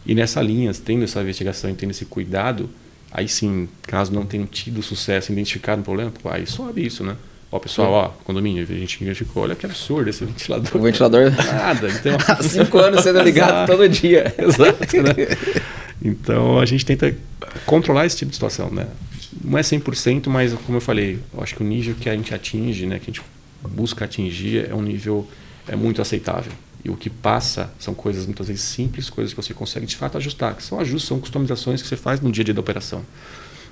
E 0.06 0.16
nessa 0.16 0.42
linha, 0.42 0.72
tendo 0.74 1.04
essa 1.04 1.22
investigação 1.22 1.70
e 1.70 1.74
tendo 1.74 1.92
esse 1.92 2.06
cuidado, 2.06 2.70
aí 3.14 3.28
sim, 3.28 3.70
caso 3.84 4.12
não 4.12 4.26
tenham 4.26 4.48
tido 4.48 4.82
sucesso 4.82 5.32
em 5.32 5.34
identificar 5.34 5.78
um 5.78 5.84
problema, 5.84 6.12
pô, 6.12 6.30
aí 6.30 6.48
sobe 6.48 6.86
isso, 6.86 7.04
né? 7.04 7.16
Ó, 7.52 7.60
pessoal, 7.60 7.92
ó, 7.92 8.08
condomínio, 8.24 8.64
a 8.64 8.66
gente 8.66 9.00
identificou, 9.04 9.44
olha 9.44 9.54
que 9.54 9.64
absurdo 9.64 10.10
esse 10.10 10.26
ventilador. 10.26 10.76
O 10.76 10.80
ventilador 10.80 11.30
Nada, 11.38 11.88
então... 11.88 12.18
há 12.28 12.42
cinco 12.42 12.80
anos 12.80 13.04
sendo 13.04 13.22
ligado 13.22 13.68
todo 13.68 13.88
dia. 13.88 14.34
Exato, 14.36 15.04
né? 15.04 15.62
Então 16.04 16.60
a 16.60 16.66
gente 16.66 16.84
tenta 16.84 17.16
controlar 17.68 18.08
esse 18.08 18.18
tipo 18.18 18.30
de 18.30 18.36
situação, 18.36 18.72
né? 18.72 18.88
Não 19.44 19.58
é 19.58 19.62
100%, 19.62 20.28
mas 20.30 20.52
como 20.54 20.78
eu 20.78 20.82
falei, 20.82 21.20
eu 21.32 21.44
acho 21.44 21.56
que 21.56 21.62
o 21.62 21.66
nível 21.66 21.94
que 21.94 22.10
a 22.10 22.16
gente 22.16 22.34
atinge, 22.34 22.88
né, 22.88 22.98
que 22.98 23.12
a 23.12 23.14
gente 23.14 23.22
busca 23.70 24.06
atingir 24.06 24.68
é 24.70 24.74
um 24.74 24.82
nível 24.82 25.28
é 25.68 25.76
muito 25.76 26.02
aceitável. 26.02 26.52
E 26.84 26.90
o 26.90 26.98
que 26.98 27.10
passa 27.10 27.72
são 27.80 27.94
coisas 27.94 28.26
muitas 28.26 28.48
vezes 28.48 28.64
simples, 28.64 29.10
coisas 29.10 29.34
que 29.34 29.42
você 29.42 29.54
consegue 29.54 29.86
de 29.86 29.96
fato 29.96 30.18
ajustar, 30.18 30.56
que 30.56 30.64
são 30.64 30.80
ajustes, 30.80 31.08
são 31.08 31.20
customizações 31.20 31.82
que 31.82 31.88
você 31.88 31.96
faz 31.96 32.20
no 32.20 32.32
dia 32.32 32.42
a 32.42 32.46
dia 32.46 32.54
da 32.54 32.60
operação. 32.60 33.06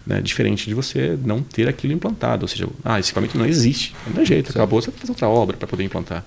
Né? 0.05 0.21
Diferente 0.21 0.67
de 0.67 0.73
você 0.73 1.17
não 1.23 1.41
ter 1.41 1.67
aquilo 1.67 1.93
implantado. 1.93 2.43
Ou 2.43 2.47
seja, 2.47 2.67
ah, 2.83 2.99
esse 2.99 3.09
equipamento 3.09 3.37
não 3.37 3.45
existe. 3.45 3.93
Não 4.13 4.21
é 4.21 4.25
jeito, 4.25 4.51
acabou, 4.51 4.81
você 4.81 4.89
vai 4.89 4.99
fazer 4.99 5.11
outra 5.11 5.27
obra 5.27 5.57
para 5.57 5.67
poder 5.67 5.83
implantar. 5.83 6.25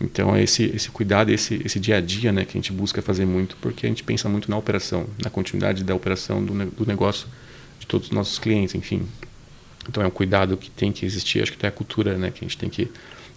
Então, 0.00 0.34
é 0.34 0.42
esse, 0.42 0.64
esse 0.64 0.90
cuidado, 0.90 1.30
esse, 1.30 1.60
esse 1.64 1.78
dia 1.78 1.98
a 1.98 2.00
dia 2.00 2.32
né, 2.32 2.44
que 2.44 2.56
a 2.56 2.60
gente 2.60 2.72
busca 2.72 3.02
fazer 3.02 3.26
muito, 3.26 3.56
porque 3.60 3.86
a 3.86 3.88
gente 3.88 4.02
pensa 4.02 4.28
muito 4.28 4.50
na 4.50 4.56
operação, 4.56 5.06
na 5.22 5.28
continuidade 5.28 5.84
da 5.84 5.94
operação 5.94 6.42
do, 6.42 6.54
do 6.70 6.86
negócio 6.86 7.28
de 7.78 7.86
todos 7.86 8.08
os 8.08 8.12
nossos 8.12 8.38
clientes, 8.38 8.74
enfim. 8.74 9.06
Então, 9.88 10.02
é 10.02 10.06
um 10.06 10.10
cuidado 10.10 10.56
que 10.56 10.70
tem 10.70 10.90
que 10.90 11.04
existir, 11.04 11.42
acho 11.42 11.52
que 11.52 11.58
até 11.58 11.68
a 11.68 11.70
cultura, 11.70 12.16
né, 12.16 12.30
que 12.30 12.42
a 12.42 12.48
gente 12.48 12.56
tem 12.56 12.70
que 12.70 12.90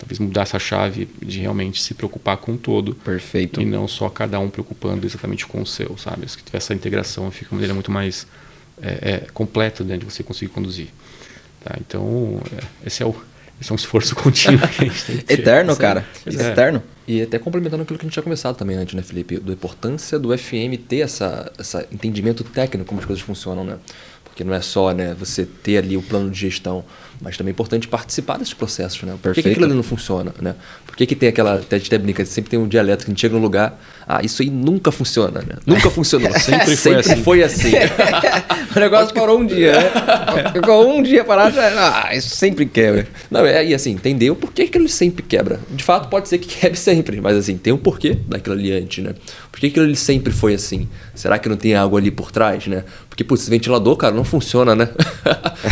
talvez 0.04 0.20
mudar 0.20 0.42
essa 0.42 0.60
chave 0.60 1.08
de 1.22 1.40
realmente 1.40 1.82
se 1.82 1.94
preocupar 1.94 2.38
com 2.38 2.54
o 2.54 2.58
todo. 2.58 2.94
Perfeito. 2.96 3.62
E 3.62 3.66
não 3.66 3.88
só 3.88 4.10
cada 4.10 4.38
um 4.40 4.50
preocupando 4.50 5.06
exatamente 5.06 5.46
com 5.46 5.62
o 5.62 5.66
seu, 5.66 5.98
sabe? 5.98 6.30
Se 6.30 6.38
tiver 6.38 6.58
essa 6.58 6.74
integração, 6.74 7.32
fica 7.32 7.52
uma 7.52 7.56
maneira 7.56 7.74
muito 7.74 7.90
mais 7.90 8.28
é, 8.82 9.12
é, 9.12 9.18
completa 9.34 9.84
né, 9.84 9.98
de 9.98 10.06
você 10.06 10.22
conseguir 10.22 10.52
conduzir. 10.52 10.88
Tá? 11.64 11.76
Então, 11.80 12.42
é, 12.52 12.88
esse 12.88 13.02
é 13.02 13.06
o 13.06 13.16
esse 13.62 13.72
é 13.72 13.74
um 13.74 13.76
esforço 13.78 14.14
contínuo 14.18 14.60
que 14.68 14.84
a 14.84 14.88
gente 14.88 15.06
tem 15.06 15.18
que 15.18 15.34
Eterno, 15.34 15.76
cara. 15.78 16.06
É. 16.26 16.52
Eterno. 16.52 16.84
E 17.08 17.22
até 17.22 17.40
complementando 17.40 17.84
aquilo 17.84 17.98
que 17.98 18.04
a 18.04 18.08
gente 18.08 18.14
tinha 18.14 18.24
conversado 18.24 18.58
também 18.58 18.76
antes, 18.76 18.94
né, 18.94 19.02
Felipe? 19.02 19.40
Da 19.40 19.54
importância 19.54 20.20
do 20.20 20.38
FM 20.38 20.76
ter 20.88 21.00
essa, 21.00 21.50
essa 21.58 21.88
entendimento 21.92 22.44
técnico 22.44 22.90
como 22.90 23.00
as 23.00 23.06
coisas 23.06 23.24
funcionam, 23.24 23.64
né? 23.64 23.78
Porque 24.26 24.44
não 24.44 24.54
é 24.54 24.62
só 24.62 24.92
né, 24.92 25.14
você 25.14 25.46
ter 25.46 25.78
ali 25.78 25.96
o 25.96 26.02
plano 26.02 26.30
de 26.30 26.40
gestão, 26.40 26.84
mas 27.22 27.38
também 27.38 27.52
é 27.52 27.54
importante 27.54 27.88
participar 27.88 28.38
desses 28.38 28.54
processos, 28.54 29.02
né? 29.04 29.16
Por 29.22 29.34
que, 29.34 29.42
que 29.42 29.50
aquilo 29.50 29.66
ali 29.66 29.74
não 29.74 29.84
funciona, 29.84 30.34
né? 30.42 30.56
Por 30.86 30.96
que, 30.96 31.06
que 31.06 31.16
tem 31.16 31.30
aquela... 31.30 31.62
Brinca, 32.02 32.26
sempre 32.26 32.50
tem 32.50 32.60
um 32.60 32.68
dialeto 32.68 33.06
que 33.06 33.12
a 33.12 33.14
gente 33.14 33.22
chega 33.22 33.36
num 33.36 33.42
lugar, 33.42 33.80
ah, 34.08 34.22
isso 34.24 34.42
aí 34.42 34.50
nunca 34.50 34.92
funciona, 34.92 35.42
né? 35.42 35.56
Nunca 35.66 35.90
funcionou. 35.90 36.32
sempre 36.40 36.66
foi 36.66 36.76
sempre 36.76 37.00
assim. 37.00 37.24
Foi 37.24 37.44
assim. 37.44 37.72
o 38.76 38.80
negócio 38.80 39.14
parou 39.14 39.40
um 39.40 39.46
dia, 39.46 39.74
né? 39.74 39.92
Ficou 40.52 40.90
um 40.90 41.02
dia 41.02 41.24
parado, 41.24 41.56
já... 41.56 42.04
Ah, 42.06 42.16
isso 42.16 42.36
sempre 42.36 42.66
quebra. 42.66 43.08
Não, 43.32 43.46
é, 43.46 43.66
e 43.66 43.74
assim, 43.74 43.92
entender 43.92 44.30
o 44.30 44.36
porquê 44.36 44.68
que 44.68 44.78
ele 44.78 44.90
sempre 44.90 45.24
quebra. 45.24 45.60
De 45.70 45.84
fato, 45.84 46.10
pode 46.10 46.28
ser 46.28 46.38
que 46.38 46.48
quebre 46.48 46.78
sempre, 46.78 47.22
mas 47.22 47.38
assim, 47.38 47.58
tem 47.58 47.72
um 47.72 47.78
porquê 47.78 48.18
daquilo 48.28 48.56
ali 48.56 48.72
antes, 48.72 49.04
né? 49.04 49.14
Por 49.52 49.60
que 49.60 49.68
aquilo 49.68 49.86
ali 49.86 49.96
sempre 49.96 50.34
foi 50.34 50.54
assim? 50.54 50.88
Será 51.16 51.38
que 51.38 51.48
não 51.48 51.56
tem 51.56 51.76
algo 51.76 51.96
ali 51.96 52.12
por 52.12 52.32
trás, 52.32 52.68
né? 52.68 52.84
Porque, 53.10 53.24
putz, 53.24 53.44
esse 53.44 53.50
ventilador, 53.52 53.96
cara, 53.96 54.14
não 54.16 54.24
funciona, 54.24 54.76
né? 54.76 54.90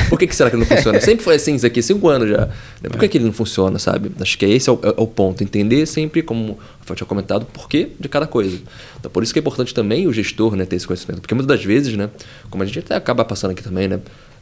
por 0.09 0.19
que, 0.19 0.27
que 0.27 0.35
será 0.35 0.49
que 0.51 0.57
não 0.57 0.65
funciona? 0.65 0.99
Sempre 1.01 1.23
foi 1.23 1.30
assim, 1.35 1.55
isso 1.55 1.65
aqui, 1.65 1.81
cinco 1.81 2.07
anos 2.07 2.29
já. 2.29 2.49
Por 2.81 2.99
que, 2.99 3.05
é. 3.05 3.07
que 3.07 3.17
ele 3.17 3.25
não 3.25 3.33
funciona, 3.33 3.77
sabe? 3.79 4.11
Acho 4.19 4.37
que 4.37 4.45
esse 4.45 4.69
é 4.69 4.73
o, 4.73 4.79
é 4.83 4.93
o 4.97 5.07
ponto. 5.07 5.43
Entender 5.43 5.85
sempre, 5.85 6.21
como 6.21 6.57
Rafael 6.79 6.95
tinha 6.95 7.07
comentado, 7.07 7.43
o 7.43 7.45
porquê 7.45 7.89
de 7.99 8.09
cada 8.09 8.27
coisa. 8.27 8.57
Então, 8.99 9.11
por 9.11 9.23
isso 9.23 9.33
que 9.33 9.39
é 9.39 9.41
importante 9.41 9.73
também 9.73 10.07
o 10.07 10.13
gestor 10.13 10.55
né, 10.55 10.65
ter 10.65 10.75
esse 10.75 10.87
conhecimento. 10.87 11.21
Porque 11.21 11.33
muitas 11.33 11.57
das 11.57 11.65
vezes, 11.65 11.95
né, 11.95 12.09
como 12.49 12.63
a 12.63 12.65
gente 12.65 12.79
até 12.79 12.95
acaba 12.95 13.23
passando 13.25 13.51
aqui 13.51 13.63
também, 13.63 13.87
né? 13.87 13.99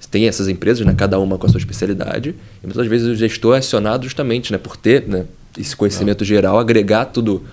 Tem 0.09 0.27
essas 0.27 0.47
empresas, 0.47 0.85
né, 0.85 0.93
cada 0.97 1.19
uma 1.19 1.37
com 1.37 1.45
a 1.45 1.49
sua 1.49 1.59
especialidade, 1.59 2.33
e 2.63 2.65
muitas 2.65 2.87
vezes 2.87 3.07
o 3.07 3.15
gestor 3.15 3.55
é 3.55 3.59
acionado 3.59 4.05
justamente 4.05 4.51
né, 4.51 4.57
por 4.57 4.77
ter 4.77 5.05
né, 5.07 5.25
esse 5.57 5.75
conhecimento 5.75 6.21
não. 6.21 6.27
geral, 6.27 6.57
agregar 6.57 7.05
tudo 7.05 7.43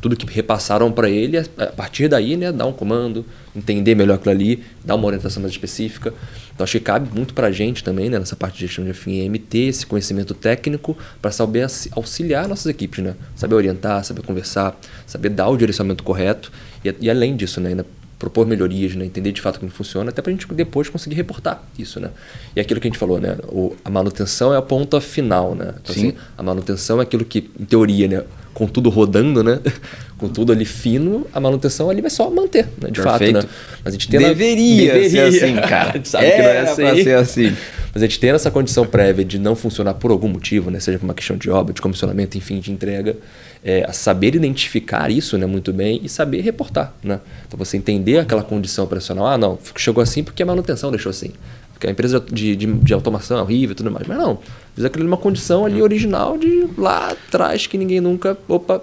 tudo 0.00 0.16
que 0.16 0.26
repassaram 0.32 0.90
para 0.90 1.10
ele, 1.10 1.36
a 1.36 1.66
partir 1.76 2.08
daí, 2.08 2.36
né, 2.36 2.50
dar 2.50 2.66
um 2.66 2.72
comando, 2.72 3.24
entender 3.54 3.94
melhor 3.94 4.14
aquilo 4.14 4.30
ali, 4.30 4.64
dar 4.84 4.94
uma 4.94 5.06
orientação 5.06 5.42
mais 5.42 5.52
específica. 5.52 6.14
Então, 6.60 6.64
acho 6.66 6.78
que 6.78 6.84
cabe 6.84 7.08
muito 7.14 7.32
para 7.32 7.46
a 7.46 7.50
gente 7.50 7.82
também, 7.82 8.10
né, 8.10 8.18
nessa 8.18 8.36
parte 8.36 8.58
de 8.58 8.66
gestão 8.66 8.84
de 8.84 8.92
FM, 8.92 9.40
ter 9.48 9.68
esse 9.68 9.86
conhecimento 9.86 10.34
técnico 10.34 10.94
para 11.22 11.30
saber 11.30 11.66
auxiliar 11.92 12.46
nossas 12.46 12.66
equipes, 12.66 13.02
né? 13.02 13.14
Saber 13.34 13.54
orientar, 13.54 14.04
saber 14.04 14.20
conversar, 14.20 14.78
saber 15.06 15.30
dar 15.30 15.48
o 15.48 15.56
direcionamento 15.56 16.04
correto 16.04 16.52
e, 16.84 16.94
e 17.00 17.08
além 17.08 17.34
disso, 17.34 17.62
né, 17.62 17.70
ainda 17.70 17.86
propor 18.18 18.46
melhorias, 18.46 18.94
né? 18.94 19.06
entender 19.06 19.32
de 19.32 19.40
fato 19.40 19.58
como 19.58 19.72
funciona, 19.72 20.10
até 20.10 20.20
para 20.20 20.30
a 20.30 20.34
gente 20.34 20.46
depois 20.52 20.90
conseguir 20.90 21.16
reportar 21.16 21.64
isso. 21.78 21.98
Né? 21.98 22.10
E 22.54 22.60
aquilo 22.60 22.78
que 22.78 22.86
a 22.86 22.90
gente 22.90 22.98
falou, 22.98 23.18
né? 23.18 23.38
O, 23.48 23.74
a 23.82 23.88
manutenção 23.88 24.52
é 24.52 24.58
a 24.58 24.62
ponta 24.62 25.00
final. 25.00 25.54
Né? 25.54 25.72
Então, 25.82 25.94
Sim. 25.94 26.08
Assim, 26.08 26.18
a 26.36 26.42
manutenção 26.42 27.00
é 27.00 27.02
aquilo 27.04 27.24
que, 27.24 27.50
em 27.58 27.64
teoria, 27.64 28.06
né? 28.06 28.24
Com 28.60 28.66
tudo 28.66 28.90
rodando, 28.90 29.42
né? 29.42 29.58
com 30.18 30.28
tudo 30.28 30.52
ali 30.52 30.66
fino, 30.66 31.26
a 31.32 31.40
manutenção 31.40 31.88
ali 31.88 32.02
vai 32.02 32.10
só 32.10 32.28
manter, 32.28 32.66
né? 32.78 32.90
de 32.90 33.00
Perfeito. 33.00 33.02
fato. 33.02 33.46
Né? 33.46 33.54
Mas 33.82 33.86
a 33.86 33.96
gente 33.96 34.06
tem 34.06 34.20
deveria, 34.20 34.92
deveria 34.92 35.32
ser 35.32 35.44
assim, 35.44 35.54
cara. 35.56 35.88
a 35.92 35.96
gente 35.96 36.08
sabe 36.10 36.26
é, 36.26 36.30
que 36.30 36.42
não 36.42 36.48
é 36.48 36.58
assim. 36.60 37.02
ser 37.02 37.16
assim. 37.16 37.56
Mas 37.94 38.02
a 38.02 38.06
gente 38.06 38.20
tem 38.20 38.28
essa 38.28 38.50
condição 38.50 38.84
prévia 38.84 39.24
de 39.24 39.38
não 39.38 39.56
funcionar 39.56 39.94
por 39.94 40.10
algum 40.10 40.28
motivo, 40.28 40.70
né? 40.70 40.78
seja 40.78 40.98
por 40.98 41.06
uma 41.06 41.14
questão 41.14 41.38
de 41.38 41.48
obra, 41.48 41.72
de 41.72 41.80
comissionamento, 41.80 42.36
enfim, 42.36 42.60
de 42.60 42.70
entrega, 42.70 43.16
é, 43.64 43.90
saber 43.92 44.34
identificar 44.34 45.10
isso 45.10 45.38
né, 45.38 45.46
muito 45.46 45.72
bem 45.72 45.98
e 46.04 46.08
saber 46.08 46.42
reportar. 46.42 46.92
Né? 47.02 47.18
Então 47.48 47.56
você 47.58 47.78
entender 47.78 48.18
aquela 48.18 48.42
condição 48.42 48.84
operacional, 48.84 49.26
ah, 49.26 49.38
não, 49.38 49.58
chegou 49.74 50.02
assim 50.02 50.22
porque 50.22 50.42
a 50.42 50.46
manutenção 50.46 50.90
deixou 50.90 51.08
assim. 51.08 51.32
Porque 51.80 51.86
a 51.86 51.90
empresa 51.90 52.20
de, 52.20 52.54
de, 52.54 52.66
de 52.66 52.92
automação 52.92 53.38
é 53.38 53.42
horrível 53.42 53.72
e 53.72 53.74
tudo 53.74 53.90
mais. 53.90 54.06
Mas 54.06 54.18
não, 54.18 54.38
às 54.76 54.84
aquilo 54.84 55.02
é 55.02 55.06
uma 55.06 55.16
condição 55.16 55.64
ali 55.64 55.80
original 55.80 56.36
de 56.36 56.66
lá 56.76 57.12
atrás 57.12 57.66
que 57.66 57.78
ninguém 57.78 58.02
nunca. 58.02 58.36
Opa, 58.46 58.82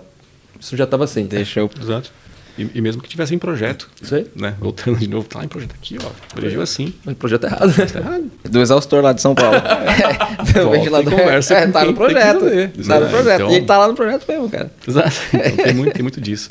isso 0.59 0.75
já 0.75 0.85
estava 0.85 1.03
assim. 1.03 1.27
Deixa 1.27 1.59
eu. 1.59 1.69
Exato. 1.79 2.11
E, 2.57 2.67
e, 2.73 2.81
mesmo 2.81 2.99
que 2.99 3.07
tivesse 3.07 3.35
em 3.35 3.37
projeto. 3.37 3.87
Isso 4.01 4.15
aí. 4.15 4.25
Né? 4.35 4.55
Voltando 4.59 4.97
de 4.97 5.07
novo, 5.07 5.29
tá 5.29 5.37
lá 5.37 5.45
em 5.45 5.47
projeto 5.47 5.75
aqui, 5.75 5.95
ó. 6.03 6.09
Projeto 6.33 6.59
assim. 6.59 6.91
Mas 7.05 7.15
projeto 7.15 7.43
é 7.43 7.47
errado. 7.49 7.67
Né? 7.67 7.85
Tá 7.85 7.99
errado. 7.99 8.31
Do 8.49 8.61
exaustor 8.61 9.03
lá 9.03 9.13
de 9.13 9.21
São 9.21 9.35
Paulo. 9.35 9.57
é, 9.61 10.63
do 10.63 10.71
ventilador. 10.71 11.13
Conversa 11.13 11.53
é, 11.53 11.67
tá 11.67 11.85
no 11.85 11.93
projeto. 11.93 12.39
Tá 12.87 12.99
no 12.99 13.09
projeto. 13.09 13.41
Então, 13.41 13.51
e 13.51 13.55
ele 13.57 13.65
tá 13.67 13.77
lá 13.77 13.87
no 13.87 13.93
projeto 13.93 14.25
mesmo, 14.27 14.49
cara. 14.49 14.71
Exato. 14.87 15.15
Então, 15.37 15.65
tem, 15.65 15.73
muito, 15.75 15.93
tem 15.93 16.01
muito 16.01 16.19
disso. 16.19 16.49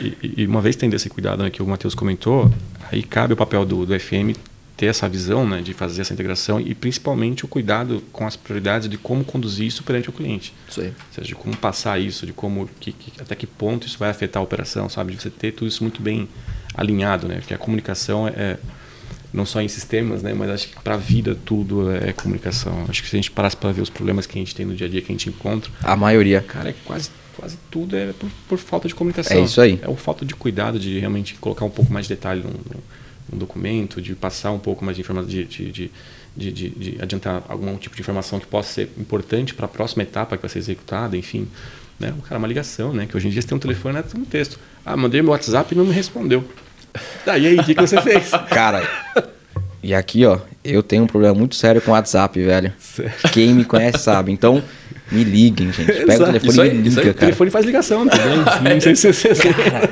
E, 0.00 0.16
e, 0.38 0.46
uma 0.46 0.62
vez 0.62 0.74
tendo 0.74 0.96
esse 0.96 1.10
cuidado 1.10 1.42
né, 1.42 1.50
que 1.50 1.62
o 1.62 1.66
Matheus 1.66 1.94
comentou, 1.94 2.50
aí 2.90 3.02
cabe 3.02 3.34
o 3.34 3.36
papel 3.36 3.66
do, 3.66 3.84
do 3.84 4.00
FM 4.00 4.32
ter 4.76 4.86
essa 4.86 5.08
visão 5.08 5.48
né, 5.48 5.62
de 5.62 5.72
fazer 5.72 6.02
essa 6.02 6.12
integração 6.12 6.60
e 6.60 6.74
principalmente 6.74 7.44
o 7.44 7.48
cuidado 7.48 8.02
com 8.12 8.26
as 8.26 8.36
prioridades 8.36 8.88
de 8.88 8.98
como 8.98 9.24
conduzir 9.24 9.66
isso 9.66 9.82
perante 9.82 10.10
o 10.10 10.12
cliente. 10.12 10.52
Isso 10.68 10.80
aí. 10.80 10.88
Ou 10.88 10.94
seja, 11.12 11.28
de 11.28 11.34
como 11.34 11.56
passar 11.56 11.98
isso, 11.98 12.26
de 12.26 12.32
como 12.32 12.68
que, 12.78 12.92
que, 12.92 13.12
até 13.20 13.34
que 13.34 13.46
ponto 13.46 13.86
isso 13.86 13.98
vai 13.98 14.10
afetar 14.10 14.40
a 14.40 14.44
operação, 14.44 14.88
sabe? 14.88 15.14
De 15.14 15.22
você 15.22 15.30
ter 15.30 15.52
tudo 15.52 15.68
isso 15.68 15.82
muito 15.82 16.02
bem 16.02 16.28
alinhado, 16.74 17.26
né? 17.26 17.36
Porque 17.36 17.54
a 17.54 17.58
comunicação 17.58 18.28
é, 18.28 18.32
é 18.36 18.58
não 19.32 19.46
só 19.46 19.60
em 19.60 19.68
sistemas, 19.68 20.22
né, 20.22 20.32
mas 20.32 20.48
acho 20.48 20.68
que 20.68 20.80
para 20.80 20.94
a 20.94 20.98
vida 20.98 21.36
tudo 21.44 21.90
é 21.94 22.12
comunicação. 22.12 22.86
Acho 22.88 23.02
que 23.02 23.08
se 23.08 23.16
a 23.16 23.18
gente 23.18 23.30
parasse 23.30 23.56
para 23.56 23.72
ver 23.72 23.82
os 23.82 23.90
problemas 23.90 24.26
que 24.26 24.38
a 24.38 24.40
gente 24.40 24.54
tem 24.54 24.64
no 24.64 24.74
dia 24.74 24.86
a 24.86 24.90
dia 24.90 25.02
que 25.02 25.12
a 25.12 25.14
gente 25.14 25.28
encontra, 25.28 25.70
a 25.82 25.96
maioria, 25.96 26.40
cara, 26.40 26.70
é 26.70 26.74
quase 26.84 27.10
quase 27.36 27.58
tudo 27.70 27.94
é 27.94 28.12
por, 28.18 28.30
por 28.48 28.58
falta 28.58 28.88
de 28.88 28.94
comunicação. 28.94 29.36
É 29.36 29.40
isso 29.40 29.60
aí. 29.60 29.78
É 29.82 29.88
o 29.88 29.94
falta 29.94 30.24
de 30.24 30.34
cuidado 30.34 30.78
de 30.78 30.98
realmente 30.98 31.34
colocar 31.34 31.66
um 31.66 31.70
pouco 31.70 31.92
mais 31.92 32.06
de 32.06 32.14
detalhe 32.14 32.42
no, 32.42 32.48
no 32.48 32.82
um 33.32 33.36
documento, 33.36 34.00
de 34.00 34.14
passar 34.14 34.52
um 34.52 34.58
pouco 34.58 34.84
mais 34.84 34.96
de 34.96 35.02
informação, 35.02 35.28
de, 35.28 35.44
de, 35.44 35.70
de, 35.72 35.90
de, 36.52 36.68
de 36.70 37.02
adiantar 37.02 37.42
algum 37.48 37.76
tipo 37.76 37.94
de 37.94 38.02
informação 38.02 38.38
que 38.38 38.46
possa 38.46 38.72
ser 38.72 38.90
importante 38.98 39.54
para 39.54 39.66
a 39.66 39.68
próxima 39.68 40.02
etapa 40.02 40.36
que 40.36 40.42
vai 40.42 40.50
ser 40.50 40.58
executada, 40.58 41.16
enfim. 41.16 41.48
Né? 41.98 42.14
O 42.18 42.22
cara, 42.22 42.38
uma 42.38 42.48
ligação, 42.48 42.92
né? 42.92 43.06
Que 43.06 43.16
hoje 43.16 43.28
em 43.28 43.30
dia 43.30 43.40
você 43.40 43.48
tem 43.48 43.56
um 43.56 43.60
telefone, 43.60 43.98
é 43.98 44.04
um 44.16 44.24
texto. 44.24 44.58
Ah, 44.84 44.96
mandei 44.96 45.22
meu 45.22 45.32
WhatsApp 45.32 45.74
e 45.74 45.78
não 45.78 45.84
me 45.84 45.92
respondeu. 45.92 46.44
Tá, 47.24 47.36
e 47.36 47.46
aí, 47.46 47.58
o 47.58 47.64
que, 47.64 47.74
que 47.74 47.80
você 47.80 48.00
fez? 48.00 48.30
Cara, 48.48 48.88
e 49.82 49.94
aqui, 49.94 50.24
ó, 50.24 50.38
eu 50.64 50.82
tenho 50.82 51.04
um 51.04 51.06
problema 51.06 51.34
muito 51.34 51.54
sério 51.54 51.80
com 51.80 51.90
o 51.90 51.94
WhatsApp, 51.94 52.42
velho. 52.42 52.72
Sério? 52.78 53.12
Quem 53.32 53.54
me 53.54 53.64
conhece 53.64 53.98
sabe. 53.98 54.32
Então, 54.32 54.62
me 55.10 55.22
liguem, 55.22 55.72
gente. 55.72 55.86
Pega 55.86 56.12
Exato. 56.14 56.22
o 56.22 56.26
telefone 56.26 56.50
isso 56.50 56.60
aí, 56.60 56.68
e 56.68 56.82
liga, 56.82 56.94
cara. 56.96 57.10
O 57.10 57.14
telefone 57.14 57.50
faz 57.50 57.64
ligação 57.64 58.04
não 58.04 58.80
sei 58.80 58.96
se 58.96 59.12
você... 59.12 59.28
Cara, 59.34 59.90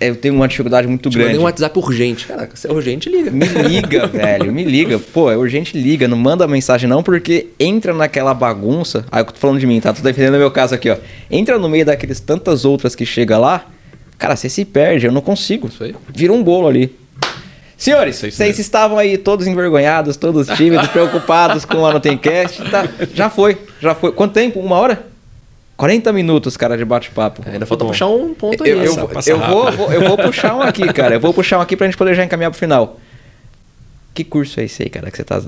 eu 0.00 0.16
tenho 0.16 0.34
uma 0.34 0.46
dificuldade 0.46 0.86
muito 0.86 1.10
tipo, 1.10 1.22
grande. 1.22 1.38
um 1.38 1.42
WhatsApp 1.42 1.78
urgente. 1.78 2.26
Cara, 2.26 2.48
se 2.54 2.68
é 2.68 2.72
urgente, 2.72 3.08
liga. 3.08 3.30
Me 3.30 3.46
liga, 3.46 4.06
velho. 4.08 4.52
Me 4.52 4.64
liga. 4.64 4.98
Pô, 4.98 5.30
é 5.30 5.36
urgente, 5.36 5.76
liga. 5.76 6.06
Não 6.06 6.16
manda 6.16 6.46
mensagem 6.46 6.88
não, 6.88 7.02
porque 7.02 7.48
entra 7.58 7.92
naquela 7.92 8.32
bagunça. 8.32 9.04
Ah, 9.10 9.20
eu 9.20 9.24
tô 9.24 9.34
falando 9.34 9.58
de 9.58 9.66
mim, 9.66 9.80
tá? 9.80 9.92
Tô 9.92 10.02
defendendo 10.02 10.34
o 10.34 10.38
meu 10.38 10.50
caso 10.50 10.74
aqui, 10.74 10.88
ó. 10.90 10.96
Entra 11.30 11.58
no 11.58 11.68
meio 11.68 11.84
daqueles 11.84 12.20
tantas 12.20 12.64
outras 12.64 12.94
que 12.94 13.04
chega 13.04 13.36
lá. 13.36 13.66
Cara, 14.16 14.36
você 14.36 14.48
se 14.48 14.64
perde. 14.64 15.06
Eu 15.06 15.12
não 15.12 15.20
consigo. 15.20 15.66
Isso 15.68 15.82
aí. 15.82 15.94
Vira 16.14 16.32
um 16.32 16.42
bolo 16.42 16.68
ali. 16.68 16.94
Senhores, 17.80 18.16
vocês 18.20 18.58
estavam 18.58 18.98
aí 18.98 19.16
todos 19.16 19.46
envergonhados, 19.46 20.14
todos 20.18 20.46
tímidos, 20.48 20.86
preocupados 20.88 21.64
com 21.64 21.78
o 21.78 21.86
Anotemcast. 21.86 22.62
Tá, 22.70 22.86
já 23.14 23.30
foi, 23.30 23.56
já 23.80 23.94
foi. 23.94 24.12
Quanto 24.12 24.34
tempo? 24.34 24.60
Uma 24.60 24.76
hora? 24.76 25.06
40 25.78 26.12
minutos, 26.12 26.58
cara, 26.58 26.76
de 26.76 26.84
bate-papo. 26.84 27.42
É, 27.46 27.52
ainda 27.52 27.64
falta 27.64 27.86
puxar 27.86 28.08
um 28.08 28.34
ponto 28.34 28.62
aí. 28.62 28.68
Eu, 28.68 28.82
eu, 28.82 29.10
eu 29.26 29.38
vou, 29.38 29.72
vou, 29.72 29.92
eu 29.94 30.08
vou 30.08 30.18
puxar 30.18 30.54
um 30.56 30.60
aqui, 30.60 30.92
cara. 30.92 31.14
Eu 31.14 31.20
vou 31.20 31.32
puxar 31.32 31.56
um 31.56 31.62
aqui 31.62 31.74
pra 31.74 31.86
gente 31.86 31.96
poder 31.96 32.14
já 32.14 32.22
encaminhar 32.22 32.50
pro 32.50 32.60
final. 32.60 33.00
Que 34.12 34.24
curso 34.24 34.60
é 34.60 34.64
esse 34.64 34.82
aí, 34.82 34.90
cara, 34.90 35.10
que 35.10 35.16
você 35.16 35.24
tá... 35.24 35.40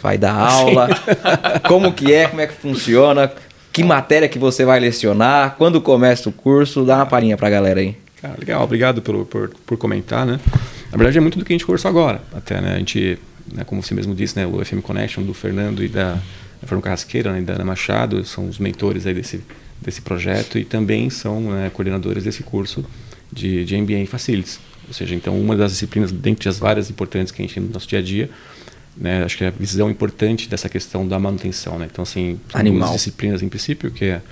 Vai 0.00 0.16
dar 0.16 0.32
aula? 0.32 0.88
Como 1.66 1.92
que 1.92 2.14
é? 2.14 2.28
Como 2.28 2.40
é 2.40 2.46
que 2.46 2.54
funciona? 2.54 3.32
Que 3.72 3.82
matéria 3.82 4.28
que 4.28 4.38
você 4.38 4.64
vai 4.64 4.78
lecionar? 4.78 5.56
Quando 5.58 5.80
começa 5.80 6.28
o 6.28 6.32
curso? 6.32 6.84
Dá 6.84 6.98
uma 6.98 7.06
palhinha 7.06 7.36
pra 7.36 7.50
galera 7.50 7.80
aí. 7.80 7.96
Ah, 8.22 8.30
legal, 8.38 8.62
obrigado 8.62 9.02
pelo, 9.02 9.26
por, 9.26 9.50
por 9.66 9.76
comentar, 9.76 10.24
né? 10.24 10.38
Na 10.94 10.98
verdade, 10.98 11.18
é 11.18 11.20
muito 11.20 11.36
do 11.36 11.44
que 11.44 11.52
a 11.52 11.54
gente 11.54 11.66
conversou 11.66 11.88
agora. 11.88 12.22
Até, 12.32 12.60
né? 12.60 12.76
A 12.76 12.78
gente, 12.78 13.18
né, 13.52 13.64
como 13.64 13.82
você 13.82 13.92
mesmo 13.92 14.14
disse, 14.14 14.36
né? 14.36 14.46
O 14.46 14.64
FM 14.64 14.78
Connection 14.80 15.24
do 15.24 15.34
Fernando 15.34 15.82
e 15.82 15.88
da, 15.88 16.12
da 16.14 16.68
Fernando 16.68 16.84
Carrasqueira 16.84 17.32
né, 17.32 17.40
e 17.40 17.42
da 17.42 17.54
Ana 17.54 17.64
Machado 17.64 18.24
são 18.24 18.48
os 18.48 18.60
mentores 18.60 19.04
aí 19.04 19.12
desse, 19.12 19.40
desse 19.82 20.00
projeto 20.00 20.56
e 20.56 20.64
também 20.64 21.10
são 21.10 21.40
né, 21.50 21.68
coordenadores 21.74 22.22
desse 22.22 22.44
curso 22.44 22.84
de, 23.32 23.64
de 23.64 23.76
MBA 23.76 23.94
em 23.94 24.06
Facilities. 24.06 24.60
Ou 24.86 24.94
seja, 24.94 25.16
então 25.16 25.36
uma 25.36 25.56
das 25.56 25.72
disciplinas, 25.72 26.12
dentre 26.12 26.48
as 26.48 26.60
várias 26.60 26.88
importantes 26.88 27.32
que 27.32 27.42
a 27.42 27.44
gente 27.44 27.54
tem 27.54 27.62
no 27.64 27.70
nosso 27.70 27.88
dia 27.88 27.98
a 27.98 28.02
dia, 28.02 28.30
né, 28.96 29.24
acho 29.24 29.36
que 29.36 29.42
é 29.42 29.48
a 29.48 29.50
visão 29.50 29.90
importante 29.90 30.48
dessa 30.48 30.68
questão 30.68 31.08
da 31.08 31.18
manutenção. 31.18 31.76
Né? 31.76 31.88
Então, 31.90 32.04
assim, 32.04 32.38
são 32.52 32.60
Animal. 32.60 32.88
duas 32.88 32.92
disciplinas 32.92 33.42
em 33.42 33.48
princípio, 33.48 33.90
que 33.90 34.04
é 34.04 34.22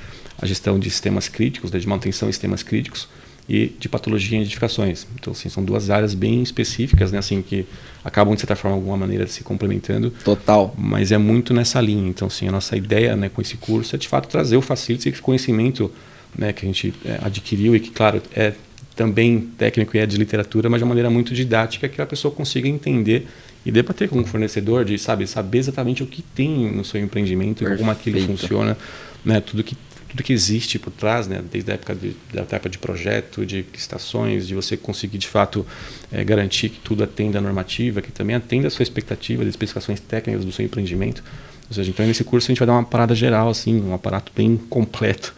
a 0.40 0.46
gestão 0.46 0.78
de 0.78 0.88
sistemas 0.88 1.26
críticos, 1.26 1.72
né, 1.72 1.80
de 1.80 1.88
manutenção 1.88 2.28
em 2.28 2.32
sistemas 2.32 2.62
críticos, 2.62 3.08
e 3.48 3.72
de 3.78 3.88
patologia 3.88 4.38
em 4.38 4.42
edificações. 4.42 5.06
Então, 5.14 5.32
assim, 5.32 5.48
são 5.48 5.64
duas 5.64 5.90
áreas 5.90 6.14
bem 6.14 6.42
específicas, 6.42 7.12
né, 7.12 7.18
assim, 7.18 7.42
que 7.42 7.66
acabam, 8.04 8.34
de 8.34 8.40
certa 8.40 8.56
forma, 8.56 8.76
de 8.76 8.80
alguma 8.80 8.96
maneira, 8.96 9.26
se 9.26 9.42
complementando. 9.42 10.12
Total. 10.24 10.74
Mas 10.76 11.12
é 11.12 11.18
muito 11.18 11.52
nessa 11.52 11.80
linha. 11.80 12.08
Então, 12.08 12.28
assim, 12.28 12.48
a 12.48 12.52
nossa 12.52 12.76
ideia 12.76 13.16
né, 13.16 13.28
com 13.28 13.40
esse 13.40 13.56
curso 13.56 13.94
é, 13.94 13.98
de 13.98 14.08
fato, 14.08 14.28
trazer 14.28 14.56
o 14.56 14.62
Facility, 14.62 15.08
esse 15.08 15.20
conhecimento 15.20 15.90
né, 16.36 16.52
que 16.52 16.64
a 16.64 16.68
gente 16.68 16.94
é, 17.04 17.18
adquiriu 17.22 17.74
e 17.74 17.80
que, 17.80 17.90
claro, 17.90 18.22
é 18.34 18.54
também 18.94 19.40
técnico 19.58 19.96
e 19.96 20.00
é 20.00 20.06
de 20.06 20.16
literatura, 20.16 20.68
mas 20.68 20.78
de 20.78 20.84
uma 20.84 20.90
maneira 20.90 21.10
muito 21.10 21.34
didática 21.34 21.88
que 21.88 22.00
a 22.00 22.06
pessoa 22.06 22.32
consiga 22.32 22.68
entender 22.68 23.26
e 23.64 23.70
debater 23.70 24.08
com 24.08 24.20
o 24.20 24.24
fornecedor, 24.24 24.84
de 24.84 24.98
sabe, 24.98 25.26
saber 25.26 25.58
exatamente 25.58 26.02
o 26.02 26.06
que 26.06 26.20
tem 26.20 26.70
no 26.72 26.84
seu 26.84 27.00
empreendimento, 27.00 27.64
como 27.76 27.90
aquilo 27.90 28.16
Perfeito. 28.16 28.40
funciona, 28.40 28.76
né, 29.24 29.40
tudo 29.40 29.62
que 29.62 29.76
tudo 30.12 30.22
que 30.22 30.32
existe 30.32 30.78
por 30.78 30.92
trás, 30.92 31.26
né, 31.26 31.42
desde 31.50 31.70
a 31.70 31.74
época 31.74 31.94
de, 31.94 32.14
da 32.34 32.42
etapa 32.42 32.68
de 32.68 32.76
projeto, 32.76 33.46
de 33.46 33.64
estações, 33.72 34.46
de 34.46 34.54
você 34.54 34.76
conseguir 34.76 35.16
de 35.16 35.26
fato 35.26 35.66
eh, 36.12 36.22
garantir 36.22 36.68
que 36.68 36.78
tudo 36.80 37.02
atenda 37.02 37.38
a 37.38 37.40
normativa, 37.40 38.02
que 38.02 38.12
também 38.12 38.36
atenda 38.36 38.68
a 38.68 38.70
sua 38.70 38.82
expectativa, 38.82 39.42
das 39.42 39.54
especificações 39.54 40.00
técnicas 40.00 40.44
do 40.44 40.52
seu 40.52 40.66
empreendimento. 40.66 41.24
Ou 41.66 41.74
seja, 41.74 41.88
então 41.88 42.06
nesse 42.06 42.22
curso 42.24 42.46
a 42.46 42.50
gente 42.50 42.58
vai 42.58 42.66
dar 42.66 42.74
uma 42.74 42.84
parada 42.84 43.14
geral, 43.14 43.48
assim, 43.48 43.80
um 43.80 43.94
aparato 43.94 44.30
bem 44.36 44.58
completo. 44.68 45.34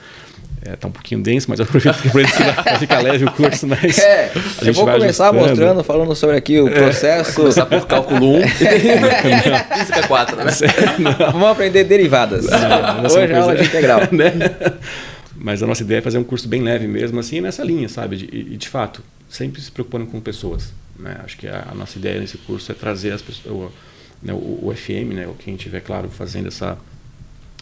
É, 0.66 0.77
tá 0.77 0.88
um 0.88 0.90
pouquinho 0.92 1.20
denso, 1.20 1.46
mas 1.50 1.59
eu 1.61 1.66
aproveito 1.66 2.33
que 2.33 2.42
vai 2.42 2.79
ficar 2.79 3.00
leve 3.03 3.27
o 3.27 3.31
curso, 3.33 3.66
mas 3.66 3.98
É, 3.98 4.33
a 4.33 4.38
eu 4.61 4.64
gente 4.64 4.74
vou 4.77 4.87
vai 4.87 4.98
começar 4.98 5.24
ajustando. 5.29 5.48
mostrando, 5.50 5.85
falando 5.85 6.14
sobre 6.16 6.37
aqui 6.37 6.59
o 6.59 6.70
processo. 6.70 7.35
Começar 7.35 7.66
por 7.66 7.87
cálculo 7.87 8.37
1 8.37 8.40
e 8.40 8.48
física 9.79 10.09
4, 10.09 10.37
né? 10.37 10.44
Vamos 11.33 11.48
aprender 11.50 11.85
derivadas. 11.85 12.46
Hoje 12.46 13.33
é 13.33 13.37
aula 13.38 13.55
de 13.57 13.64
integral. 13.64 14.00
né? 14.11 14.33
Mas 15.37 15.62
a 15.62 15.66
nossa 15.66 15.83
ideia 15.83 15.98
é 15.98 16.03
fazer 16.03 16.16
um 16.16 16.24
curso 16.24 16.48
bem 16.48 16.62
leve 16.62 16.87
mesmo, 16.87 17.20
assim, 17.20 17.42
nessa 17.42 17.62
linha, 17.62 17.88
sabe? 17.88 18.16
De- 18.16 18.24
E, 18.55 18.57
de 18.57 18.68
fato, 18.68 19.03
sempre 19.29 19.61
se 19.61 19.70
preocupando 19.70 20.07
com 20.07 20.18
pessoas. 20.18 20.72
Né? 20.98 21.16
Acho 21.24 21.37
que 21.37 21.46
a, 21.46 21.68
a 21.72 21.74
nossa 21.74 21.98
ideia 21.98 22.18
nesse 22.20 22.38
curso 22.38 22.72
é 22.72 22.74
trazer 22.74 23.12
as 23.12 23.20
pessoas, 23.20 23.55
o, 23.55 23.70
né, 24.22 24.33
o, 24.33 24.37
o 24.62 24.74
FM, 24.74 25.12
né, 25.12 25.27
o 25.27 25.35
quem 25.35 25.57
estiver, 25.57 25.81
claro, 25.81 26.09
fazendo 26.09 26.48
essa, 26.48 26.79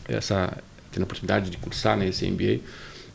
essa 0.09 0.53
tendo 0.93 1.03
a 1.03 1.07
oportunidade 1.07 1.51
de 1.51 1.57
cursar 1.57 1.97
né, 1.97 2.07
esse 2.07 2.25
MBA, 2.31 2.61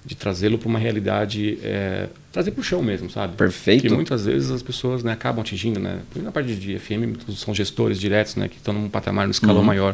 de 0.08 0.15
trazê-lo 0.15 0.58
para 0.58 0.70
uma 0.70 0.80
realidade, 0.80 1.60
é, 1.62 2.08
trazer 2.32 2.52
para 2.52 2.62
o 2.62 2.63
chão 2.63 2.82
mesmo, 2.82 3.10
sabe? 3.10 3.36
Perfeito. 3.36 3.82
Que 3.82 3.89
muitas 3.93 4.26
vezes 4.26 4.50
as 4.50 4.63
pessoas 4.63 5.04
né, 5.04 5.12
acabam 5.12 5.41
atingindo, 5.41 5.82
né? 5.82 6.00
Na 6.15 6.32
parte 6.32 6.56
de 6.56 6.80
FM, 6.80 7.20
são 7.36 7.54
gestores 7.54 8.00
diretos, 8.00 8.38
né, 8.38 8.48
que 8.48 8.56
estão 8.56 8.74
num 8.74 8.88
patamar, 8.89 9.26
num 9.28 9.32
escalão 9.32 9.58
Uhum. 9.60 9.65
maior, 9.65 9.93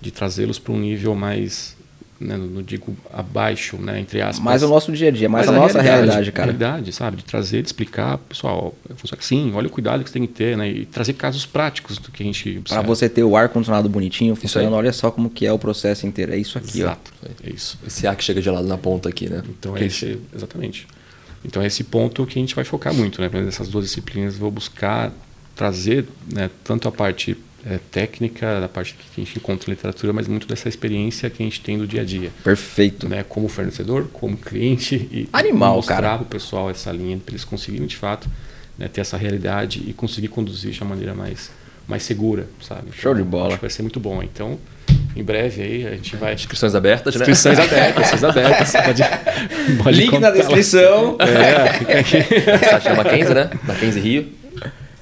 de 0.00 0.10
trazê-los 0.10 0.58
para 0.58 0.72
um 0.72 0.78
nível 0.80 1.14
mais, 1.14 1.76
né, 2.22 2.36
não 2.36 2.62
digo 2.62 2.96
abaixo, 3.12 3.76
né, 3.76 4.00
entre 4.00 4.20
aspas. 4.22 4.38
Mais 4.38 4.62
o 4.62 4.68
nosso 4.68 4.92
dia 4.92 5.08
a 5.08 5.10
dia, 5.10 5.28
mais 5.28 5.46
Mas 5.46 5.56
a 5.56 5.58
nossa 5.58 5.80
realidade, 5.82 6.30
cara. 6.32 6.52
realidade, 6.52 6.92
sabe? 6.92 7.18
De 7.18 7.24
trazer, 7.24 7.60
de 7.62 7.68
explicar, 7.68 8.18
pessoal, 8.18 8.74
funciona 8.96 9.20
assim, 9.20 9.52
olha 9.54 9.66
o 9.66 9.70
cuidado 9.70 10.02
que 10.04 10.10
você 10.10 10.14
tem 10.14 10.26
que 10.26 10.32
ter, 10.32 10.56
né? 10.56 10.68
E 10.70 10.86
trazer 10.86 11.12
casos 11.14 11.44
práticos 11.44 11.98
do 11.98 12.10
que 12.10 12.22
a 12.22 12.26
gente 12.26 12.50
Pra 12.52 12.60
observa. 12.60 12.82
você 12.86 13.08
ter 13.08 13.24
o 13.24 13.36
ar 13.36 13.48
condicionado 13.48 13.88
bonitinho 13.88 14.34
funcionando, 14.36 14.72
aí. 14.74 14.78
olha 14.78 14.92
só 14.92 15.10
como 15.10 15.28
que 15.28 15.44
é 15.46 15.52
o 15.52 15.58
processo 15.58 16.06
inteiro. 16.06 16.32
É 16.32 16.36
isso 16.36 16.56
aqui, 16.58 16.80
Exato, 16.80 17.12
é 17.44 17.50
isso. 17.50 17.78
Esse 17.86 18.06
ar 18.06 18.16
que 18.16 18.24
chega 18.24 18.40
gelado 18.40 18.66
na 18.66 18.78
ponta 18.78 19.08
aqui, 19.08 19.28
né? 19.28 19.42
Então 19.48 19.74
Que 19.74 19.84
é 19.84 19.86
esse, 19.86 20.18
exatamente. 20.34 20.86
Então 21.44 21.60
é 21.62 21.66
esse 21.66 21.82
ponto 21.84 22.24
que 22.24 22.38
a 22.38 22.40
gente 22.42 22.54
vai 22.54 22.64
focar 22.64 22.94
muito, 22.94 23.20
né? 23.20 23.28
Nessas 23.32 23.68
duas 23.68 23.84
disciplinas, 23.84 24.36
vou 24.36 24.50
buscar 24.50 25.12
trazer, 25.54 26.06
né, 26.32 26.48
tanto 26.64 26.88
a 26.88 26.92
parte 26.92 27.36
eh, 27.64 27.78
técnica, 27.90 28.60
da 28.60 28.68
parte 28.68 28.94
que 28.94 29.20
a 29.20 29.24
gente 29.24 29.38
encontra 29.38 29.70
em 29.70 29.74
literatura, 29.74 30.12
mas 30.12 30.26
muito 30.26 30.46
dessa 30.46 30.68
experiência 30.68 31.30
que 31.30 31.42
a 31.42 31.46
gente 31.46 31.60
tem 31.60 31.78
do 31.78 31.86
dia 31.86 32.02
a 32.02 32.04
dia. 32.04 32.30
Perfeito. 32.42 33.08
Né, 33.08 33.24
como 33.28 33.48
fornecedor, 33.48 34.08
como 34.12 34.36
cliente 34.36 34.96
e 35.12 35.28
Animal, 35.32 35.76
mostrar 35.76 36.00
cara. 36.00 36.22
o 36.22 36.24
pessoal 36.24 36.70
essa 36.70 36.90
linha 36.90 37.16
para 37.18 37.32
eles 37.32 37.44
conseguirem 37.44 37.86
de 37.86 37.96
fato 37.96 38.28
né, 38.78 38.88
ter 38.88 39.00
essa 39.00 39.16
realidade 39.16 39.82
e 39.86 39.92
conseguir 39.92 40.28
conduzir 40.28 40.72
de 40.72 40.80
uma 40.80 40.90
maneira 40.90 41.14
mais 41.14 41.50
mais 41.86 42.04
segura, 42.04 42.46
sabe? 42.60 42.82
Então, 42.86 42.98
Show 42.98 43.14
de 43.14 43.22
bola. 43.22 43.48
Acho 43.48 43.56
que 43.56 43.62
vai 43.62 43.70
ser 43.70 43.82
muito 43.82 43.98
bom. 43.98 44.22
Então, 44.22 44.58
em 45.14 45.22
breve 45.22 45.62
aí 45.62 45.86
a 45.86 45.90
gente 45.90 46.16
vai 46.16 46.32
Inscrições 46.34 46.74
abertas, 46.74 47.14
né? 47.14 47.20
inscrições 47.20 47.58
abertas, 47.58 48.04
inscrições 48.04 48.24
abertas. 48.24 48.72
Pode, 48.84 49.02
pode 49.82 49.98
Link 49.98 50.18
na 50.18 50.30
descrição. 50.30 51.16
É, 51.18 51.72
fica 51.74 51.98
aqui. 51.98 52.22
Site 52.70 52.84
da 52.84 52.94
Mackenzie, 52.94 53.34
né? 53.34 53.50
Mackenzie 53.64 54.00
Rio. 54.00 54.41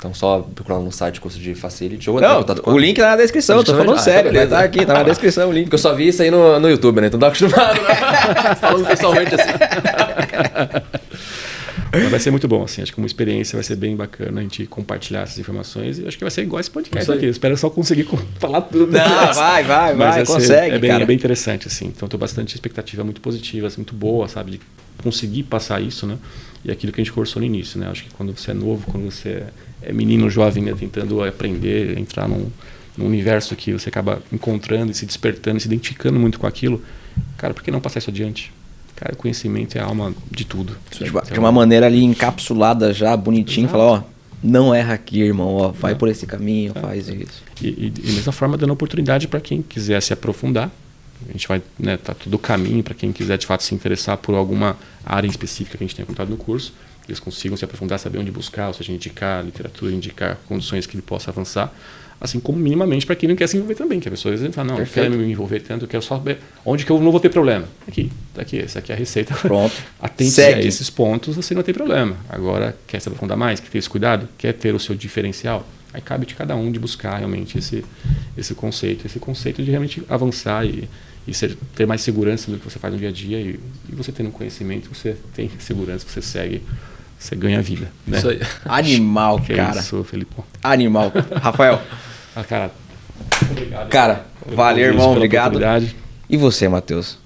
Então 0.01 0.15
só 0.15 0.39
procurar 0.55 0.79
no 0.79 0.91
site 0.91 1.21
curso 1.21 1.39
de 1.39 1.55
Facility 1.55 2.09
ou 2.09 2.19
Não, 2.19 2.43
o 2.65 2.79
link 2.79 2.97
tá 2.97 3.11
na 3.11 3.17
descrição, 3.17 3.59
eu 3.59 3.65
tô 3.65 3.73
falando 3.73 3.97
ah, 3.97 3.99
sério, 3.99 4.33
né? 4.33 4.47
Tá 4.47 4.61
aqui, 4.61 4.87
tá 4.87 4.95
na 4.95 5.03
descrição 5.03 5.51
o 5.51 5.53
link. 5.53 5.65
Porque 5.65 5.75
eu 5.75 5.79
só 5.79 5.93
vi 5.95 6.09
isso 6.09 6.23
aí 6.23 6.31
no, 6.31 6.59
no 6.59 6.71
YouTube, 6.71 7.03
né? 7.03 7.09
Então 7.09 7.21
tá 7.21 7.27
acostumado, 7.27 7.83
né? 7.83 7.95
Falando 8.59 8.87
pessoalmente 8.87 9.35
assim. 9.35 9.51
Mas 11.93 12.11
vai 12.11 12.19
ser 12.19 12.31
muito 12.31 12.49
bom, 12.49 12.63
assim. 12.63 12.81
Acho 12.81 12.93
que 12.93 12.99
uma 12.99 13.07
experiência 13.07 13.57
vai 13.57 13.63
ser 13.63 13.77
bem 13.77 13.95
bacana 13.95 14.41
a 14.41 14.43
gente 14.43 14.65
compartilhar 14.65 15.21
essas 15.21 15.39
informações 15.39 15.99
e 15.99 16.07
acho 16.07 16.17
que 16.17 16.25
vai 16.25 16.31
ser 16.31 16.43
igual 16.43 16.61
esse 16.61 16.71
podcast 16.71 17.13
aqui. 17.13 17.27
Eu 17.27 17.31
espero 17.31 17.55
só 17.59 17.69
conseguir 17.69 18.05
co- 18.05 18.17
falar 18.41 18.63
tudo. 18.63 18.93
Não, 18.93 19.35
vai, 19.35 19.65
vai, 19.65 19.95
Mas 19.95 20.15
vai, 20.15 20.25
consegue, 20.25 20.77
é 20.77 20.79
bem, 20.79 20.91
cara. 20.93 21.03
É 21.03 21.07
bem 21.07 21.17
interessante, 21.17 21.67
assim. 21.67 21.87
Então, 21.87 22.07
estou 22.07 22.19
bastante 22.19 22.55
expectativa 22.55 23.05
muito 23.05 23.21
positiva, 23.21 23.67
assim, 23.67 23.79
muito 23.79 23.95
boa, 23.95 24.29
sabe? 24.29 24.53
De 24.53 24.61
conseguir 25.03 25.43
passar 25.43 25.83
isso, 25.83 26.07
né? 26.07 26.17
E 26.65 26.71
aquilo 26.71 26.91
que 26.91 27.01
a 27.03 27.05
gente 27.05 27.13
conversou 27.13 27.41
no 27.41 27.47
início, 27.47 27.79
né? 27.79 27.89
Acho 27.91 28.05
que 28.05 28.11
quando 28.15 28.35
você 28.35 28.53
é 28.53 28.55
novo, 28.55 28.87
quando 28.91 29.11
você 29.11 29.29
é 29.29 29.47
menino, 29.93 30.29
jovem, 30.29 30.63
né? 30.63 30.75
Tentando 30.79 31.23
aprender, 31.23 31.99
entrar 31.99 32.29
num, 32.29 32.49
num 32.97 33.07
universo 33.07 33.57
que 33.57 33.73
você 33.73 33.89
acaba 33.89 34.23
encontrando 34.33 34.93
e 34.93 34.95
se 34.95 35.07
despertando, 35.07 35.59
e 35.59 35.61
se 35.61 35.67
identificando 35.67 36.19
muito 36.19 36.39
com 36.39 36.47
aquilo, 36.47 36.83
cara, 37.37 37.55
por 37.55 37.63
que 37.63 37.71
não 37.71 37.81
passar 37.81 37.99
isso 37.99 38.11
adiante? 38.11 38.53
Cara, 38.97 39.15
conhecimento 39.17 39.79
é 39.79 39.81
a 39.81 39.85
alma 39.85 40.15
de 40.31 40.45
tudo. 40.45 40.77
De, 40.91 41.07
Então, 41.09 41.23
de 41.33 41.39
uma 41.39 41.51
maneira 41.51 41.87
ali 41.87 42.05
encapsulada 42.05 42.93
já, 42.93 43.17
bonitinho, 43.17 43.65
Exato. 43.67 43.79
falar, 43.79 43.91
ó, 43.93 44.03
não 44.43 44.75
erra 44.75 44.95
aqui, 44.95 45.21
irmão, 45.21 45.55
ó, 45.55 45.69
vai 45.69 45.93
Não. 45.93 45.99
por 45.99 46.09
esse 46.09 46.27
caminho, 46.27 46.75
faz 46.75 47.09
isso. 47.09 47.43
E, 47.63 47.69
e, 47.69 47.93
e 48.05 48.13
mesma 48.13 48.33
forma 48.33 48.57
dando 48.59 48.73
oportunidade 48.73 49.27
para 49.27 49.41
quem 49.41 49.63
quiser 49.63 50.01
se 50.03 50.13
aprofundar. 50.13 50.71
A 51.29 51.33
gente 51.33 51.47
vai, 51.47 51.63
né, 51.79 51.97
tá 51.99 52.15
todo 52.15 52.33
o 52.35 52.39
caminho 52.39 52.83
para 52.83 52.95
quem 52.95 53.13
quiser 53.13 53.37
de 53.37 53.47
fato 53.47 53.63
se 53.63 53.75
interessar 53.75 54.17
por 54.17 54.35
alguma 54.35 54.77
área 55.05 55.29
específica 55.29 55.77
que 55.77 55.85
a 55.85 55.87
gente 55.87 55.97
tenha 55.97 56.07
contado 56.07 56.31
no 56.31 56.37
curso, 56.37 56.73
eles 57.11 57.21
consigam 57.21 57.57
se 57.57 57.65
aprofundar, 57.65 57.99
saber 57.99 58.19
onde 58.19 58.31
buscar, 58.31 58.69
ou 58.69 58.75
seja, 58.75 58.93
indicar 58.93 59.45
literatura, 59.45 59.93
indicar 59.93 60.39
condições 60.47 60.87
que 60.87 60.95
ele 60.95 61.03
possa 61.03 61.31
avançar, 61.31 61.73
assim 62.21 62.39
como 62.39 62.59
minimamente 62.59 63.07
para 63.07 63.17
quem 63.17 63.29
não 63.29 63.35
quer 63.35 63.47
se 63.47 63.57
envolver 63.57 63.75
também, 63.75 63.99
que 63.99 64.07
a 64.07 64.11
pessoa 64.11 64.35
às 64.35 64.41
vezes 64.41 64.55
fala, 64.55 64.69
não, 64.69 64.77
Perfeito. 64.77 65.11
quero 65.11 65.19
me 65.19 65.33
envolver 65.33 65.61
tanto, 65.61 65.87
eu 65.87 65.89
quero 65.89 66.03
só 66.03 66.17
saber 66.17 66.39
onde 66.65 66.85
que 66.85 66.93
eu 66.93 67.01
não 67.01 67.11
vou 67.11 67.19
ter 67.19 67.31
problema. 67.31 67.67
Aqui, 67.89 68.13
tá 68.35 68.43
aqui, 68.43 68.59
essa 68.59 68.79
aqui 68.79 68.93
é 68.93 68.95
a 68.95 68.99
receita. 68.99 69.35
Pronto. 69.37 69.75
Atente 69.99 70.33
Segue. 70.33 70.61
a 70.61 70.63
esses 70.63 70.91
pontos, 70.91 71.35
você 71.35 71.55
não 71.55 71.63
tem 71.63 71.73
problema. 71.73 72.17
Agora, 72.29 72.77
quer 72.87 73.01
se 73.01 73.09
aprofundar 73.09 73.39
mais, 73.39 73.59
quer 73.59 73.71
ter 73.71 73.79
esse 73.79 73.89
cuidado, 73.89 74.29
quer 74.37 74.53
ter 74.53 74.75
o 74.75 74.79
seu 74.79 74.95
diferencial, 74.95 75.67
aí 75.95 76.03
cabe 76.03 76.27
de 76.27 76.35
cada 76.35 76.55
um 76.55 76.71
de 76.71 76.79
buscar 76.79 77.17
realmente 77.17 77.57
esse, 77.57 77.83
esse 78.37 78.55
conceito. 78.55 79.07
Esse 79.07 79.19
conceito 79.19 79.63
de 79.63 79.71
realmente 79.71 80.03
avançar 80.07 80.67
e, 80.67 80.87
e 81.27 81.33
ser, 81.33 81.57
ter 81.75 81.87
mais 81.87 82.03
segurança 82.03 82.51
do 82.51 82.59
que 82.59 82.65
você 82.65 82.79
faz 82.79 82.93
no 82.93 83.01
dia 83.01 83.09
a 83.09 83.13
dia. 83.13 83.41
E, 83.41 83.59
e 83.89 83.95
você 83.95 84.13
tendo 84.13 84.31
conhecimento, 84.31 84.95
você 84.95 85.17
tem 85.35 85.51
segurança, 85.59 86.07
você 86.07 86.21
segue, 86.21 86.63
você 87.21 87.37
ganha 87.37 87.61
vida. 87.63 87.89
Né? 88.07 88.19
Isso 88.19 88.29
aí. 88.31 88.41
Animal, 88.65 89.41
Que 89.41 89.55
cara. 89.55 89.77
é 89.77 89.81
isso, 89.81 90.03
Felipão. 90.05 90.45
Animal. 90.63 91.13
Rafael, 91.43 91.81
Ah, 92.35 92.43
cara, 92.45 92.71
obrigado. 93.51 93.89
cara, 93.91 94.27
valeu, 94.47 94.87
irmão, 94.87 95.13
obrigado. 95.13 95.61
E 96.29 96.37
você, 96.37 96.69
Matheus? 96.69 97.19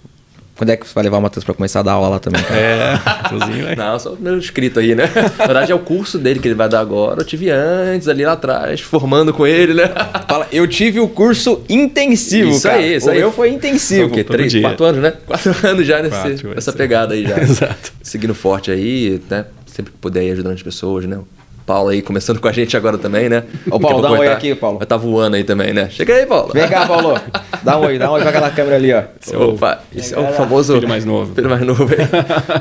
Quando 0.56 0.70
é 0.70 0.76
que 0.76 0.86
você 0.86 0.94
vai 0.94 1.02
levar 1.02 1.18
o 1.18 1.20
Matheus 1.20 1.44
pra 1.44 1.52
começar 1.52 1.80
a 1.80 1.82
dar 1.82 1.92
aula 1.92 2.08
lá 2.08 2.18
também, 2.20 2.40
cara? 2.42 2.60
É, 2.60 2.92
Matheusinho, 3.04 3.64
vai. 3.66 3.74
Não, 3.74 3.98
só 3.98 4.10
o 4.10 4.12
primeiro 4.12 4.38
inscrito 4.38 4.78
aí, 4.78 4.94
né? 4.94 5.04
Na 5.36 5.46
verdade 5.46 5.72
é 5.72 5.74
o 5.74 5.80
curso 5.80 6.16
dele 6.16 6.38
que 6.38 6.46
ele 6.46 6.54
vai 6.54 6.68
dar 6.68 6.78
agora. 6.78 7.22
Eu 7.22 7.24
tive 7.24 7.50
antes, 7.50 8.06
ali 8.06 8.24
lá 8.24 8.32
atrás, 8.32 8.80
formando 8.80 9.34
com 9.34 9.44
ele, 9.44 9.74
né? 9.74 9.88
Fala, 10.28 10.46
eu 10.52 10.66
tive 10.68 11.00
o 11.00 11.08
curso 11.08 11.62
intensivo, 11.68 12.50
Isso 12.50 12.62
cara. 12.68 12.78
aí, 12.78 12.94
isso 12.94 13.08
o 13.08 13.10
aí. 13.10 13.18
meu 13.18 13.32
foi 13.32 13.50
intensivo. 13.50 14.06
O 14.08 14.10
quê? 14.12 14.22
Três, 14.22 14.52
dia. 14.52 14.62
quatro 14.62 14.84
anos, 14.84 15.02
né? 15.02 15.12
Quatro 15.26 15.54
anos 15.66 15.86
já 15.86 16.00
nesse, 16.00 16.16
Quatro, 16.20 16.54
nessa 16.54 16.72
pegada 16.72 17.14
aí 17.14 17.24
já. 17.24 17.38
Exato. 17.38 17.92
Seguindo 18.00 18.34
forte 18.34 18.70
aí, 18.70 19.20
né? 19.28 19.46
Sempre 19.66 19.90
que 19.92 19.98
puder 19.98 20.22
ir 20.22 20.30
ajudando 20.30 20.52
as 20.54 20.62
pessoas, 20.62 21.04
né? 21.04 21.18
O 21.64 21.66
Paulo 21.66 21.88
aí 21.88 22.02
começando 22.02 22.40
com 22.40 22.46
a 22.46 22.52
gente 22.52 22.76
agora 22.76 22.98
também, 22.98 23.30
né? 23.30 23.42
Ô, 23.70 23.80
Paulo, 23.80 24.02
dá 24.02 24.12
um 24.12 24.18
oi 24.18 24.26
tá- 24.26 24.34
aqui, 24.34 24.54
Paulo. 24.54 24.76
Vai 24.76 24.84
estar 24.84 24.98
voando 24.98 25.36
aí 25.36 25.44
também, 25.44 25.72
né? 25.72 25.88
Chega 25.88 26.14
aí, 26.14 26.26
Paulo. 26.26 26.52
Vem 26.52 26.68
cá, 26.68 26.86
Paulo. 26.86 27.18
Dá 27.62 27.78
um 27.78 27.86
oi, 27.86 27.98
dá 27.98 28.10
um 28.10 28.12
oi 28.12 28.20
pra 28.20 28.28
aquela 28.28 28.50
câmera 28.50 28.76
ali, 28.76 28.92
ó. 28.92 29.02
Esse 29.18 29.34
é 29.34 29.38
o, 29.38 29.56
esse 29.96 30.12
é 30.12 30.18
o 30.18 30.20
Galera, 30.20 30.36
famoso. 30.36 30.74
filho 30.74 30.86
mais 30.86 31.06
novo. 31.06 31.34
Filho 31.34 31.48
mais 31.48 31.62
novo 31.62 31.84
aí. 31.84 31.98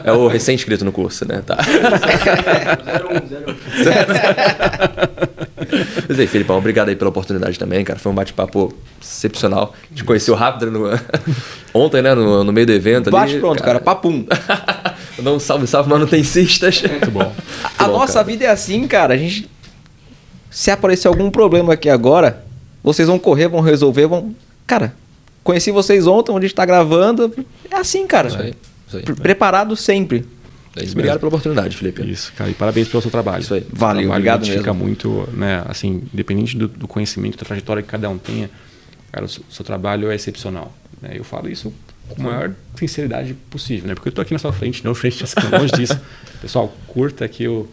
É 0.05 0.13
o 0.13 0.27
recém-inscrito 0.27 0.85
no 0.85 0.93
curso, 0.93 1.27
né? 1.27 1.43
Tá. 1.45 1.57
Mas 6.07 6.19
aí, 6.19 6.27
Felipão, 6.27 6.57
obrigado 6.57 6.87
aí 6.87 6.95
pela 6.95 7.09
oportunidade 7.09 7.59
também, 7.59 7.83
cara. 7.83 7.99
Foi 7.99 8.09
um 8.09 8.15
bate-papo 8.15 8.73
excepcional. 9.01 9.73
A 9.85 9.89
gente 9.89 10.05
conheceu 10.05 10.33
rápido 10.35 10.71
no... 10.71 10.89
ontem, 11.73 12.01
né? 12.01 12.13
No, 12.15 12.43
no 12.43 12.53
meio 12.53 12.67
do 12.67 12.71
evento 12.71 13.07
ali. 13.09 13.17
Bate 13.17 13.37
pronto, 13.39 13.61
cara. 13.61 13.79
Papum. 13.81 14.25
Dá 15.19 15.31
um 15.31 15.39
salve, 15.39 15.67
salve, 15.67 15.89
manutencistas. 15.89 16.81
Muito 16.81 17.11
bom. 17.11 17.33
A 17.77 17.85
bom, 17.85 17.93
nossa 17.99 18.13
cara. 18.13 18.25
vida 18.25 18.45
é 18.45 18.49
assim, 18.49 18.87
cara. 18.87 19.13
A 19.13 19.17
gente. 19.17 19.49
Se 20.49 20.69
aparecer 20.71 21.07
algum 21.07 21.29
problema 21.31 21.73
aqui 21.73 21.89
agora, 21.89 22.43
vocês 22.83 23.07
vão 23.07 23.17
correr, 23.19 23.47
vão 23.47 23.61
resolver, 23.61 24.07
vão. 24.07 24.35
Cara, 24.65 24.93
conheci 25.43 25.71
vocês 25.71 26.07
ontem, 26.07 26.31
onde 26.31 26.45
a 26.45 26.47
gente 26.47 26.55
tá 26.55 26.65
gravando. 26.65 27.33
É 27.69 27.75
assim, 27.75 28.05
cara. 28.07 28.27
Isso 28.27 28.37
aí, 28.39 28.53
isso 28.87 28.97
aí. 28.97 29.03
Pre- 29.03 29.15
Preparado 29.15 29.75
sempre. 29.75 30.25
É 30.75 30.83
isso. 30.83 30.93
Obrigado 30.93 31.19
pela 31.19 31.27
oportunidade, 31.27 31.77
Felipe. 31.77 32.01
Isso, 32.09 32.33
cara, 32.35 32.49
e 32.49 32.53
parabéns 32.55 32.87
pelo 32.87 33.01
seu 33.01 33.11
trabalho. 33.11 33.41
Isso 33.43 33.53
aí. 33.53 33.65
Valeu, 33.71 34.03
trabalho 34.09 34.11
obrigado 34.11 34.47
mesmo. 34.47 34.73
muito, 34.73 35.29
né, 35.33 35.63
assim, 35.67 36.01
independente 36.11 36.57
do, 36.57 36.67
do 36.67 36.87
conhecimento, 36.87 37.37
da 37.37 37.45
trajetória 37.45 37.83
que 37.83 37.89
cada 37.89 38.09
um 38.09 38.17
tenha, 38.17 38.49
cara, 39.11 39.25
o 39.25 39.29
seu, 39.29 39.43
seu 39.51 39.63
trabalho 39.63 40.09
é 40.09 40.15
excepcional. 40.15 40.73
Né? 40.99 41.11
Eu 41.13 41.23
falo 41.23 41.47
isso 41.47 41.71
com 42.09 42.21
a 42.21 42.25
maior 42.25 42.51
sinceridade 42.75 43.33
possível, 43.49 43.87
né? 43.87 43.95
Porque 43.95 44.09
eu 44.09 44.13
tô 44.13 44.21
aqui 44.21 44.33
na 44.33 44.39
sua 44.39 44.51
frente, 44.51 44.83
não 44.83 44.93
frente, 44.93 45.23
assim, 45.23 45.35
longe 45.51 45.73
disso. 45.73 45.99
Pessoal, 46.41 46.75
curta 46.87 47.23
aqui 47.23 47.47
o, 47.47 47.67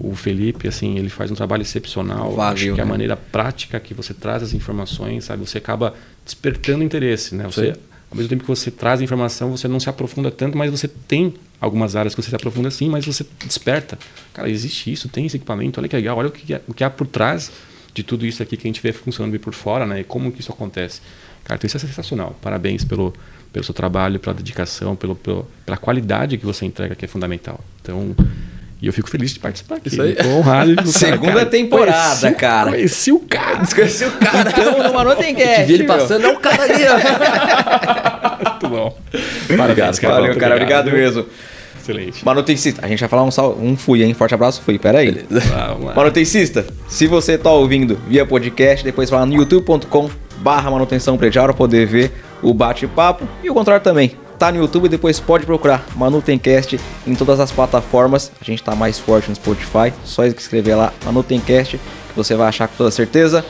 o 0.00 0.14
Felipe, 0.14 0.66
assim, 0.66 0.98
ele 0.98 1.10
faz 1.10 1.30
um 1.30 1.34
trabalho 1.34 1.62
excepcional. 1.62 2.32
Valeu, 2.32 2.52
Acho 2.52 2.74
que 2.74 2.80
a 2.80 2.84
né? 2.84 2.90
maneira 2.90 3.16
prática 3.16 3.78
que 3.78 3.92
você 3.92 4.14
traz 4.14 4.42
as 4.42 4.54
informações, 4.54 5.24
sabe, 5.24 5.46
você 5.46 5.58
acaba 5.58 5.94
despertando 6.24 6.82
interesse, 6.82 7.34
né? 7.34 7.44
Você, 7.44 7.74
Sim. 7.74 7.80
ao 8.10 8.16
mesmo 8.16 8.30
tempo 8.30 8.42
que 8.42 8.48
você 8.48 8.70
traz 8.70 9.00
a 9.00 9.04
informação, 9.04 9.50
você 9.50 9.68
não 9.68 9.78
se 9.78 9.90
aprofunda 9.90 10.30
tanto, 10.30 10.56
mas 10.56 10.70
você 10.70 10.88
tem 10.88 11.34
algumas 11.60 11.94
áreas 11.94 12.14
que 12.14 12.22
você 12.22 12.30
se 12.30 12.36
aprofunda 12.36 12.70
sim, 12.70 12.88
mas 12.88 13.04
você 13.04 13.24
desperta. 13.44 13.98
Cara, 14.32 14.48
existe 14.48 14.92
isso, 14.92 15.08
tem 15.08 15.26
esse 15.26 15.36
equipamento, 15.36 15.80
olha 15.80 15.88
que 15.88 15.96
legal, 15.96 16.16
olha 16.16 16.28
o 16.28 16.32
que, 16.32 16.58
o 16.66 16.74
que 16.74 16.84
há 16.84 16.90
por 16.90 17.06
trás 17.06 17.50
de 17.92 18.02
tudo 18.02 18.26
isso 18.26 18.42
aqui 18.42 18.56
que 18.56 18.66
a 18.66 18.68
gente 18.68 18.82
vê 18.82 18.92
funcionando 18.92 19.32
bem 19.32 19.40
por 19.40 19.54
fora, 19.54 19.86
né? 19.86 20.00
E 20.00 20.04
como 20.04 20.30
que 20.30 20.40
isso 20.40 20.52
acontece. 20.52 21.00
Cara, 21.46 21.56
então 21.56 21.66
isso 21.66 21.76
é 21.76 21.80
sensacional. 21.80 22.36
Parabéns 22.42 22.84
pelo, 22.84 23.14
pelo 23.52 23.64
seu 23.64 23.72
trabalho, 23.72 24.18
pela 24.18 24.34
dedicação, 24.34 24.96
pelo, 24.96 25.14
pelo- 25.14 25.46
pela 25.64 25.76
qualidade 25.76 26.36
que 26.36 26.44
você 26.44 26.66
entrega, 26.66 26.94
que 26.94 27.04
é 27.04 27.08
fundamental. 27.08 27.60
Então, 27.80 28.14
e 28.82 28.86
eu 28.88 28.92
fico 28.92 29.08
feliz 29.08 29.32
de 29.32 29.38
participar 29.38 29.76
aqui. 29.76 29.88
Isso 29.88 30.02
aí. 30.02 30.14
Tô 30.16 30.26
honrado 30.28 30.74
Segunda 30.90 31.32
cara, 31.32 31.46
temporada, 31.46 32.16
conheci- 32.20 32.34
cara. 32.34 32.70
Conheci 32.72 33.12
o 33.12 33.20
cara. 33.20 33.56
Desconheci 33.58 34.04
o 34.04 34.10
cara. 34.12 34.50
Então, 34.58 34.82
no 34.88 34.92
Manu 34.92 35.14
tem 35.16 35.34
Que 35.34 35.62
vi 35.64 35.74
ele 35.74 35.84
passando, 35.84 36.26
é 36.26 36.32
o 36.32 36.38
cara 36.40 36.62
ali, 36.64 36.82
ó. 36.84 38.50
Muito 38.50 38.68
bom. 38.68 38.98
Parabéns, 39.56 39.98
cara. 39.98 40.14
Valeu, 40.14 40.36
cara. 40.36 40.54
Obrigado 40.56 40.90
mesmo. 40.90 41.24
Excelente. 41.80 42.24
Manutencista, 42.24 42.84
a 42.84 42.88
gente 42.88 42.98
vai 42.98 43.08
falar 43.08 43.22
um, 43.22 43.30
sal... 43.30 43.56
um 43.56 43.76
fui, 43.76 44.02
hein? 44.02 44.12
Forte 44.12 44.34
abraço, 44.34 44.60
fui. 44.62 44.76
Pera 44.78 44.98
aí. 44.98 45.24
Manutencista, 45.94 46.66
se 46.88 47.06
você 47.06 47.38
tá 47.38 47.50
ouvindo 47.52 47.96
via 48.08 48.26
podcast, 48.26 48.84
depois 48.84 49.08
vai 49.08 49.20
lá 49.20 49.26
no 49.26 49.34
youtube.com 49.34 50.10
barra 50.38 50.70
manutenção 50.70 51.16
predial 51.16 51.46
para 51.46 51.54
poder 51.54 51.86
ver 51.86 52.12
o 52.42 52.52
bate-papo 52.52 53.26
e 53.42 53.50
o 53.50 53.54
contrário 53.54 53.82
também. 53.82 54.16
Tá 54.38 54.52
no 54.52 54.58
YouTube, 54.58 54.88
depois 54.88 55.18
pode 55.18 55.46
procurar 55.46 55.84
Manutencast 55.96 56.78
em 57.06 57.14
todas 57.14 57.40
as 57.40 57.50
plataformas. 57.50 58.30
A 58.40 58.44
gente 58.44 58.62
tá 58.62 58.74
mais 58.74 58.98
forte 58.98 59.30
no 59.30 59.34
Spotify, 59.34 59.92
só 60.04 60.24
escrever 60.26 60.74
lá 60.74 60.92
Manutencast 61.04 61.78
que 61.78 62.14
você 62.14 62.34
vai 62.34 62.48
achar 62.48 62.68
com 62.68 62.76
toda 62.76 62.90
certeza. 62.90 63.44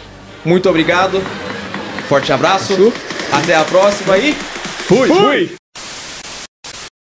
Muito 0.44 0.68
obrigado, 0.68 1.20
forte 2.08 2.32
abraço, 2.32 2.92
até 3.32 3.56
a 3.56 3.64
próxima 3.64 4.16
e 4.16 4.32
Fui. 4.86 5.08
Fui. 5.08 5.65